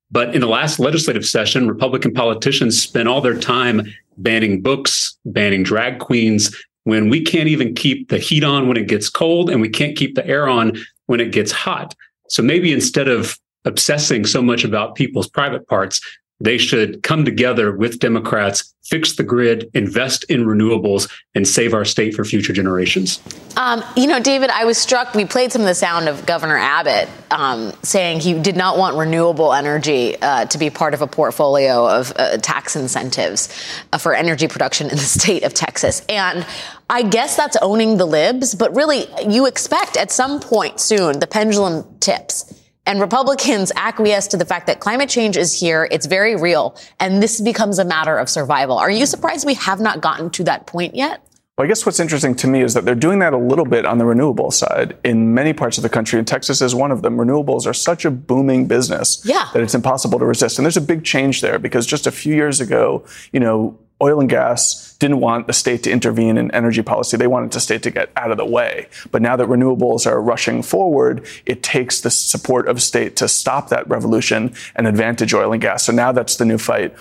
But 0.10 0.34
in 0.34 0.42
the 0.42 0.48
last 0.48 0.80
legislative 0.80 1.26
session, 1.26 1.68
Republican 1.68 2.14
politicians 2.14 2.82
spent 2.82 3.08
all 3.08 3.22
their 3.22 3.38
time 3.38 3.84
banning 4.18 4.62
books, 4.62 5.18
banning 5.26 5.64
drag 5.64 6.00
queens, 6.00 6.56
when 6.86 7.10
we 7.10 7.22
can't 7.22 7.50
even 7.50 7.76
keep 7.76 8.08
the 8.08 8.18
heat 8.18 8.46
on 8.46 8.70
when 8.70 8.78
it 8.78 8.88
gets 8.88 9.10
cold 9.10 9.50
and 9.50 9.60
we 9.60 9.68
can't 9.68 9.98
keep 9.98 10.16
the 10.16 10.26
air 10.26 10.48
on 10.48 10.78
when 11.08 11.20
it 11.20 11.34
gets 11.34 11.52
hot. 11.52 11.94
So 12.30 12.42
maybe 12.42 12.72
instead 12.72 13.10
of 13.10 13.38
obsessing 13.66 14.26
so 14.26 14.42
much 14.42 14.64
about 14.64 14.96
people's 14.96 15.28
private 15.28 15.68
parts, 15.68 16.00
they 16.40 16.58
should 16.58 17.02
come 17.04 17.26
together 17.26 17.72
with 17.72 18.00
Democrats, 18.00 18.74
fix 18.84 19.16
the 19.16 19.24
grid, 19.24 19.70
invest 19.74 20.24
in 20.26 20.46
renewables, 20.46 21.12
and 21.34 21.48
save 21.48 21.74
our 21.74 21.84
state 21.84 22.14
for 22.14 22.24
future 22.24 22.54
generations. 22.54 23.22
Um, 23.58 23.84
you 23.96 24.08
know, 24.08 24.20
David, 24.20 24.50
I 24.52 24.66
was 24.66 24.78
struck. 24.78 25.16
We 25.16 25.26
played 25.26 25.52
some 25.52 25.62
of 25.62 25.68
the 25.68 25.76
sound 25.76 26.08
of 26.08 26.26
Governor 26.26 26.58
Abbott 26.58 27.10
um, 27.32 27.74
saying 27.82 28.20
he 28.20 28.34
did 28.40 28.56
not 28.56 28.78
want 28.78 28.96
renewable 28.98 29.52
energy 29.52 30.16
uh, 30.22 30.46
to 30.46 30.58
be 30.58 30.70
part 30.70 30.94
of 30.94 31.02
a 31.02 31.08
portfolio 31.08 31.88
of 31.88 32.14
uh, 32.16 32.38
tax 32.38 32.76
incentives 32.76 33.50
uh, 33.92 33.98
for 33.98 34.14
energy 34.14 34.48
production 34.48 34.90
in 34.90 34.96
the 34.96 35.02
state 35.02 35.44
of 35.44 35.54
Texas. 35.54 36.06
And 36.08 36.46
I 36.90 37.02
guess 37.02 37.36
that's 37.36 37.58
owning 37.62 37.98
the 37.98 38.06
libs, 38.06 38.56
but 38.56 38.74
really, 38.76 39.08
you 39.28 39.48
expect 39.48 39.98
at 39.98 40.12
some 40.12 40.40
point 40.40 40.80
soon 40.80 41.20
the 41.20 41.28
pendulum 41.28 41.84
tips 42.00 42.54
and 42.88 43.02
Republicans 43.02 43.72
acquiesce 43.76 44.28
to 44.28 44.38
the 44.38 44.46
fact 44.46 44.66
that 44.68 44.80
climate 44.80 45.10
change 45.10 45.38
is 45.38 45.54
here, 45.60 45.88
it's 45.92 46.06
very 46.06 46.36
real, 46.36 46.76
and 47.00 47.22
this 47.22 47.42
becomes 47.42 47.78
a 47.78 47.86
matter 47.86 48.18
of 48.18 48.30
survival. 48.30 48.78
Are 48.78 48.90
you 48.90 49.06
surprised 49.06 49.46
we 49.46 49.56
have 49.56 49.80
not 49.80 50.02
gotten 50.02 50.30
to 50.32 50.44
that 50.46 50.66
point 50.66 50.96
yet? 50.96 51.22
Well, 51.58 51.66
I 51.66 51.68
guess 51.68 51.86
what's 51.88 52.00
interesting 52.00 52.36
to 52.36 52.48
me 52.48 52.62
is 52.62 52.76
that 52.76 52.86
they're 52.86 52.96
doing 52.96 53.20
that 53.20 53.34
a 53.34 53.38
little 53.38 53.66
bit 53.66 53.84
on 53.86 53.98
the 53.98 54.06
renewable 54.06 54.52
side 54.52 54.96
in 55.04 55.34
many 55.34 55.54
parts 55.54 55.78
of 55.78 55.84
the 55.84 55.90
country, 55.90 56.20
and 56.20 56.28
Texas 56.28 56.62
is 56.62 56.76
one 56.76 56.92
of 56.92 57.02
them. 57.02 57.18
Renewables 57.18 57.66
are 57.66 57.74
such 57.74 58.06
a 58.06 58.12
booming 58.12 58.68
business 58.68 59.22
yeah. 59.26 59.50
that 59.54 59.64
it's 59.64 59.74
impossible 59.74 60.20
to 60.20 60.26
resist. 60.26 60.60
And 60.60 60.66
there's 60.66 60.78
a 60.78 60.82
big 60.82 61.04
change 61.04 61.42
there 61.42 61.58
because 61.58 61.88
just 61.88 62.06
a 62.06 62.12
few 62.12 62.36
years 62.36 62.62
ago, 62.62 63.04
you 63.34 63.40
know, 63.40 63.78
oil 64.02 64.20
and 64.20 64.30
gas 64.30 64.96
didn't 65.00 65.20
want 65.20 65.48
the 65.48 65.54
state 65.54 65.84
to 65.84 65.92
intervene 65.92 66.38
in 66.38 66.52
energy 66.52 66.82
policy. 66.82 67.18
They 67.18 67.28
wanted 67.28 67.52
the 67.52 67.60
state 67.60 67.84
to 67.84 67.92
get 67.92 68.12
out 68.16 68.32
of 68.32 68.38
the 68.38 68.46
way. 68.46 68.90
But 69.12 69.22
now 69.22 69.36
that 69.36 69.48
renewables 69.48 70.06
are 70.06 70.22
rushing 70.22 70.62
forward, 70.64 71.26
it 71.46 71.64
takes 71.64 72.02
the 72.02 72.10
support 72.10 72.68
of 72.68 72.82
state 72.82 73.16
to 73.18 73.28
stop 73.28 73.70
that 73.70 73.88
revolution 73.88 74.54
and 74.76 74.88
advantage 74.88 75.34
oil 75.34 75.52
and 75.52 75.62
gas. 75.62 75.86
So 75.86 75.94
now 75.94 76.12
that's 76.12 76.38
the 76.38 76.46
new 76.46 76.58
fight. 76.58 76.96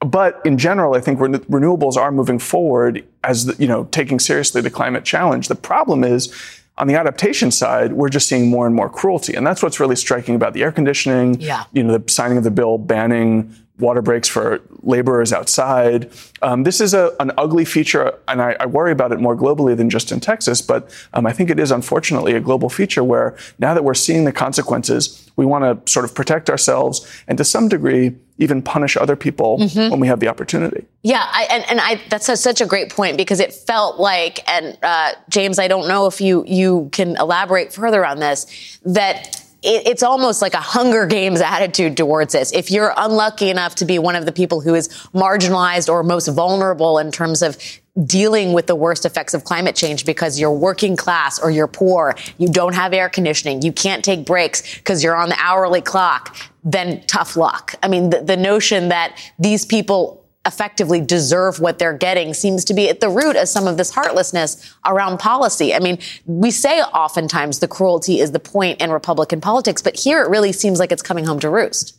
But 0.00 0.40
in 0.44 0.56
general, 0.58 0.94
I 0.94 1.00
think 1.00 1.18
renewables 1.18 1.96
are 1.96 2.10
moving 2.10 2.38
forward 2.38 3.06
as, 3.22 3.46
the, 3.46 3.56
you 3.62 3.68
know, 3.68 3.84
taking 3.84 4.18
seriously 4.18 4.62
the 4.62 4.70
climate 4.70 5.04
challenge. 5.04 5.48
The 5.48 5.54
problem 5.54 6.04
is, 6.04 6.32
on 6.78 6.86
the 6.86 6.94
adaptation 6.94 7.50
side, 7.50 7.92
we're 7.92 8.08
just 8.08 8.26
seeing 8.26 8.48
more 8.48 8.66
and 8.66 8.74
more 8.74 8.88
cruelty. 8.88 9.34
And 9.34 9.46
that's 9.46 9.62
what's 9.62 9.78
really 9.78 9.96
striking 9.96 10.34
about 10.34 10.54
the 10.54 10.62
air 10.62 10.72
conditioning, 10.72 11.38
yeah. 11.38 11.64
you 11.72 11.82
know, 11.82 11.98
the 11.98 12.10
signing 12.10 12.38
of 12.38 12.44
the 12.44 12.50
bill 12.50 12.78
banning 12.78 13.54
water 13.80 14.02
breaks 14.02 14.28
for 14.28 14.60
laborers 14.82 15.32
outside. 15.32 16.10
Um, 16.42 16.62
this 16.64 16.80
is 16.80 16.94
a, 16.94 17.14
an 17.20 17.32
ugly 17.36 17.64
feature, 17.64 18.14
and 18.28 18.40
I, 18.40 18.56
I, 18.60 18.66
worry 18.66 18.92
about 18.92 19.12
it 19.12 19.20
more 19.20 19.36
globally 19.36 19.76
than 19.76 19.90
just 19.90 20.12
in 20.12 20.20
Texas. 20.20 20.62
But 20.62 20.90
um, 21.12 21.26
I 21.26 21.32
think 21.32 21.50
it 21.50 21.58
is 21.58 21.70
unfortunately 21.70 22.34
a 22.34 22.40
global 22.40 22.68
feature 22.68 23.04
where 23.04 23.36
now 23.58 23.74
that 23.74 23.84
we're 23.84 23.94
seeing 23.94 24.24
the 24.24 24.32
consequences, 24.32 25.30
we 25.36 25.44
want 25.44 25.64
to 25.64 25.92
sort 25.92 26.04
of 26.04 26.14
protect 26.14 26.48
ourselves 26.48 27.06
and 27.28 27.36
to 27.38 27.44
some 27.44 27.68
degree 27.68 28.16
even 28.38 28.62
punish 28.62 28.96
other 28.96 29.16
people 29.16 29.58
mm-hmm. 29.58 29.90
when 29.90 30.00
we 30.00 30.06
have 30.06 30.18
the 30.18 30.28
opportunity. 30.28 30.86
Yeah, 31.02 31.26
I, 31.30 31.44
and, 31.50 31.64
and 31.68 31.80
I, 31.80 32.00
that's 32.08 32.28
a, 32.28 32.36
such 32.36 32.60
a 32.60 32.66
great 32.66 32.90
point 32.90 33.18
because 33.18 33.38
it 33.38 33.52
felt 33.52 34.00
like, 34.00 34.46
and 34.48 34.78
uh, 34.82 35.12
James, 35.28 35.58
I 35.58 35.68
don't 35.68 35.86
know 35.86 36.06
if 36.06 36.20
you 36.20 36.44
you 36.46 36.88
can 36.92 37.16
elaborate 37.18 37.72
further 37.72 38.04
on 38.04 38.18
this, 38.18 38.78
that 38.84 39.39
it, 39.62 39.86
it's 39.86 40.02
almost 40.02 40.42
like 40.42 40.54
a 40.54 40.60
Hunger 40.60 41.06
Games 41.06 41.40
attitude 41.40 41.96
towards 41.96 42.32
this. 42.32 42.52
If 42.52 42.70
you're 42.70 42.92
unlucky 42.96 43.50
enough 43.50 43.74
to 43.76 43.84
be 43.84 43.98
one 43.98 44.16
of 44.16 44.24
the 44.24 44.32
people 44.32 44.60
who 44.60 44.74
is 44.74 44.88
marginalized 45.14 45.88
or 45.88 46.02
most 46.02 46.28
vulnerable 46.28 46.98
in 46.98 47.10
terms 47.10 47.42
of 47.42 47.58
dealing 48.06 48.52
with 48.52 48.66
the 48.66 48.76
worst 48.76 49.04
effects 49.04 49.34
of 49.34 49.44
climate 49.44 49.74
change 49.74 50.06
because 50.06 50.38
you're 50.38 50.52
working 50.52 50.96
class 50.96 51.40
or 51.40 51.50
you're 51.50 51.66
poor, 51.66 52.14
you 52.38 52.48
don't 52.48 52.74
have 52.74 52.92
air 52.92 53.08
conditioning, 53.08 53.62
you 53.62 53.72
can't 53.72 54.04
take 54.04 54.24
breaks 54.24 54.78
because 54.78 55.02
you're 55.02 55.16
on 55.16 55.28
the 55.28 55.36
hourly 55.38 55.80
clock, 55.80 56.36
then 56.64 57.02
tough 57.06 57.36
luck. 57.36 57.74
I 57.82 57.88
mean, 57.88 58.10
the, 58.10 58.20
the 58.20 58.36
notion 58.36 58.88
that 58.88 59.16
these 59.38 59.66
people 59.66 60.19
effectively 60.46 61.00
deserve 61.00 61.60
what 61.60 61.78
they're 61.78 61.96
getting 61.96 62.32
seems 62.32 62.64
to 62.64 62.74
be 62.74 62.88
at 62.88 63.00
the 63.00 63.10
root 63.10 63.36
of 63.36 63.48
some 63.48 63.66
of 63.66 63.76
this 63.76 63.90
heartlessness 63.90 64.74
around 64.86 65.18
policy. 65.18 65.74
I 65.74 65.80
mean, 65.80 65.98
we 66.24 66.50
say 66.50 66.80
oftentimes 66.80 67.58
the 67.58 67.68
cruelty 67.68 68.20
is 68.20 68.32
the 68.32 68.40
point 68.40 68.80
in 68.80 68.90
Republican 68.90 69.40
politics, 69.40 69.82
but 69.82 69.98
here 69.98 70.22
it 70.22 70.30
really 70.30 70.52
seems 70.52 70.78
like 70.78 70.92
it's 70.92 71.02
coming 71.02 71.26
home 71.26 71.40
to 71.40 71.50
roost. 71.50 71.96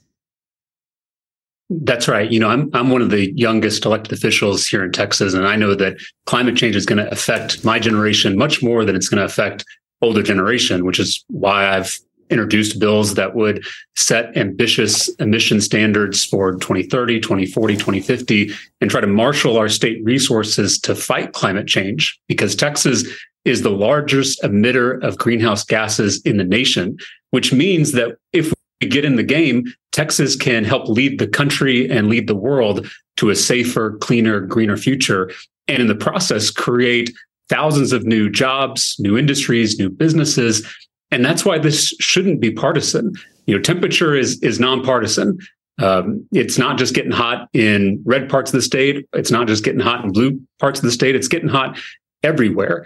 That's 1.70 2.08
right. 2.10 2.30
You 2.30 2.39
know, 2.39 2.50
I'm 2.50 2.70
I'm 2.74 2.89
one 2.89 3.02
of 3.02 3.12
the 3.12 3.32
youngest 3.32 3.86
elected 3.86 4.12
officials 4.12 4.68
here 4.68 4.84
in 4.84 4.92
Texas, 4.92 5.34
and 5.34 5.48
I 5.48 5.56
know 5.56 5.74
that 5.76 5.98
climate 6.26 6.58
change 6.58 6.76
is 6.76 6.86
going 6.86 6.98
to 6.98 7.10
affect 7.10 7.64
my 7.64 7.80
generation 7.80 8.38
much 8.38 8.62
more 8.62 8.84
than 8.84 8.94
it's 8.94 9.08
going 9.08 9.20
to 9.20 9.26
affect 9.26 9.64
older 10.02 10.22
generation, 10.22 10.84
which 10.84 11.00
is 11.00 11.24
why 11.30 11.70
I've 11.70 11.98
introduced 12.32 12.80
bills 12.80 13.16
that 13.16 13.36
would 13.36 13.64
set 13.96 14.36
ambitious 14.38 15.10
emission 15.16 15.62
standards 15.62 16.26
for 16.26 16.54
2030, 16.54 17.20
2040, 17.20 17.76
2050, 17.76 18.52
and 18.80 18.90
try 18.90 19.02
to 19.02 19.08
marshal 19.08 19.58
our 19.58 19.70
state 19.70 20.04
resources 20.04 20.80
to 20.80 20.96
fight 20.96 21.34
climate 21.34 21.68
change 21.68 22.20
because 22.28 22.56
Texas 22.56 23.06
is 23.46 23.62
the 23.62 23.70
largest 23.70 24.42
emitter 24.44 25.02
of 25.04 25.18
greenhouse 25.18 25.64
gases 25.64 26.22
in 26.22 26.38
the 26.38 26.44
nation, 26.44 26.98
which 27.32 27.52
means 27.52 27.92
that 27.94 28.16
if 28.34 28.54
we 28.82 28.88
get 28.88 29.06
in 29.06 29.16
the 29.16 29.24
game, 29.24 29.64
Texas 29.92 30.36
can 30.36 30.64
help 30.64 30.88
lead 30.88 31.20
the 31.20 31.28
country 31.28 31.90
and 31.90 32.08
lead 32.08 32.28
the 32.28 32.36
world 32.36 32.88
to 33.18 33.30
a 33.30 33.36
safer, 33.36 33.98
cleaner, 33.98 34.40
greener 34.40 34.78
future. 34.78 35.32
And 35.68 35.82
in 35.82 35.88
the 35.88 35.96
process, 35.96 36.50
create 36.50 37.12
thousands 37.50 37.92
of 37.92 38.06
new 38.06 38.30
jobs, 38.30 38.96
new 39.00 39.18
industries, 39.18 39.78
new 39.78 39.90
businesses. 39.90 40.66
And 41.12 41.24
that's 41.26 41.43
why 41.43 41.59
this 41.59 41.93
shouldn't 41.99 42.39
be 42.39 42.51
partisan. 42.51 43.14
You 43.45 43.55
know, 43.55 43.62
temperature 43.62 44.16
is, 44.16 44.39
is 44.41 44.59
nonpartisan. 44.59 45.38
Um, 45.82 46.26
it's 46.32 46.57
not 46.57 46.78
just 46.78 46.93
getting 46.93 47.12
hot 47.12 47.49
in 47.53 48.01
red 48.05 48.30
parts 48.30 48.51
of 48.51 48.53
the 48.53 48.62
state. 48.62 49.07
It's 49.14 49.32
not 49.32 49.47
just 49.47 49.64
getting 49.64 49.80
hot 49.82 50.05
in 50.05 50.12
blue 50.12 50.39
parts 50.59 50.80
of 50.80 50.86
the 50.86 50.91
state. 50.91 51.16
It's 51.16 51.28
getting 51.28 51.49
hot 51.49 51.78
everywhere. 52.24 52.86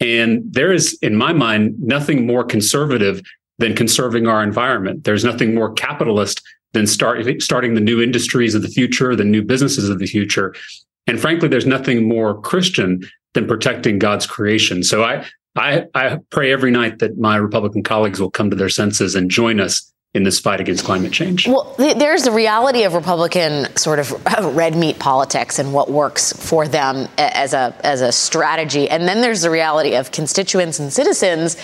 And 0.00 0.42
there 0.52 0.72
is, 0.72 0.98
in 1.00 1.16
my 1.16 1.32
mind, 1.32 1.74
nothing 1.78 2.26
more 2.26 2.44
conservative 2.44 3.22
than 3.58 3.74
conserving 3.74 4.26
our 4.26 4.42
environment. 4.42 5.04
There's 5.04 5.24
nothing 5.24 5.54
more 5.54 5.72
capitalist 5.72 6.42
than 6.72 6.86
start, 6.86 7.24
starting 7.40 7.74
the 7.74 7.80
new 7.80 8.02
industries 8.02 8.54
of 8.54 8.62
the 8.62 8.68
future, 8.68 9.14
the 9.14 9.24
new 9.24 9.42
businesses 9.42 9.88
of 9.88 9.98
the 9.98 10.06
future. 10.06 10.54
And 11.06 11.20
frankly, 11.20 11.48
there's 11.48 11.66
nothing 11.66 12.08
more 12.08 12.40
Christian 12.40 13.00
than 13.34 13.46
protecting 13.46 13.98
God's 13.98 14.26
creation. 14.26 14.82
So 14.82 15.04
I, 15.04 15.24
I, 15.56 15.84
I 15.94 16.18
pray 16.30 16.52
every 16.52 16.70
night 16.70 16.98
that 16.98 17.18
my 17.18 17.36
Republican 17.36 17.82
colleagues 17.82 18.20
will 18.20 18.30
come 18.30 18.50
to 18.50 18.56
their 18.56 18.68
senses 18.68 19.14
and 19.14 19.30
join 19.30 19.60
us 19.60 19.92
in 20.14 20.22
this 20.22 20.38
fight 20.38 20.60
against 20.60 20.84
climate 20.84 21.12
change? 21.12 21.48
Well, 21.48 21.74
there's 21.76 22.22
the 22.22 22.30
reality 22.30 22.84
of 22.84 22.94
Republican 22.94 23.76
sort 23.76 23.98
of 23.98 24.12
red 24.56 24.76
meat 24.76 24.98
politics 25.00 25.58
and 25.58 25.72
what 25.72 25.90
works 25.90 26.32
for 26.32 26.68
them 26.68 27.08
as 27.18 27.52
a 27.52 27.74
as 27.82 28.00
a 28.00 28.12
strategy, 28.12 28.88
and 28.88 29.08
then 29.08 29.20
there's 29.20 29.42
the 29.42 29.50
reality 29.50 29.96
of 29.96 30.12
constituents 30.12 30.78
and 30.78 30.92
citizens 30.92 31.56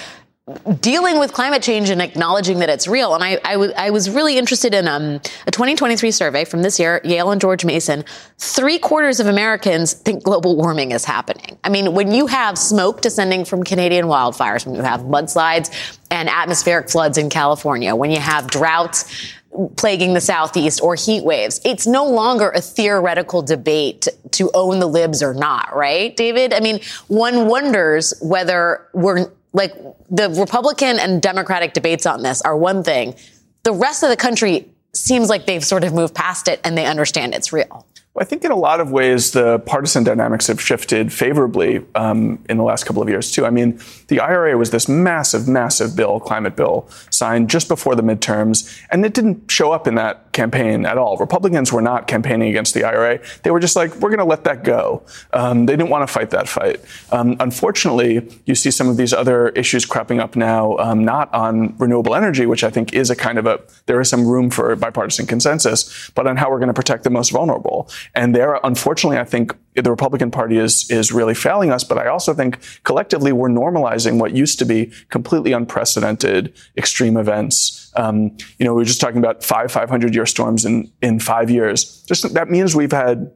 dealing 0.81 1.19
with 1.19 1.33
climate 1.33 1.63
change 1.63 1.91
and 1.91 2.01
acknowledging 2.01 2.59
that 2.61 2.69
it's 2.69 2.87
real. 2.87 3.15
And 3.15 3.23
I, 3.23 3.41
I, 3.45 3.53
w- 3.53 3.73
I 3.77 3.91
was 3.91 4.11
really 4.11 4.39
interested 4.39 4.75
in 4.75 4.89
um, 4.89 5.21
a 5.47 5.51
2023 5.51 6.11
survey 6.11 6.45
from 6.45 6.63
this 6.63 6.79
year, 6.79 7.01
Yale 7.05 7.31
and 7.31 7.41
George 7.41 7.65
Mason. 7.65 8.05
Three 8.39 8.79
quarters 8.79 9.21
of 9.21 9.27
Americans 9.27 9.93
think 9.93 10.23
global 10.23 10.57
warming 10.57 10.93
is 10.93 11.05
happening. 11.05 11.59
I 11.65 11.69
mean, 11.69 11.95
when 11.95 12.13
you 12.13 12.27
have 12.27 12.59
smoke 12.59 13.01
descending 13.01 13.45
from 13.45 13.65
Canadian 13.65 14.07
wildfires, 14.07 14.67
when 14.67 14.75
you 14.75 14.83
have 14.83 15.01
mudslides 15.03 15.99
and 16.11 16.29
atmospheric 16.29 16.91
floods 16.91 17.19
in 17.19 17.31
California, 17.31 17.95
when 17.95 18.11
you 18.11 18.21
have 18.21 18.49
droughts 18.49 19.35
plaguing 19.77 20.15
the 20.15 20.21
southeast 20.21 20.81
or 20.81 20.95
heat 20.95 21.25
waves. 21.25 21.61
It's 21.65 21.87
no 21.87 22.07
longer 22.07 22.51
a 22.51 22.61
theoretical 22.61 23.43
debate 23.43 24.07
to 24.33 24.51
own 24.55 24.79
the 24.79 24.87
libs 24.87 25.23
or 25.23 25.35
not, 25.35 25.75
right, 25.75 26.17
David? 26.17 26.53
I 26.53 26.61
mean, 26.61 26.81
one 27.09 27.49
wonders 27.49 28.15
whether 28.21 28.87
we're 28.93 29.31
like 29.53 29.75
the 30.11 30.31
Republican 30.31 30.99
and 30.99 31.21
Democratic 31.21 31.73
debates 31.73 32.07
on 32.07 32.23
this 32.23 32.41
are 32.43 32.57
one 32.57 32.83
thing. 32.83 33.15
The 33.63 33.73
rest 33.73 34.03
of 34.03 34.09
the 34.09 34.17
country 34.17 34.69
seems 34.93 35.29
like 35.29 35.47
they've 35.47 35.65
sort 35.65 35.85
of 35.85 35.93
moved 35.93 36.15
past 36.15 36.49
it 36.49 36.61
and 36.65 36.77
they 36.77 36.87
understand 36.87 37.35
it's 37.35 37.53
real. 37.53 37.87
Well, 38.13 38.25
I 38.25 38.25
think 38.25 38.45
in 38.45 38.51
a 38.51 38.57
lot 38.57 38.81
of 38.81 38.91
ways, 38.91 39.31
the 39.31 39.61
partisan 39.61 40.03
dynamics 40.03 40.49
have 40.49 40.61
shifted 40.61 41.13
favorably 41.13 41.87
um, 41.95 42.45
in 42.49 42.57
the 42.57 42.65
last 42.65 42.85
couple 42.85 43.01
of 43.01 43.09
years, 43.09 43.31
too. 43.31 43.47
I 43.47 43.51
mean, 43.51 43.81
the 44.09 44.19
IRA 44.19 44.59
was 44.59 44.71
this 44.71 44.89
massive, 44.89 45.47
massive 45.47 45.95
bill, 45.95 46.19
climate 46.19 46.57
bill, 46.57 46.89
signed 47.11 47.49
just 47.49 47.69
before 47.69 47.95
the 47.95 48.03
midterms, 48.03 48.85
and 48.91 49.05
it 49.05 49.15
didn't 49.15 49.49
show 49.49 49.71
up 49.71 49.87
in 49.87 49.95
that 49.95 50.30
campaign 50.33 50.87
at 50.87 50.97
all. 50.97 51.17
Republicans 51.17 51.73
were 51.73 51.83
not 51.83 52.07
campaigning 52.07 52.49
against 52.49 52.75
the 52.75 52.85
IRA. 52.85 53.21
They 53.43 53.51
were 53.51 53.61
just 53.61 53.77
like, 53.77 53.95
we're 53.97 54.11
going 54.11 54.19
to 54.19 54.25
let 54.25 54.45
that 54.45 54.63
go. 54.63 55.03
Um, 55.33 55.67
they 55.67 55.75
didn't 55.75 55.91
want 55.91 56.07
to 56.07 56.13
fight 56.13 56.31
that 56.31 56.49
fight. 56.49 56.81
Um, 57.11 57.37
unfortunately, 57.41 58.29
you 58.47 58.55
see 58.55 58.71
some 58.71 58.89
of 58.89 58.97
these 58.97 59.13
other 59.13 59.49
issues 59.51 59.85
cropping 59.85 60.21
up 60.21 60.37
now, 60.37 60.77
um, 60.79 61.05
not 61.05 61.33
on 61.35 61.77
renewable 61.79 62.15
energy, 62.15 62.47
which 62.47 62.63
I 62.63 62.71
think 62.71 62.93
is 62.93 63.11
a 63.11 63.17
kind 63.17 63.39
of 63.39 63.47
a, 63.47 63.61
there 63.87 64.01
is 64.01 64.09
some 64.09 64.27
room 64.27 64.51
for 64.51 64.75
bipartisan 64.77 65.27
consensus, 65.27 66.11
but 66.15 66.27
on 66.27 66.37
how 66.37 66.51
we're 66.51 66.59
going 66.59 66.69
to 66.69 66.75
protect 66.75 67.05
the 67.05 67.11
most 67.11 67.31
vulnerable. 67.31 67.89
And 68.15 68.35
there, 68.35 68.61
unfortunately, 68.63 69.19
I 69.19 69.25
think 69.25 69.57
the 69.75 69.91
Republican 69.91 70.31
Party 70.31 70.59
is 70.59 70.91
is 70.91 71.13
really 71.13 71.35
failing 71.35 71.71
us. 71.71 71.85
But 71.85 71.99
I 71.99 72.07
also 72.09 72.35
think 72.35 72.59
collectively 72.85 73.33
we're 73.33 73.49
normalizing 73.49 74.19
what 74.19 74.33
used 74.33 74.59
to 74.59 74.65
be 74.65 74.93
completely 75.11 75.53
unprecedented 75.53 76.53
extreme 76.77 77.17
events. 77.17 77.93
Um, 77.97 78.37
you 78.59 78.65
know, 78.65 78.75
we 78.75 78.81
were 78.81 78.87
just 78.87 79.01
talking 79.01 79.19
about 79.19 79.45
five 79.45 79.71
500 79.71 80.15
year 80.15 80.27
storms 80.27 80.65
in 80.65 80.91
in 81.03 81.21
five 81.21 81.51
years. 81.51 82.03
Just 82.03 82.35
that 82.35 82.51
means 82.51 82.75
we've 82.75 82.93
had 82.93 83.31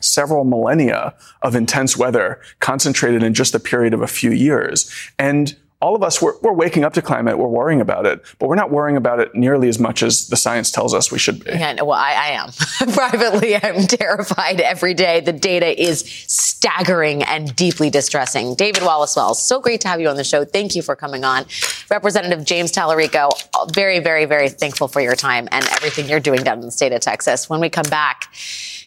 several 0.00 0.44
millennia 0.44 1.14
of 1.42 1.54
intense 1.54 1.96
weather 1.96 2.40
concentrated 2.60 3.22
in 3.22 3.34
just 3.34 3.54
a 3.54 3.60
period 3.60 3.94
of 3.94 4.02
a 4.02 4.06
few 4.06 4.30
years. 4.30 4.92
And 5.18 5.56
all 5.80 5.94
of 5.94 6.02
us, 6.02 6.22
we're, 6.22 6.32
we're, 6.40 6.52
waking 6.52 6.84
up 6.84 6.94
to 6.94 7.02
climate. 7.02 7.38
We're 7.38 7.48
worrying 7.48 7.82
about 7.82 8.06
it, 8.06 8.22
but 8.38 8.48
we're 8.48 8.56
not 8.56 8.70
worrying 8.70 8.96
about 8.96 9.20
it 9.20 9.34
nearly 9.34 9.68
as 9.68 9.78
much 9.78 10.02
as 10.02 10.28
the 10.28 10.36
science 10.36 10.70
tells 10.70 10.94
us 10.94 11.12
we 11.12 11.18
should 11.18 11.44
be. 11.44 11.50
Yeah, 11.50 11.82
well, 11.82 11.92
I, 11.92 12.12
I 12.12 12.28
am. 12.28 12.50
Privately, 12.94 13.56
I'm 13.56 13.86
terrified 13.86 14.60
every 14.60 14.94
day. 14.94 15.20
The 15.20 15.34
data 15.34 15.80
is 15.80 16.00
staggering 16.00 17.22
and 17.24 17.54
deeply 17.54 17.90
distressing. 17.90 18.54
David 18.54 18.84
Wallace 18.84 19.16
Wells, 19.16 19.42
so 19.42 19.60
great 19.60 19.82
to 19.82 19.88
have 19.88 20.00
you 20.00 20.08
on 20.08 20.16
the 20.16 20.24
show. 20.24 20.46
Thank 20.46 20.74
you 20.74 20.80
for 20.80 20.96
coming 20.96 21.24
on. 21.24 21.44
Representative 21.90 22.44
James 22.44 22.72
Talarico, 22.72 23.30
very, 23.74 23.98
very, 23.98 24.24
very 24.24 24.48
thankful 24.48 24.88
for 24.88 25.02
your 25.02 25.14
time 25.14 25.46
and 25.52 25.64
everything 25.72 26.08
you're 26.08 26.20
doing 26.20 26.42
down 26.42 26.58
in 26.58 26.64
the 26.64 26.70
state 26.70 26.92
of 26.92 27.02
Texas. 27.02 27.50
When 27.50 27.60
we 27.60 27.68
come 27.68 27.88
back, 27.90 28.32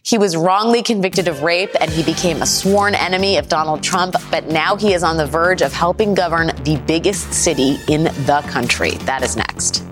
he 0.04 0.18
was 0.18 0.36
wrongly 0.38 0.82
convicted 0.82 1.28
of 1.28 1.42
rape 1.42 1.72
and 1.80 1.90
he 1.92 2.04
became 2.04 2.42
a 2.42 2.46
sworn 2.46 2.96
enemy 2.96 3.38
of 3.38 3.50
Donald 3.50 3.84
Trump, 3.84 4.16
but 4.32 4.48
now 4.48 4.76
he 4.76 4.94
is 4.94 5.04
on 5.04 5.18
the 5.18 5.26
verge 5.26 5.62
of 5.62 5.74
helping 5.74 6.14
govern 6.14 6.48
the 6.64 6.82
biggest 6.88 7.34
city 7.34 7.78
in 7.88 8.04
the 8.04 8.44
country. 8.48 8.92
That 9.06 9.24
is 9.24 9.36
next. 9.36 9.84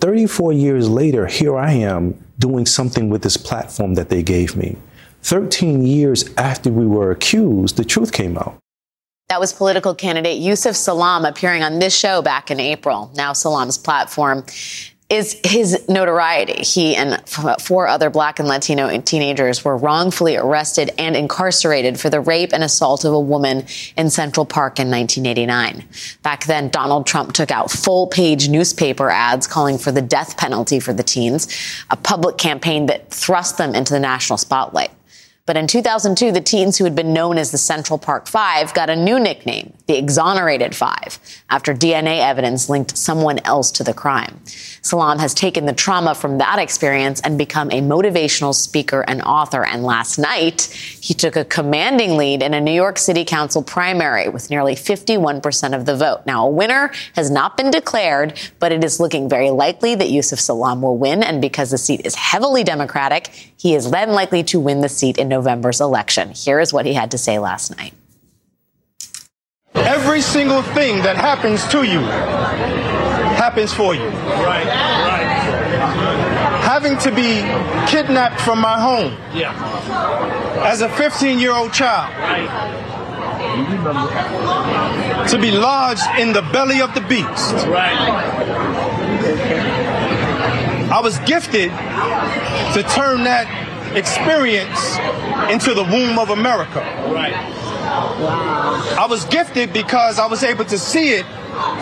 34 0.00 0.52
years 0.54 0.88
later, 0.88 1.26
here 1.26 1.56
I 1.56 1.72
am 1.72 2.24
doing 2.38 2.64
something 2.64 3.10
with 3.10 3.22
this 3.22 3.36
platform 3.36 3.94
that 3.94 4.08
they 4.08 4.22
gave 4.22 4.56
me. 4.56 4.76
13 5.22 5.84
years 5.84 6.24
after 6.36 6.72
we 6.72 6.86
were 6.86 7.10
accused, 7.10 7.76
the 7.76 7.84
truth 7.84 8.10
came 8.10 8.38
out. 8.38 8.56
That 9.28 9.38
was 9.38 9.52
political 9.52 9.94
candidate 9.94 10.38
Yusef 10.38 10.74
Salaam 10.74 11.24
appearing 11.24 11.62
on 11.62 11.78
this 11.78 11.96
show 11.96 12.20
back 12.22 12.50
in 12.50 12.58
April. 12.58 13.12
Now 13.14 13.32
Salaam's 13.32 13.78
platform 13.78 14.44
is 15.10 15.38
his 15.44 15.88
notoriety. 15.88 16.62
He 16.62 16.94
and 16.94 17.20
four 17.28 17.88
other 17.88 18.10
black 18.10 18.38
and 18.38 18.46
Latino 18.46 18.96
teenagers 19.00 19.64
were 19.64 19.76
wrongfully 19.76 20.36
arrested 20.36 20.92
and 20.98 21.16
incarcerated 21.16 21.98
for 21.98 22.08
the 22.08 22.20
rape 22.20 22.52
and 22.52 22.62
assault 22.62 23.04
of 23.04 23.12
a 23.12 23.20
woman 23.20 23.66
in 23.96 24.08
Central 24.08 24.46
Park 24.46 24.78
in 24.78 24.88
1989. 24.88 25.84
Back 26.22 26.46
then, 26.46 26.68
Donald 26.68 27.06
Trump 27.06 27.32
took 27.32 27.50
out 27.50 27.72
full 27.72 28.06
page 28.06 28.48
newspaper 28.48 29.10
ads 29.10 29.48
calling 29.48 29.78
for 29.78 29.90
the 29.90 30.00
death 30.00 30.36
penalty 30.36 30.78
for 30.78 30.92
the 30.92 31.02
teens, 31.02 31.48
a 31.90 31.96
public 31.96 32.38
campaign 32.38 32.86
that 32.86 33.10
thrust 33.10 33.58
them 33.58 33.74
into 33.74 33.92
the 33.92 34.00
national 34.00 34.38
spotlight. 34.38 34.92
But 35.50 35.56
in 35.56 35.66
2002, 35.66 36.30
the 36.30 36.40
teens 36.40 36.78
who 36.78 36.84
had 36.84 36.94
been 36.94 37.12
known 37.12 37.36
as 37.36 37.50
the 37.50 37.58
Central 37.58 37.98
Park 37.98 38.28
Five 38.28 38.72
got 38.72 38.88
a 38.88 38.94
new 38.94 39.18
nickname, 39.18 39.72
the 39.90 39.98
Exonerated 39.98 40.76
Five, 40.76 41.18
after 41.50 41.74
DNA 41.74 42.20
evidence 42.20 42.68
linked 42.68 42.96
someone 42.96 43.40
else 43.40 43.72
to 43.72 43.82
the 43.82 43.92
crime. 43.92 44.40
Salaam 44.82 45.18
has 45.18 45.34
taken 45.34 45.66
the 45.66 45.72
trauma 45.72 46.14
from 46.14 46.38
that 46.38 46.60
experience 46.60 47.20
and 47.22 47.36
become 47.36 47.72
a 47.72 47.80
motivational 47.80 48.54
speaker 48.54 49.04
and 49.08 49.20
author. 49.22 49.64
And 49.64 49.82
last 49.82 50.16
night, 50.16 50.62
he 50.62 51.12
took 51.12 51.34
a 51.34 51.44
commanding 51.44 52.16
lead 52.16 52.40
in 52.40 52.54
a 52.54 52.60
New 52.60 52.70
York 52.70 52.98
City 52.98 53.24
Council 53.24 53.64
primary 53.64 54.28
with 54.28 54.48
nearly 54.48 54.76
51% 54.76 55.74
of 55.74 55.86
the 55.86 55.96
vote. 55.96 56.20
Now, 56.24 56.46
a 56.46 56.50
winner 56.50 56.92
has 57.16 57.28
not 57.28 57.56
been 57.56 57.72
declared, 57.72 58.38
but 58.60 58.70
it 58.70 58.84
is 58.84 59.00
looking 59.00 59.28
very 59.28 59.50
likely 59.50 59.96
that 59.96 60.08
Yusef 60.08 60.38
Salaam 60.38 60.82
will 60.82 60.98
win. 60.98 61.24
And 61.24 61.42
because 61.42 61.72
the 61.72 61.78
seat 61.78 62.02
is 62.04 62.14
heavily 62.14 62.62
Democratic, 62.62 63.26
he 63.56 63.74
is 63.74 63.90
then 63.90 64.12
likely 64.12 64.44
to 64.44 64.60
win 64.60 64.82
the 64.82 64.88
seat 64.88 65.18
in 65.18 65.28
November's 65.28 65.80
election. 65.80 66.30
Here 66.30 66.60
is 66.60 66.72
what 66.72 66.86
he 66.86 66.94
had 66.94 67.10
to 67.10 67.18
say 67.18 67.40
last 67.40 67.76
night. 67.76 67.92
Every 69.90 70.20
single 70.20 70.62
thing 70.62 71.02
that 71.02 71.16
happens 71.16 71.66
to 71.68 71.82
you 71.82 71.98
happens 73.34 73.72
for 73.72 73.92
you. 73.92 74.06
Right, 74.06 74.64
right. 74.64 75.26
Having 76.62 76.98
to 76.98 77.10
be 77.10 77.42
kidnapped 77.90 78.40
from 78.40 78.60
my 78.60 78.78
home. 78.80 79.16
Yeah. 79.34 79.52
As 80.64 80.80
a 80.80 80.88
15 80.90 81.40
year 81.40 81.52
old 81.52 81.72
child. 81.72 82.14
Right. 82.20 82.48
To 85.28 85.38
be 85.40 85.50
lodged 85.50 86.06
in 86.20 86.32
the 86.32 86.42
belly 86.52 86.80
of 86.80 86.94
the 86.94 87.00
beast. 87.00 87.54
Right. 87.66 87.98
I 90.92 91.00
was 91.02 91.18
gifted 91.20 91.70
to 92.74 92.82
turn 92.94 93.24
that 93.24 93.48
experience 93.96 94.98
into 95.50 95.74
the 95.74 95.82
womb 95.82 96.16
of 96.16 96.30
America. 96.30 96.78
Right. 97.12 97.34
I 97.92 99.06
was 99.08 99.24
gifted 99.26 99.72
because 99.72 100.18
I 100.18 100.26
was 100.26 100.42
able 100.44 100.64
to 100.66 100.78
see 100.78 101.10
it 101.10 101.26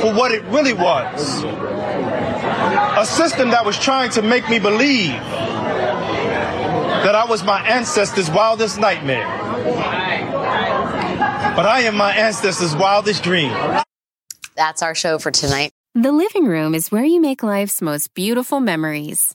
for 0.00 0.14
what 0.14 0.32
it 0.32 0.42
really 0.44 0.72
was. 0.72 1.44
A 1.44 3.04
system 3.04 3.50
that 3.50 3.64
was 3.64 3.78
trying 3.78 4.10
to 4.12 4.22
make 4.22 4.48
me 4.48 4.58
believe 4.58 5.12
that 7.02 7.14
I 7.14 7.24
was 7.26 7.44
my 7.44 7.60
ancestors' 7.66 8.30
wildest 8.30 8.78
nightmare. 8.78 9.26
But 11.54 11.66
I 11.66 11.80
am 11.82 11.96
my 11.96 12.12
ancestors' 12.12 12.74
wildest 12.74 13.22
dream. 13.22 13.52
That's 14.56 14.82
our 14.82 14.94
show 14.94 15.18
for 15.18 15.30
tonight. 15.30 15.72
The 15.94 16.12
living 16.12 16.46
room 16.46 16.74
is 16.74 16.90
where 16.90 17.04
you 17.04 17.20
make 17.20 17.42
life's 17.42 17.82
most 17.82 18.14
beautiful 18.14 18.60
memories. 18.60 19.34